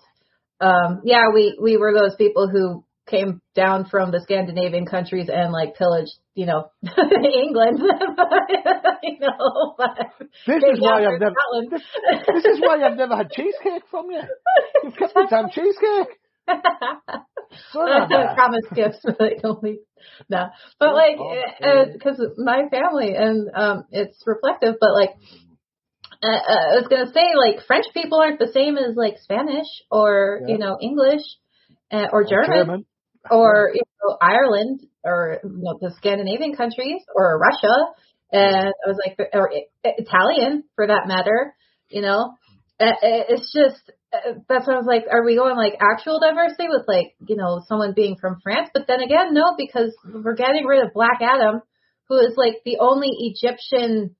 Um, 0.60 1.00
yeah, 1.04 1.24
we 1.32 1.58
we 1.60 1.76
were 1.76 1.94
those 1.94 2.16
people 2.16 2.48
who 2.48 2.84
came 3.10 3.40
down 3.54 3.86
from 3.86 4.12
the 4.12 4.20
Scandinavian 4.20 4.86
countries 4.86 5.28
and 5.32 5.52
like 5.52 5.76
pillaged, 5.76 6.12
you 6.34 6.46
know, 6.46 6.70
England. 6.82 7.80
you 9.02 9.18
know, 9.20 9.76
this 10.46 10.62
is 10.62 10.80
why 10.80 11.04
I've 11.04 11.20
never. 11.20 11.34
This, 11.70 11.82
this, 12.26 12.44
is 12.44 12.60
why 12.60 12.82
I've 12.82 12.96
never 12.96 13.16
had 13.16 13.30
cheesecake 13.30 13.82
from 13.90 14.10
you. 14.10 14.22
You've 14.84 14.96
kept 14.96 15.16
me 15.16 15.24
damn 15.28 15.50
cheesecake. 15.50 16.18
I 16.48 18.34
promise 18.34 18.64
gifts, 18.74 18.98
but 19.04 19.20
like 19.20 19.40
only 19.44 19.80
no. 20.28 20.48
But 20.78 20.94
like, 20.94 21.16
because 21.92 22.20
uh, 22.20 22.34
my 22.38 22.68
family 22.70 23.14
and 23.14 23.50
um, 23.54 23.84
it's 23.90 24.22
reflective. 24.26 24.76
But 24.80 24.94
like, 24.94 25.10
uh, 26.22 26.26
I 26.26 26.76
was 26.76 26.86
gonna 26.88 27.12
say 27.12 27.34
like 27.36 27.66
French 27.66 27.86
people 27.94 28.20
aren't 28.20 28.38
the 28.38 28.52
same 28.52 28.76
as 28.76 28.96
like 28.96 29.18
Spanish 29.22 29.66
or 29.90 30.40
yeah. 30.42 30.54
you 30.54 30.58
know 30.58 30.78
English 30.80 31.22
uh, 31.92 32.06
or 32.12 32.24
German. 32.24 32.66
German 32.66 32.84
or 33.28 33.72
you 33.74 33.82
know, 34.02 34.16
Ireland 34.20 34.86
or 35.04 35.38
you 35.42 35.50
know, 35.52 35.78
the 35.80 35.92
Scandinavian 35.96 36.54
countries 36.54 37.02
or 37.14 37.38
Russia. 37.38 37.74
And 38.32 38.68
I 38.68 38.88
was 38.88 38.96
like, 39.04 39.18
or 39.34 39.50
Italian 39.82 40.64
for 40.76 40.86
that 40.86 41.08
matter, 41.08 41.54
you 41.88 42.00
know, 42.00 42.34
Uh, 42.80 42.84
uh, 42.84 43.24
it's 43.28 43.52
just, 43.52 43.92
uh, 44.12 44.40
that's 44.48 44.66
why 44.66 44.74
I 44.74 44.78
was 44.78 44.86
like, 44.86 45.04
are 45.10 45.24
we 45.24 45.36
going 45.36 45.56
like 45.56 45.74
actual 45.80 46.18
diversity 46.18 46.68
with 46.68 46.88
like, 46.88 47.14
you 47.28 47.36
know, 47.36 47.60
someone 47.68 47.92
being 47.94 48.16
from 48.20 48.40
France? 48.42 48.70
But 48.72 48.86
then 48.88 49.02
again, 49.02 49.34
no, 49.34 49.54
because 49.58 49.94
we're 50.04 50.34
getting 50.34 50.64
rid 50.64 50.84
of 50.84 50.94
Black 50.94 51.20
Adam, 51.20 51.60
who 52.08 52.18
is 52.18 52.34
like 52.36 52.62
the 52.64 52.78
only 52.80 53.10
Egyptian 53.10 54.16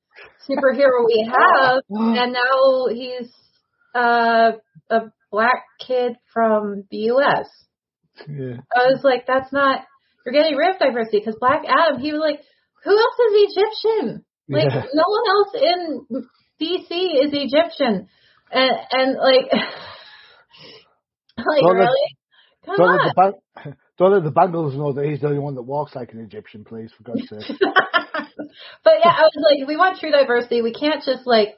superhero 0.48 1.06
we 1.06 1.26
have. 1.32 1.82
And 1.88 2.32
now 2.32 2.86
he's, 2.92 3.32
uh, 3.94 4.52
a 4.90 5.00
black 5.30 5.64
kid 5.86 6.16
from 6.32 6.84
the 6.90 6.98
U.S. 7.14 7.48
Yeah. 8.28 8.58
I 8.74 8.90
was 8.90 9.00
like, 9.02 9.26
that's 9.26 9.52
not, 9.52 9.80
you're 10.24 10.34
getting 10.34 10.56
rid 10.56 10.74
of 10.74 10.80
diversity 10.80 11.20
because 11.20 11.36
Black 11.40 11.62
Adam, 11.66 12.00
he 12.00 12.12
was 12.12 12.20
like, 12.20 12.40
who 12.84 12.90
else 12.90 13.18
is 13.18 13.48
Egyptian? 13.48 14.24
Like, 14.48 14.68
yeah. 14.68 14.82
no 14.92 15.04
one 15.06 15.26
else 15.30 15.52
in 15.54 16.26
DC 16.60 16.90
is 17.24 17.30
Egyptian. 17.32 18.08
And, 18.50 18.72
and 18.90 19.16
like, 19.16 19.52
like, 21.38 21.62
don't 21.62 21.76
really? 21.76 21.86
Let, 21.86 21.96
Come 22.66 22.76
don't 22.76 22.88
on. 22.88 22.98
Let 22.98 23.14
the 23.14 23.14
bang, 23.16 23.74
don't 23.98 24.12
let 24.12 24.24
the 24.24 24.30
Bangles 24.30 24.74
know 24.76 24.92
that 24.92 25.06
he's 25.06 25.20
the 25.20 25.28
only 25.28 25.38
one 25.38 25.54
that 25.54 25.62
walks 25.62 25.94
like 25.94 26.12
an 26.12 26.20
Egyptian, 26.20 26.64
please, 26.64 26.90
for 26.96 27.04
God's 27.04 27.28
sake. 27.28 27.58
but 27.58 28.94
yeah, 29.02 29.10
I 29.10 29.22
was 29.22 29.44
like, 29.50 29.68
we 29.68 29.76
want 29.76 29.98
true 29.98 30.10
diversity, 30.10 30.62
we 30.62 30.72
can't 30.72 31.02
just 31.04 31.26
like, 31.26 31.56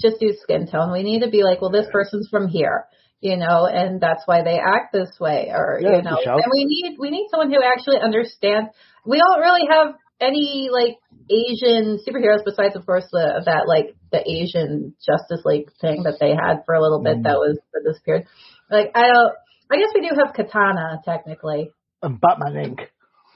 just 0.00 0.18
do 0.18 0.32
skin 0.42 0.66
tone. 0.66 0.92
We 0.92 1.02
need 1.02 1.20
to 1.20 1.30
be 1.30 1.42
like, 1.42 1.60
well, 1.60 1.70
this 1.70 1.86
person's 1.92 2.28
from 2.30 2.48
here 2.48 2.86
you 3.20 3.36
know, 3.36 3.66
and 3.66 4.00
that's 4.00 4.22
why 4.24 4.42
they 4.42 4.58
act 4.58 4.92
this 4.92 5.10
way, 5.20 5.50
or 5.52 5.78
Yeah, 5.80 5.96
you 5.96 6.02
know, 6.02 6.16
and 6.24 6.44
we 6.52 6.64
need 6.64 6.96
we 6.98 7.10
need 7.10 7.28
someone 7.30 7.50
who 7.50 7.62
actually 7.62 7.98
understands. 8.02 8.70
We 9.04 9.18
don't 9.18 9.40
really 9.40 9.68
have 9.70 9.94
any 10.20 10.70
like 10.72 10.96
Asian 11.30 11.98
superheroes 12.06 12.44
besides, 12.44 12.74
of 12.76 12.84
course, 12.84 13.04
the 13.12 13.42
that 13.46 13.68
like 13.68 13.94
the 14.10 14.20
Asian 14.28 14.94
Justice 15.06 15.44
League 15.44 15.70
thing 15.80 16.02
that 16.02 16.18
they 16.20 16.30
had 16.30 16.64
for 16.66 16.74
a 16.74 16.82
little 16.82 17.02
bit 17.02 17.18
Mm. 17.18 17.22
that 17.24 17.38
was 17.38 17.58
that 17.72 17.82
disappeared. 17.86 18.26
Like 18.70 18.90
I 18.94 19.02
don't. 19.12 19.32
I 19.72 19.76
guess 19.76 19.90
we 19.94 20.00
do 20.00 20.14
have 20.16 20.34
Katana 20.34 21.00
technically 21.04 21.70
And 22.02 22.20
Batman 22.20 22.54
Inc. 22.54 22.80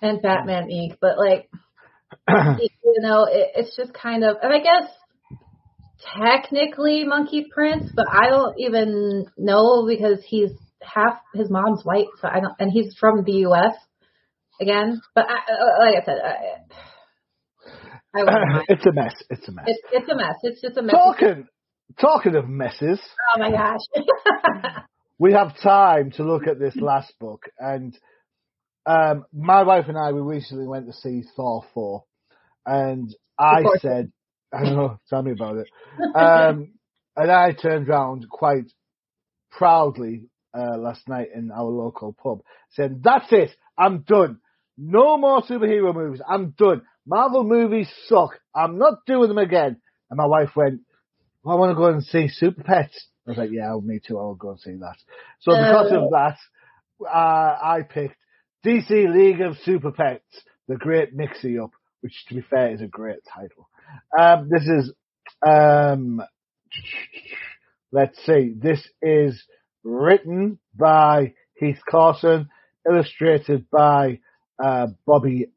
and 0.02 0.20
Batman 0.20 0.68
Inc. 0.68 0.96
But 1.00 1.16
like, 1.16 1.48
you 2.60 3.00
know, 3.00 3.24
it, 3.30 3.52
it's 3.54 3.76
just 3.76 3.94
kind 3.94 4.24
of, 4.24 4.38
and 4.42 4.52
I 4.52 4.58
guess 4.58 4.90
technically 6.16 7.04
Monkey 7.04 7.46
Prince, 7.52 7.90
but 7.94 8.06
I 8.10 8.28
don't 8.30 8.56
even 8.58 9.26
know 9.38 9.86
because 9.86 10.24
he's 10.26 10.50
half 10.82 11.18
his 11.34 11.48
mom's 11.50 11.84
white, 11.84 12.08
so 12.20 12.28
I 12.28 12.40
don't, 12.40 12.54
and 12.58 12.70
he's 12.70 12.94
from 12.98 13.24
the 13.24 13.32
U.S. 13.48 13.74
again. 14.60 15.00
But 15.14 15.26
I, 15.28 15.34
uh, 15.34 15.86
like 15.86 16.02
I 16.02 16.04
said, 16.04 16.18
I, 16.22 16.28
I 16.28 16.34
wouldn't 16.34 16.76
mind. 16.76 16.93
it's 18.68 18.86
a 18.86 18.92
mess. 18.92 19.14
It's 19.30 19.48
a 19.48 19.52
mess. 19.52 19.64
It's 19.66 19.82
it's 19.92 20.08
a 20.08 20.16
mess. 20.16 20.34
It's 20.42 20.60
just 20.60 20.76
a 20.76 20.82
mess. 20.82 20.94
Talking 20.94 21.46
talking 22.00 22.34
of 22.36 22.48
messes, 22.48 23.00
Oh 23.34 23.38
my 23.38 23.50
gosh. 23.50 23.80
we 25.18 25.32
have 25.32 25.58
time 25.60 26.10
to 26.12 26.24
look 26.24 26.46
at 26.46 26.58
this 26.58 26.76
last 26.76 27.12
book, 27.20 27.44
and 27.58 27.96
um, 28.86 29.24
my 29.32 29.62
wife 29.62 29.86
and 29.88 29.98
I 29.98 30.12
we 30.12 30.20
recently 30.20 30.66
went 30.66 30.86
to 30.86 30.92
see 30.92 31.22
Thor 31.36 31.64
four, 31.74 32.04
and 32.64 33.14
I 33.38 33.64
said, 33.80 34.12
I 34.52 34.64
don't 34.64 34.76
know, 34.76 35.00
tell 35.08 35.22
me 35.22 35.32
about 35.32 35.56
it. 35.58 35.68
Um, 36.14 36.74
and 37.16 37.30
I 37.30 37.52
turned 37.52 37.88
round 37.88 38.28
quite 38.28 38.70
proudly 39.50 40.28
uh, 40.56 40.76
last 40.78 41.08
night 41.08 41.28
in 41.34 41.50
our 41.50 41.64
local 41.64 42.14
pub, 42.20 42.40
saying, 42.70 43.00
"That's 43.02 43.32
it, 43.32 43.50
I'm 43.78 44.02
done. 44.02 44.38
No 44.76 45.16
more 45.18 45.42
superhero 45.42 45.94
movies. 45.94 46.20
I'm 46.28 46.50
done. 46.50 46.82
Marvel 47.06 47.44
movies 47.44 47.88
suck. 48.06 48.38
I'm 48.54 48.78
not 48.78 49.04
doing 49.06 49.28
them 49.28 49.38
again." 49.38 49.80
And 50.10 50.16
my 50.16 50.26
wife 50.26 50.54
went, 50.56 50.80
"I 51.46 51.54
want 51.54 51.70
to 51.70 51.76
go 51.76 51.86
and 51.86 52.02
see 52.04 52.28
Super 52.28 52.62
Pets." 52.62 53.08
I 53.26 53.30
was 53.30 53.38
like, 53.38 53.50
"Yeah, 53.52 53.76
me 53.82 54.00
too. 54.06 54.18
I'll 54.18 54.34
go 54.34 54.50
and 54.50 54.60
see 54.60 54.74
that." 54.74 54.96
So 55.40 55.52
because 55.52 55.92
Uh. 55.92 56.04
of 56.04 56.10
that, 56.10 56.38
uh, 57.04 57.58
I 57.62 57.82
picked 57.88 58.16
DC 58.64 59.06
League 59.06 59.40
of 59.40 59.56
Super 59.58 59.92
Pets, 59.92 60.44
the 60.68 60.76
Great 60.76 61.16
Mxy-Up, 61.16 61.70
which, 62.00 62.24
to 62.28 62.34
be 62.34 62.40
fair, 62.42 62.70
is 62.72 62.80
a 62.80 62.86
great 62.86 63.20
title. 63.24 63.68
Um, 64.18 64.48
this 64.48 64.66
is, 64.66 64.92
um, 65.46 66.22
let's 67.92 68.18
see, 68.24 68.54
this 68.56 68.86
is 69.02 69.42
written 69.82 70.58
by 70.74 71.34
Heath 71.56 71.80
Corson, 71.90 72.48
illustrated 72.88 73.68
by 73.70 74.20
uh, 74.62 74.88
Bobby 75.06 75.50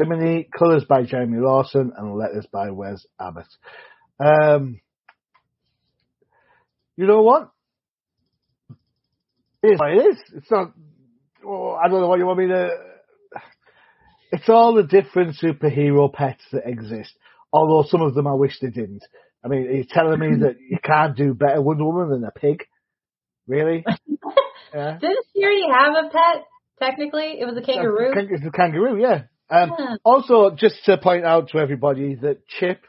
Timony, 0.00 0.46
colours 0.56 0.84
by 0.88 1.02
Jeremy 1.04 1.38
Lawson, 1.38 1.92
and 1.96 2.14
letters 2.14 2.46
by 2.52 2.70
Wes 2.70 3.04
Abbott. 3.20 3.46
Um, 4.18 4.80
you 6.96 7.06
know 7.06 7.22
what? 7.22 7.50
It 9.62 9.72
is 9.74 9.78
what 9.78 9.90
it 9.90 10.06
is. 10.06 10.16
It's 10.36 10.50
not. 10.50 10.72
Oh, 11.44 11.72
I 11.72 11.88
don't 11.88 12.00
know 12.00 12.08
what 12.08 12.18
you 12.18 12.26
want 12.26 12.38
me 12.38 12.48
to. 12.48 12.70
It's 14.32 14.48
all 14.48 14.74
the 14.74 14.84
different 14.84 15.36
superhero 15.42 16.12
pets 16.12 16.42
that 16.52 16.66
exist. 16.68 17.12
Although 17.52 17.88
some 17.88 18.02
of 18.02 18.14
them 18.14 18.26
I 18.26 18.34
wish 18.34 18.58
they 18.60 18.68
didn't. 18.70 19.02
I 19.44 19.48
mean, 19.48 19.66
are 19.66 19.72
you 19.72 19.84
telling 19.90 20.20
me 20.20 20.36
that 20.42 20.56
you 20.60 20.78
can't 20.82 21.16
do 21.16 21.34
better 21.34 21.60
Wonder 21.60 21.84
Woman 21.84 22.10
than 22.10 22.24
a 22.24 22.30
pig? 22.30 22.64
Really? 23.46 23.84
Yeah. 24.72 24.98
Didn't 25.00 25.26
she 25.34 25.42
already 25.42 25.66
have 25.68 25.94
a 26.04 26.08
pet? 26.10 26.44
Technically, 26.80 27.40
it 27.40 27.44
was 27.44 27.56
a 27.56 27.60
kangaroo. 27.60 28.14
Kang- 28.14 28.28
It's 28.30 28.44
a 28.46 28.52
kangaroo, 28.52 29.00
yeah. 29.02 29.22
Um, 29.50 29.74
Yeah. 29.78 29.96
Also, 30.04 30.50
just 30.54 30.84
to 30.84 30.96
point 30.98 31.24
out 31.24 31.48
to 31.50 31.58
everybody 31.58 32.14
that 32.16 32.46
Chip 32.46 32.82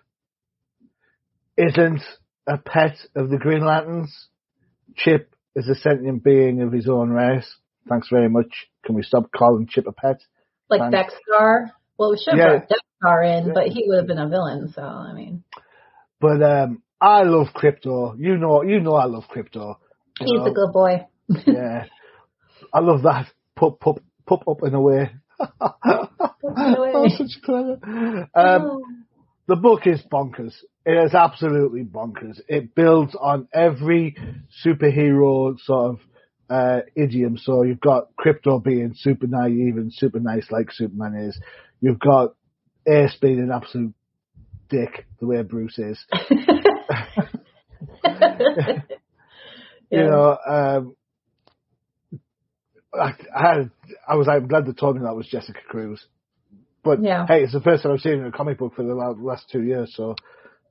isn't 1.58 2.02
a 2.48 2.58
pet 2.58 2.98
of 3.16 3.30
the 3.30 3.38
Green 3.38 3.66
Lanterns. 3.66 4.28
Chip 4.96 5.34
is 5.56 5.68
a 5.68 5.76
sentient 5.76 6.24
being 6.24 6.62
of 6.62 6.72
his 6.72 6.88
own 6.88 7.10
race. 7.10 7.50
Thanks 7.90 8.10
very 8.10 8.30
much. 8.30 8.68
Can 8.86 8.96
we 8.96 9.04
stop 9.04 9.32
calling 9.32 9.68
Chip 9.68 9.88
a 9.88 9.92
pet? 9.92 10.22
like 10.70 10.80
Thanks. 10.92 11.14
Dexter. 11.14 11.72
Well, 11.98 12.12
we 12.12 12.18
should 12.18 12.34
have 12.34 12.38
Yeah. 12.38 12.58
brought 12.60 12.70
Dexter 12.70 13.22
in, 13.24 13.48
Yeah. 13.48 13.54
but 13.54 13.68
he 13.68 13.84
would 13.88 13.98
have 13.98 14.08
been 14.08 14.18
a 14.20 14.28
villain. 14.30 14.70
So 14.74 14.82
I 14.82 15.14
mean, 15.14 15.44
But 16.20 16.42
um, 16.44 16.84
I 17.02 17.24
love 17.24 17.48
Crypto. 17.54 18.16
You 18.18 18.38
know, 18.38 18.62
you 18.64 18.80
know 18.80 18.96
I 18.96 19.06
love 19.06 19.28
Crypto. 19.28 19.80
you 20.20 20.28
he's 20.28 20.40
know. 20.40 20.46
a 20.46 20.52
good 20.54 20.72
boy. 20.72 21.08
Yeah, 21.48 21.86
I 22.74 22.80
love 22.80 23.04
that. 23.04 23.28
Pup, 23.56 23.80
pup, 23.80 24.00
pup 24.26 24.48
up 24.48 24.62
and 24.64 24.76
away. 24.76 25.12
oh, 25.62 27.08
such 27.18 27.42
clever. 27.44 28.28
Um, 28.34 29.06
the 29.48 29.56
book 29.56 29.82
is 29.86 30.02
bonkers. 30.12 30.54
It 30.86 31.06
is 31.06 31.14
absolutely 31.14 31.84
bonkers. 31.84 32.40
It 32.48 32.74
builds 32.76 33.16
on 33.20 33.48
every 33.54 34.16
superhero 34.66 35.60
sort 35.60 35.92
of 35.92 36.00
uh, 36.50 36.82
idiom. 36.96 37.38
So 37.38 37.64
you've 37.64 37.80
got 37.80 38.16
Crypto 38.16 38.60
being 38.60 38.94
super 38.96 39.28
naive 39.28 39.78
and 39.78 39.94
super 39.94 40.20
nice 40.20 40.48
like 40.52 40.72
Superman 40.72 41.16
is. 41.16 41.40
You've 41.80 42.00
got 42.00 42.36
Ace 42.88 43.16
being 43.22 43.40
an 43.40 43.52
absolute 43.52 43.94
dick 44.70 45.06
the 45.20 45.28
way 45.28 45.42
Bruce 45.44 45.78
is. 45.78 46.04
You 49.92 50.04
know, 50.06 50.38
um, 50.48 50.96
I, 52.94 53.14
I 53.36 53.54
I 54.08 54.16
was 54.16 54.28
like, 54.28 54.48
glad 54.48 54.66
they 54.66 54.74
told 54.74 54.98
me 54.98 55.04
that 55.04 55.16
was 55.16 55.28
Jessica 55.28 55.60
Cruz. 55.68 56.06
But 56.84 57.02
Yeah. 57.02 57.26
hey, 57.28 57.44
it's 57.44 57.54
the 57.54 57.62
first 57.62 57.84
time 57.84 57.94
I've 57.94 58.02
seen 58.02 58.14
it 58.14 58.20
in 58.20 58.26
a 58.26 58.32
comic 58.32 58.58
book 58.58 58.74
for 58.76 58.84
the 58.84 58.94
last 58.94 59.50
two 59.52 59.62
years, 59.64 59.94
so 59.96 60.16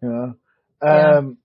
you 0.03 0.09
know. 0.09 0.35
Yeah. 0.83 1.19
Um, 1.19 1.39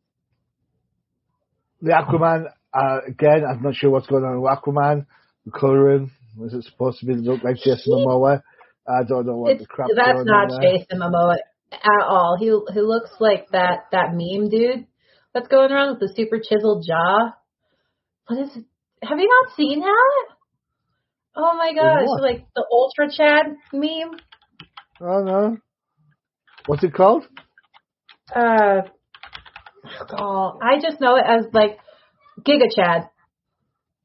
the 1.82 1.92
Aquaman 1.92 2.46
uh, 2.74 3.00
again. 3.08 3.44
I'm 3.46 3.62
not 3.62 3.76
sure 3.76 3.90
what's 3.90 4.08
going 4.08 4.24
on 4.24 4.42
with 4.42 4.52
Aquaman. 4.52 5.06
The 5.46 5.52
coloring 5.52 6.12
was 6.38 6.54
it 6.54 6.64
supposed 6.64 7.00
to 7.00 7.06
be 7.06 7.14
look 7.16 7.44
like 7.44 7.58
Jason 7.58 7.94
Momoa? 7.94 8.42
I 8.88 9.04
don't 9.08 9.26
know 9.26 9.38
what 9.38 9.54
It's, 9.54 9.62
the 9.62 9.68
crap. 9.68 9.90
that's 9.96 10.20
not. 10.24 10.62
Jason 10.62 11.00
Momoa 11.00 11.38
at 11.72 12.04
all. 12.08 12.38
He 12.40 12.46
he 12.74 12.82
looks 12.82 13.12
like 13.20 13.48
that 13.52 13.86
that 13.92 14.10
meme 14.14 14.50
dude 14.50 14.88
that's 15.34 15.48
going 15.48 15.72
around 15.72 15.92
with 15.92 16.00
the 16.00 16.14
super 16.16 16.40
chiseled 16.40 16.86
jaw. 16.88 17.34
What 18.28 18.42
is 18.42 18.56
it? 18.56 18.66
Have 19.04 19.20
you 19.20 19.28
not 19.28 19.56
seen 19.56 19.82
that? 19.82 20.35
Oh 21.38 21.54
my 21.58 21.74
gosh, 21.74 22.06
what? 22.06 22.22
like 22.22 22.46
the 22.56 22.64
Ultra 22.72 23.08
Chad 23.16 23.46
meme. 23.74 24.18
Oh 25.02 25.24
no. 25.24 25.58
What's 26.68 26.84
it 26.84 26.94
called? 26.94 27.28
Uh, 28.36 28.82
oh, 30.20 30.60
I 30.62 30.80
just 30.82 31.00
know 31.02 31.16
it 31.18 31.26
as 31.28 31.46
like 31.54 31.78
Giga 32.42 32.74
Chad. 32.76 33.10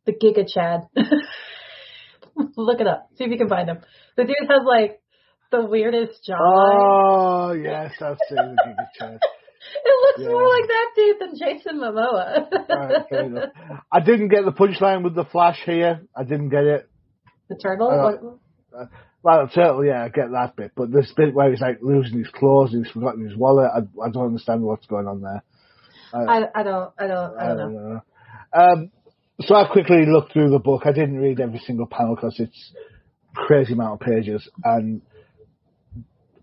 The 0.07 0.12
Giga 0.12 0.45
Chad. 0.53 0.81
Look 2.57 2.81
it 2.81 2.87
up. 2.87 3.09
See 3.16 3.24
if 3.24 3.31
you 3.31 3.39
can 3.39 3.49
find 3.49 3.68
him. 3.68 3.78
The 4.16 4.24
dude 4.24 4.37
has 4.49 4.62
like 4.66 5.01
the 5.53 5.64
weirdest 5.64 6.28
jawline. 6.28 6.39
Oh 6.39 7.53
yes, 7.53 7.93
I've 8.01 8.18
seen 8.28 8.37
the 8.37 8.62
Giga 8.66 8.87
Chad. 8.99 9.18
It 9.85 9.95
looks 10.03 10.20
Yeah. 10.22 10.28
more 10.33 10.49
like 10.49 10.66
that 10.68 10.91
dude 10.97 11.16
than 11.20 11.39
Jason 11.39 11.81
Momoa. 11.81 12.49
Enough. 13.12 13.51
I 13.93 14.01
didn't 14.01 14.28
get 14.28 14.47
the 14.47 14.53
punchline 14.53 15.05
with 15.05 15.14
the 15.14 15.26
Flash 15.26 15.61
here. 15.66 16.01
I 16.16 16.24
didn't 16.24 16.49
get 16.49 16.64
it. 16.64 16.89
The 17.51 17.57
turtle? 17.57 17.88
Uh, 17.88 18.12
What- 18.72 18.88
Well, 19.22 19.51
certainly, 19.53 19.88
yeah, 19.88 20.03
I 20.05 20.09
get 20.09 20.30
that 20.30 20.57
bit, 20.57 20.72
but 20.74 20.90
this 20.90 21.12
bit 21.14 21.34
where 21.34 21.51
he's 21.51 21.61
like 21.61 21.80
losing 21.82 22.18
his 22.20 22.30
clothes 22.30 22.72
and 22.72 22.86
he's 22.86 22.92
forgotten 22.94 23.22
his 23.28 23.36
wallet, 23.36 23.70
I, 23.70 23.80
I 24.03 24.09
don't 24.11 24.28
understand 24.28 24.62
what's 24.62 24.86
going 24.86 25.07
on 25.07 25.20
there. 25.20 25.42
I, 26.14 26.46
I 26.55 26.62
don't, 26.62 26.92
I 26.98 27.07
don't, 27.07 27.38
I 27.38 27.46
don't 27.48 27.59
know. 27.59 27.68
know. 27.68 28.01
Um, 28.59 28.90
so 29.42 29.55
I 29.55 29.68
quickly 29.70 30.07
looked 30.07 30.32
through 30.32 30.51
the 30.51 30.59
book. 30.59 30.82
I 30.86 30.92
didn't 30.92 31.18
read 31.18 31.38
every 31.38 31.59
single 31.59 31.86
panel 31.86 32.14
because 32.14 32.36
it's 32.40 32.72
crazy 33.34 33.74
amount 33.74 34.01
of 34.01 34.07
pages, 34.07 34.48
and 34.64 35.03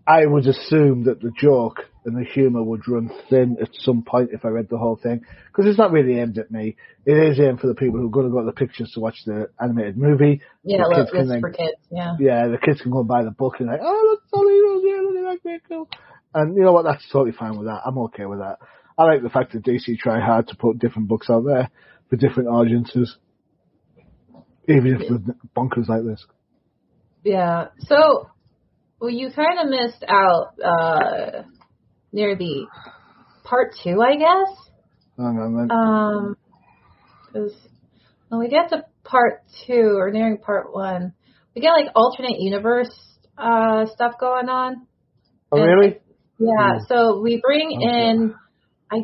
I 0.08 0.24
would 0.24 0.46
assume 0.46 1.04
that 1.04 1.20
the 1.20 1.30
joke 1.38 1.80
and 2.06 2.16
the 2.16 2.24
humour 2.24 2.62
would 2.62 2.88
run 2.88 3.10
thin 3.28 3.58
at 3.60 3.68
some 3.74 4.02
point 4.02 4.30
if 4.32 4.46
I 4.46 4.48
read 4.48 4.68
the 4.70 4.78
whole 4.78 4.96
thing, 4.96 5.20
because 5.48 5.66
it's 5.68 5.76
not 5.76 5.92
really 5.92 6.18
aimed 6.18 6.38
at 6.38 6.50
me. 6.50 6.76
It 7.04 7.12
is 7.12 7.38
aimed 7.38 7.60
for 7.60 7.66
the 7.66 7.74
people 7.74 8.00
who 8.00 8.06
are 8.06 8.10
going 8.10 8.24
to 8.26 8.32
go 8.32 8.40
to 8.40 8.46
the 8.46 8.52
pictures 8.52 8.90
to 8.94 9.00
watch 9.00 9.18
the 9.26 9.50
animated 9.60 9.98
movie. 9.98 10.40
Yeah, 10.64 10.78
The 10.88 10.94
kids 10.94 11.10
can 11.10 11.20
it's 11.20 11.28
then- 11.30 11.40
for 11.42 11.50
kids. 11.50 11.76
Yeah. 11.90 12.16
yeah, 12.18 12.48
the 12.48 12.56
kids 12.56 12.80
can 12.80 12.90
go 12.90 13.00
and 13.00 13.08
buy 13.08 13.22
the 13.22 13.30
book 13.30 13.56
and 13.58 13.68
like, 13.68 13.80
oh, 13.82 14.08
look, 14.10 14.22
Tommy 14.34 14.58
Rose, 14.62 14.82
yeah, 14.82 15.00
look 15.02 15.36
at 15.36 15.42
that, 15.44 15.60
cool. 15.68 15.88
And 16.34 16.56
you 16.56 16.62
know 16.62 16.72
what? 16.72 16.84
That's 16.84 17.06
totally 17.12 17.32
fine 17.32 17.58
with 17.58 17.66
that. 17.66 17.82
I'm 17.84 17.98
okay 17.98 18.24
with 18.24 18.38
that. 18.38 18.58
I 18.96 19.04
like 19.04 19.22
the 19.22 19.28
fact 19.30 19.52
that 19.52 19.62
DC 19.62 19.98
try 19.98 20.20
hard 20.24 20.48
to 20.48 20.56
put 20.56 20.78
different 20.78 21.08
books 21.08 21.28
out 21.30 21.44
there 21.44 21.68
for 22.08 22.16
different 22.16 22.48
audiences, 22.48 23.16
even 24.68 24.96
if 24.98 25.00
they're 25.08 25.34
bonkers 25.56 25.88
like 25.88 26.04
this. 26.04 26.24
Yeah. 27.24 27.68
So, 27.80 28.30
well, 29.00 29.10
you 29.10 29.30
kind 29.30 29.58
of 29.60 29.68
missed 29.68 30.04
out 30.08 30.54
uh 30.64 31.42
near 32.12 32.36
the 32.36 32.66
part 33.44 33.74
two, 33.82 34.00
I 34.02 34.16
guess. 34.16 34.56
Um, 35.18 35.38
on, 35.38 35.56
then. 35.56 35.70
Um, 35.70 36.36
'cause- 37.32 37.68
when 38.28 38.40
we 38.40 38.48
get 38.48 38.68
to 38.70 38.84
part 39.04 39.42
two 39.66 39.96
or 39.98 40.10
nearing 40.10 40.36
part 40.38 40.74
one, 40.74 41.14
we 41.54 41.62
get 41.62 41.70
like 41.72 41.90
alternate 41.94 42.38
universe 42.40 42.90
uh 43.38 43.86
stuff 43.86 44.14
going 44.20 44.48
on. 44.48 44.86
Oh, 45.50 45.56
And, 45.56 45.66
really? 45.66 45.98
Yeah. 46.38 46.74
Hmm. 46.78 46.84
So 46.88 47.20
we 47.20 47.40
bring 47.40 47.68
Okay. 47.78 48.08
in, 48.10 48.34
I 48.92 48.96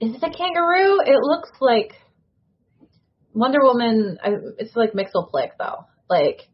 is 0.00 0.14
it 0.14 0.22
a 0.22 0.30
kangaroo? 0.30 1.00
It 1.04 1.18
looks 1.20 1.50
like 1.60 1.92
Wonder 3.34 3.62
Woman. 3.62 4.18
I, 4.22 4.30
it's 4.58 4.74
like 4.76 4.92
Mxyzptlk 4.92 5.50
though. 5.58 5.84
Like 6.08 6.48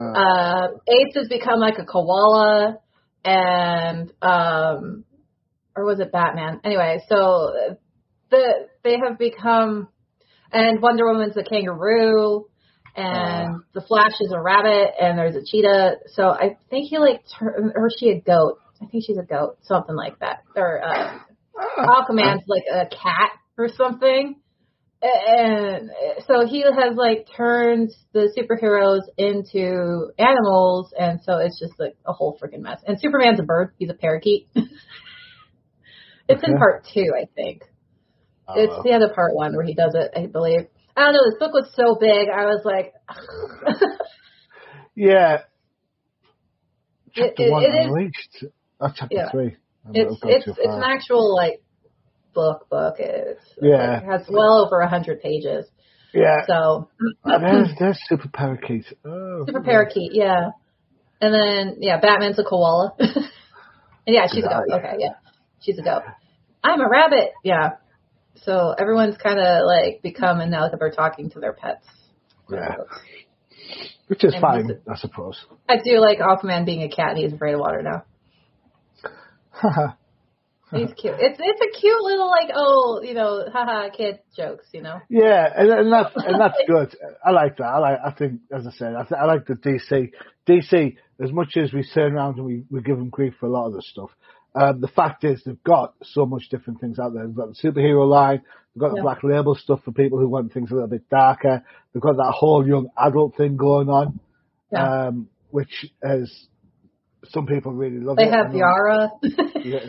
Uh, 0.00 0.04
uh, 0.04 0.68
Ace 0.88 1.14
has 1.14 1.28
become 1.28 1.60
like 1.60 1.78
a 1.78 1.84
koala, 1.84 2.78
and 3.24 4.12
um, 4.22 5.04
or 5.74 5.84
was 5.84 6.00
it 6.00 6.12
Batman? 6.12 6.60
Anyway, 6.64 7.00
so 7.08 7.76
the 8.30 8.68
they 8.82 8.96
have 9.02 9.18
become, 9.18 9.88
and 10.52 10.80
Wonder 10.82 11.06
Woman's 11.06 11.36
a 11.36 11.42
kangaroo, 11.42 12.46
and 12.94 13.62
the 13.74 13.80
Flash 13.80 14.12
is 14.20 14.32
a 14.32 14.40
rabbit, 14.40 14.90
and 15.00 15.18
there's 15.18 15.36
a 15.36 15.44
cheetah. 15.44 15.96
So 16.14 16.28
I 16.28 16.56
think 16.70 16.88
he 16.88 16.98
like 16.98 17.22
or 17.40 17.86
is 17.88 17.96
she 17.98 18.10
a 18.10 18.20
goat? 18.20 18.58
I 18.82 18.86
think 18.86 19.04
she's 19.06 19.18
a 19.18 19.24
goat, 19.24 19.58
something 19.62 19.94
like 19.94 20.18
that. 20.18 20.42
Or 20.54 20.82
uh, 20.84 21.18
Aquaman's 21.78 22.44
like 22.46 22.64
a 22.70 22.86
cat 22.86 23.32
or 23.56 23.68
something. 23.68 24.36
And 25.28 25.90
so 26.26 26.46
he 26.46 26.62
has 26.62 26.96
like 26.96 27.26
turned 27.36 27.90
the 28.12 28.32
superheroes 28.36 29.02
into 29.16 30.10
animals, 30.18 30.92
and 30.98 31.20
so 31.22 31.38
it's 31.38 31.58
just 31.58 31.78
like 31.78 31.96
a 32.06 32.12
whole 32.12 32.38
freaking 32.42 32.60
mess. 32.60 32.80
And 32.86 32.98
Superman's 33.00 33.40
a 33.40 33.42
bird; 33.42 33.72
he's 33.78 33.90
a 33.90 33.94
parakeet. 33.94 34.48
it's 36.28 36.42
in 36.42 36.56
part 36.58 36.86
two, 36.92 37.12
I 37.16 37.26
think. 37.34 37.62
It's 38.54 38.72
uh, 38.72 38.82
the 38.82 38.92
other 38.92 39.12
part 39.14 39.34
one 39.34 39.54
where 39.56 39.64
he 39.66 39.74
does 39.74 39.94
it, 39.94 40.12
I 40.16 40.26
believe. 40.26 40.66
I 40.96 41.04
don't 41.04 41.12
know. 41.14 41.24
This 41.28 41.38
book 41.38 41.52
was 41.52 41.70
so 41.74 41.96
big, 42.00 42.28
I 42.28 42.44
was 42.46 42.62
like, 42.64 42.94
yeah. 44.94 45.34
It- 45.34 45.42
Chapter 47.14 47.42
it- 47.44 47.50
one 47.50 47.62
it 47.64 47.66
is- 47.68 47.86
unleashed. 47.86 48.44
Oh, 48.80 48.88
chapter 48.94 49.16
Yeah. 49.16 49.30
three. 49.30 49.56
I'm 49.86 49.92
it's 49.94 50.18
it's 50.22 50.46
it's 50.48 50.58
an 50.74 50.82
actual 50.82 51.34
like 51.34 51.62
book 52.36 52.68
book. 52.70 52.94
It's 53.00 53.40
Yeah. 53.60 53.98
it 53.98 54.04
has 54.04 54.22
well 54.28 54.64
over 54.64 54.78
a 54.80 54.88
hundred 54.88 55.20
pages. 55.20 55.66
yeah. 56.14 56.46
So 56.46 56.88
oh, 57.24 57.38
there's, 57.40 57.68
there's 57.80 57.98
super 58.08 58.28
parakeet. 58.32 58.84
Oh, 59.04 59.44
Super 59.46 59.62
parakeet, 59.62 60.12
yeah. 60.14 60.50
And 61.20 61.34
then 61.34 61.78
yeah, 61.80 61.98
Batman's 61.98 62.38
a 62.38 62.44
koala. 62.44 62.94
and 62.98 63.18
yeah, 64.06 64.26
she's 64.32 64.44
a 64.44 64.48
goat. 64.48 64.64
Yeah. 64.68 64.76
Okay, 64.76 64.94
yeah, 65.00 65.14
she's 65.60 65.78
a 65.78 65.82
goat. 65.82 66.02
I'm 66.62 66.80
a 66.80 66.88
rabbit. 66.88 67.30
Yeah. 67.42 67.70
So 68.44 68.74
everyone's 68.78 69.16
kind 69.16 69.38
of 69.40 69.62
like 69.66 70.02
become 70.02 70.40
and 70.40 70.50
now 70.50 70.68
they're 70.68 70.90
talking 70.90 71.30
to 71.30 71.40
their 71.40 71.54
pets. 71.54 71.86
Yeah. 72.50 72.76
Which 74.08 74.22
is 74.22 74.34
And 74.34 74.40
fine, 74.42 74.64
he's 74.68 74.76
I 74.88 74.96
suppose. 74.96 75.36
I 75.68 75.76
do 75.82 75.98
like 75.98 76.18
Aquaman 76.18 76.64
being 76.66 76.82
a 76.82 76.88
cat 76.88 77.10
and 77.10 77.18
he's 77.18 77.32
afraid 77.32 77.54
of 77.54 77.60
water 77.60 77.82
now. 77.82 78.04
He's 80.72 80.92
cute. 80.94 81.14
It's 81.18 81.38
it's 81.40 81.60
a 81.60 81.80
cute 81.80 82.02
little 82.02 82.28
like 82.28 82.50
oh 82.54 83.00
you 83.02 83.14
know 83.14 83.44
haha 83.52 83.88
kid 83.90 84.18
jokes 84.36 84.66
you 84.72 84.82
know. 84.82 84.98
yeah, 85.08 85.46
and, 85.56 85.70
and 85.70 85.92
that's 85.92 86.10
and 86.16 86.40
that's 86.40 86.58
good. 86.66 86.96
I 87.24 87.30
like 87.30 87.56
that. 87.58 87.64
I 87.66 87.78
like. 87.78 87.98
I 88.04 88.10
think, 88.12 88.40
as 88.52 88.66
I 88.66 88.70
said, 88.72 88.94
I, 88.96 89.02
th- 89.04 89.20
I 89.20 89.24
like 89.26 89.46
the 89.46 89.54
DC. 89.54 90.10
DC, 90.48 90.96
as 91.22 91.32
much 91.32 91.56
as 91.56 91.72
we 91.72 91.84
turn 91.94 92.14
around 92.14 92.36
and 92.38 92.46
we, 92.46 92.64
we 92.70 92.80
give 92.82 92.96
them 92.98 93.10
grief 93.10 93.34
for 93.38 93.46
a 93.46 93.50
lot 93.50 93.66
of 93.68 93.74
this 93.74 93.88
stuff, 93.90 94.10
um, 94.54 94.80
the 94.80 94.88
fact 94.88 95.22
is 95.24 95.42
they've 95.44 95.62
got 95.64 95.94
so 96.02 96.26
much 96.26 96.48
different 96.50 96.80
things 96.80 96.98
out 96.98 97.14
there. 97.14 97.26
They've 97.26 97.34
got 97.34 97.48
the 97.48 97.68
superhero 97.68 98.08
line. 98.08 98.42
They've 98.74 98.80
got 98.80 98.90
the 98.90 98.96
Yeah. 98.96 99.02
black 99.02 99.22
label 99.22 99.54
stuff 99.54 99.80
for 99.84 99.92
people 99.92 100.18
who 100.18 100.28
want 100.28 100.52
things 100.52 100.70
a 100.70 100.74
little 100.74 100.88
bit 100.88 101.08
darker. 101.08 101.62
They've 101.92 102.02
got 102.02 102.16
that 102.16 102.32
whole 102.36 102.66
young 102.66 102.88
adult 102.98 103.36
thing 103.36 103.56
going 103.56 103.88
on, 103.88 104.18
Yeah. 104.72 105.06
um, 105.08 105.28
which 105.50 105.86
is 106.02 106.48
some 107.28 107.46
people 107.46 107.72
really 107.72 107.98
love. 108.00 108.16
They 108.16 108.24
it. 108.24 108.32
have 108.32 108.52
Yara. 108.54 109.10
Yeah. 109.62 109.78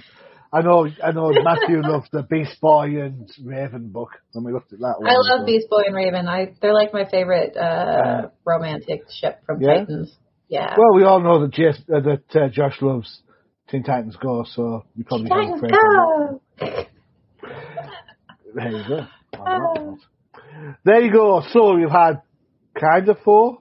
I 0.54 0.62
know, 0.62 0.88
I 1.04 1.12
know 1.12 1.32
Matthew 1.44 1.82
loved 1.82 2.10
the 2.12 2.24
Beast 2.24 2.60
Boy 2.62 3.02
and 3.02 3.30
Raven 3.44 3.90
book 3.90 4.10
when 4.32 4.46
we 4.46 4.54
looked 4.54 4.72
at 4.74 4.80
that 4.80 4.96
one. 5.00 5.10
I 5.10 5.14
love 5.36 5.46
Beast 5.46 5.68
Boy 5.70 5.84
and 5.88 5.96
Raven. 5.96 6.28
I 6.28 6.54
they're 6.62 6.74
like 6.74 6.94
my 6.94 7.06
favorite 7.10 7.56
uh 7.58 7.60
Yeah. 7.60 8.22
romantic 8.46 9.02
ship 9.20 9.40
from 9.46 9.62
Yeah? 9.62 9.80
Titans. 9.80 10.16
Yeah. 10.48 10.76
Well, 10.78 10.96
we 10.96 11.04
all 11.04 11.20
know 11.20 11.42
that, 11.42 11.52
Jas- 11.52 11.84
uh, 11.94 12.00
that 12.00 12.24
uh, 12.42 12.48
Josh 12.50 12.82
loves 12.82 13.22
Teen 13.70 13.84
Titans 13.84 14.16
Go, 14.16 14.46
so 14.50 14.86
you 14.96 15.04
probably 15.04 15.28
Titans 15.30 15.60
go! 15.62 16.42
There 18.56 18.72
you 18.72 18.84
go. 18.88 19.08
There 20.84 21.02
you 21.02 21.12
go. 21.12 21.44
So 21.52 21.76
we've 21.76 21.90
had 21.90 22.22
kind 22.80 23.08
of 23.10 23.18
four 23.24 23.60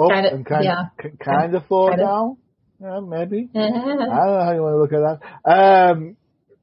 up 0.00 0.10
Kinda- 0.10 0.32
and 0.34 0.46
kind 0.46 0.64
yeah. 0.64 0.82
of 1.02 1.18
kind 1.18 1.54
of 1.56 1.66
four 1.66 1.90
Kinda. 1.90 2.04
down. 2.04 2.36
Yeah, 2.80 3.00
maybe. 3.00 3.48
I 3.54 3.58
don't 3.58 4.08
know 4.08 4.44
how 4.44 4.52
you 4.52 4.62
want 4.62 4.74
to 4.74 4.78
look 4.78 4.92
at 4.92 5.20
that. 5.44 5.90
Um, 5.90 6.16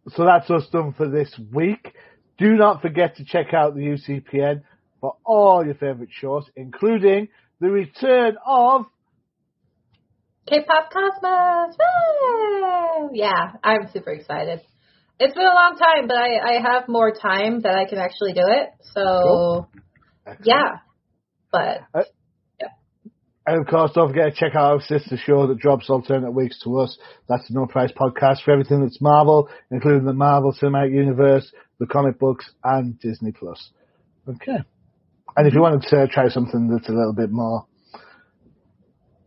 so 0.09 0.25
that's 0.25 0.49
us 0.49 0.67
done 0.71 0.93
for 0.93 1.09
this 1.09 1.33
week. 1.53 1.93
Do 2.37 2.53
not 2.55 2.81
forget 2.81 3.17
to 3.17 3.25
check 3.25 3.53
out 3.53 3.75
the 3.75 3.81
UCPN 3.81 4.61
for 5.01 5.15
all 5.25 5.65
your 5.65 5.75
favourite 5.75 6.09
shows, 6.11 6.45
including 6.55 7.29
the 7.59 7.69
return 7.69 8.37
of 8.45 8.85
K-pop 10.47 10.91
Cosmos. 10.91 11.75
Woo! 11.79 13.09
Yeah, 13.13 13.53
I'm 13.63 13.89
super 13.91 14.11
excited. 14.11 14.61
It's 15.19 15.33
been 15.33 15.45
a 15.45 15.53
long 15.53 15.77
time, 15.77 16.07
but 16.07 16.17
I 16.17 16.57
I 16.57 16.61
have 16.61 16.87
more 16.87 17.11
time 17.11 17.61
that 17.61 17.75
I 17.75 17.85
can 17.85 17.97
actually 17.97 18.33
do 18.33 18.43
it. 18.45 18.69
So 18.81 19.67
yeah, 20.43 20.79
but 21.51 21.81
And 23.47 23.61
of 23.61 23.67
course, 23.67 23.91
don't 23.93 24.09
forget 24.09 24.33
to 24.33 24.39
check 24.39 24.55
out 24.55 24.71
our 24.71 24.81
sister 24.81 25.17
show 25.17 25.45
that 25.47 25.59
drops 25.59 25.89
alternate 25.89 26.31
weeks 26.31 26.59
to 26.63 26.79
us. 26.79 26.97
That's 27.29 27.47
the 27.47 27.53
No 27.53 27.67
Prize 27.67 27.91
Podcast 27.91 28.43
for 28.43 28.51
everything 28.51 28.81
that's 28.81 28.99
Marvel, 28.99 29.49
including 29.69 30.05
the 30.05 30.13
Marvel 30.13 30.51
Cinematic 30.51 30.93
Universe, 30.93 31.51
the 31.79 31.85
comic 31.85 32.17
books, 32.17 32.49
and 32.63 32.99
Disney 32.99 33.31
Plus. 33.31 33.69
Okay. 34.27 34.57
And 35.37 35.47
if 35.47 35.53
you 35.53 35.61
wanted 35.61 35.83
to 35.89 36.07
try 36.07 36.29
something 36.29 36.69
that's 36.69 36.89
a 36.89 36.93
little 36.93 37.13
bit 37.13 37.29
more 37.31 37.67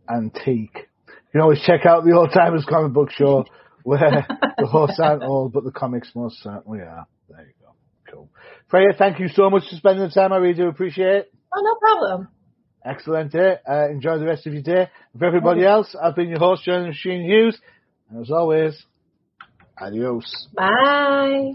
antique, 0.09 0.75
you 1.07 1.31
can 1.31 1.41
always 1.41 1.61
check 1.61 1.85
out 1.85 2.03
the 2.03 2.13
Old 2.13 2.31
Timers 2.33 2.65
Comic 2.67 2.91
Book 2.91 3.11
Show, 3.11 3.45
where 3.83 4.25
the 4.57 4.65
hosts 4.65 4.99
aren't 5.01 5.23
old, 5.23 5.53
but 5.53 5.63
the 5.63 5.71
comics 5.71 6.11
most 6.13 6.43
certainly 6.43 6.79
are. 6.79 7.05
There 7.29 7.39
you 7.39 7.53
go. 7.61 7.75
Cool. 8.11 8.29
Freya, 8.67 8.89
thank 8.97 9.19
you 9.19 9.29
so 9.29 9.49
much 9.49 9.63
for 9.69 9.75
spending 9.77 10.03
the 10.03 10.11
time. 10.11 10.33
I 10.33 10.37
really 10.37 10.55
do 10.55 10.67
appreciate 10.67 11.15
it. 11.15 11.33
oh 11.55 11.61
no 11.61 11.75
problem. 11.75 12.27
Excellent 12.83 13.31
day. 13.31 13.55
Uh, 13.69 13.89
enjoy 13.89 14.17
the 14.17 14.25
rest 14.25 14.47
of 14.47 14.53
your 14.53 14.61
day. 14.61 14.89
For 15.17 15.25
everybody 15.25 15.65
else, 15.65 15.95
I've 16.01 16.15
been 16.15 16.29
your 16.29 16.39
host, 16.39 16.63
Jonathan 16.63 16.89
Machine 16.89 17.23
Hughes. 17.23 17.57
And 18.09 18.21
as 18.21 18.31
always, 18.31 18.81
adios. 19.77 20.47
Bye. 20.55 21.53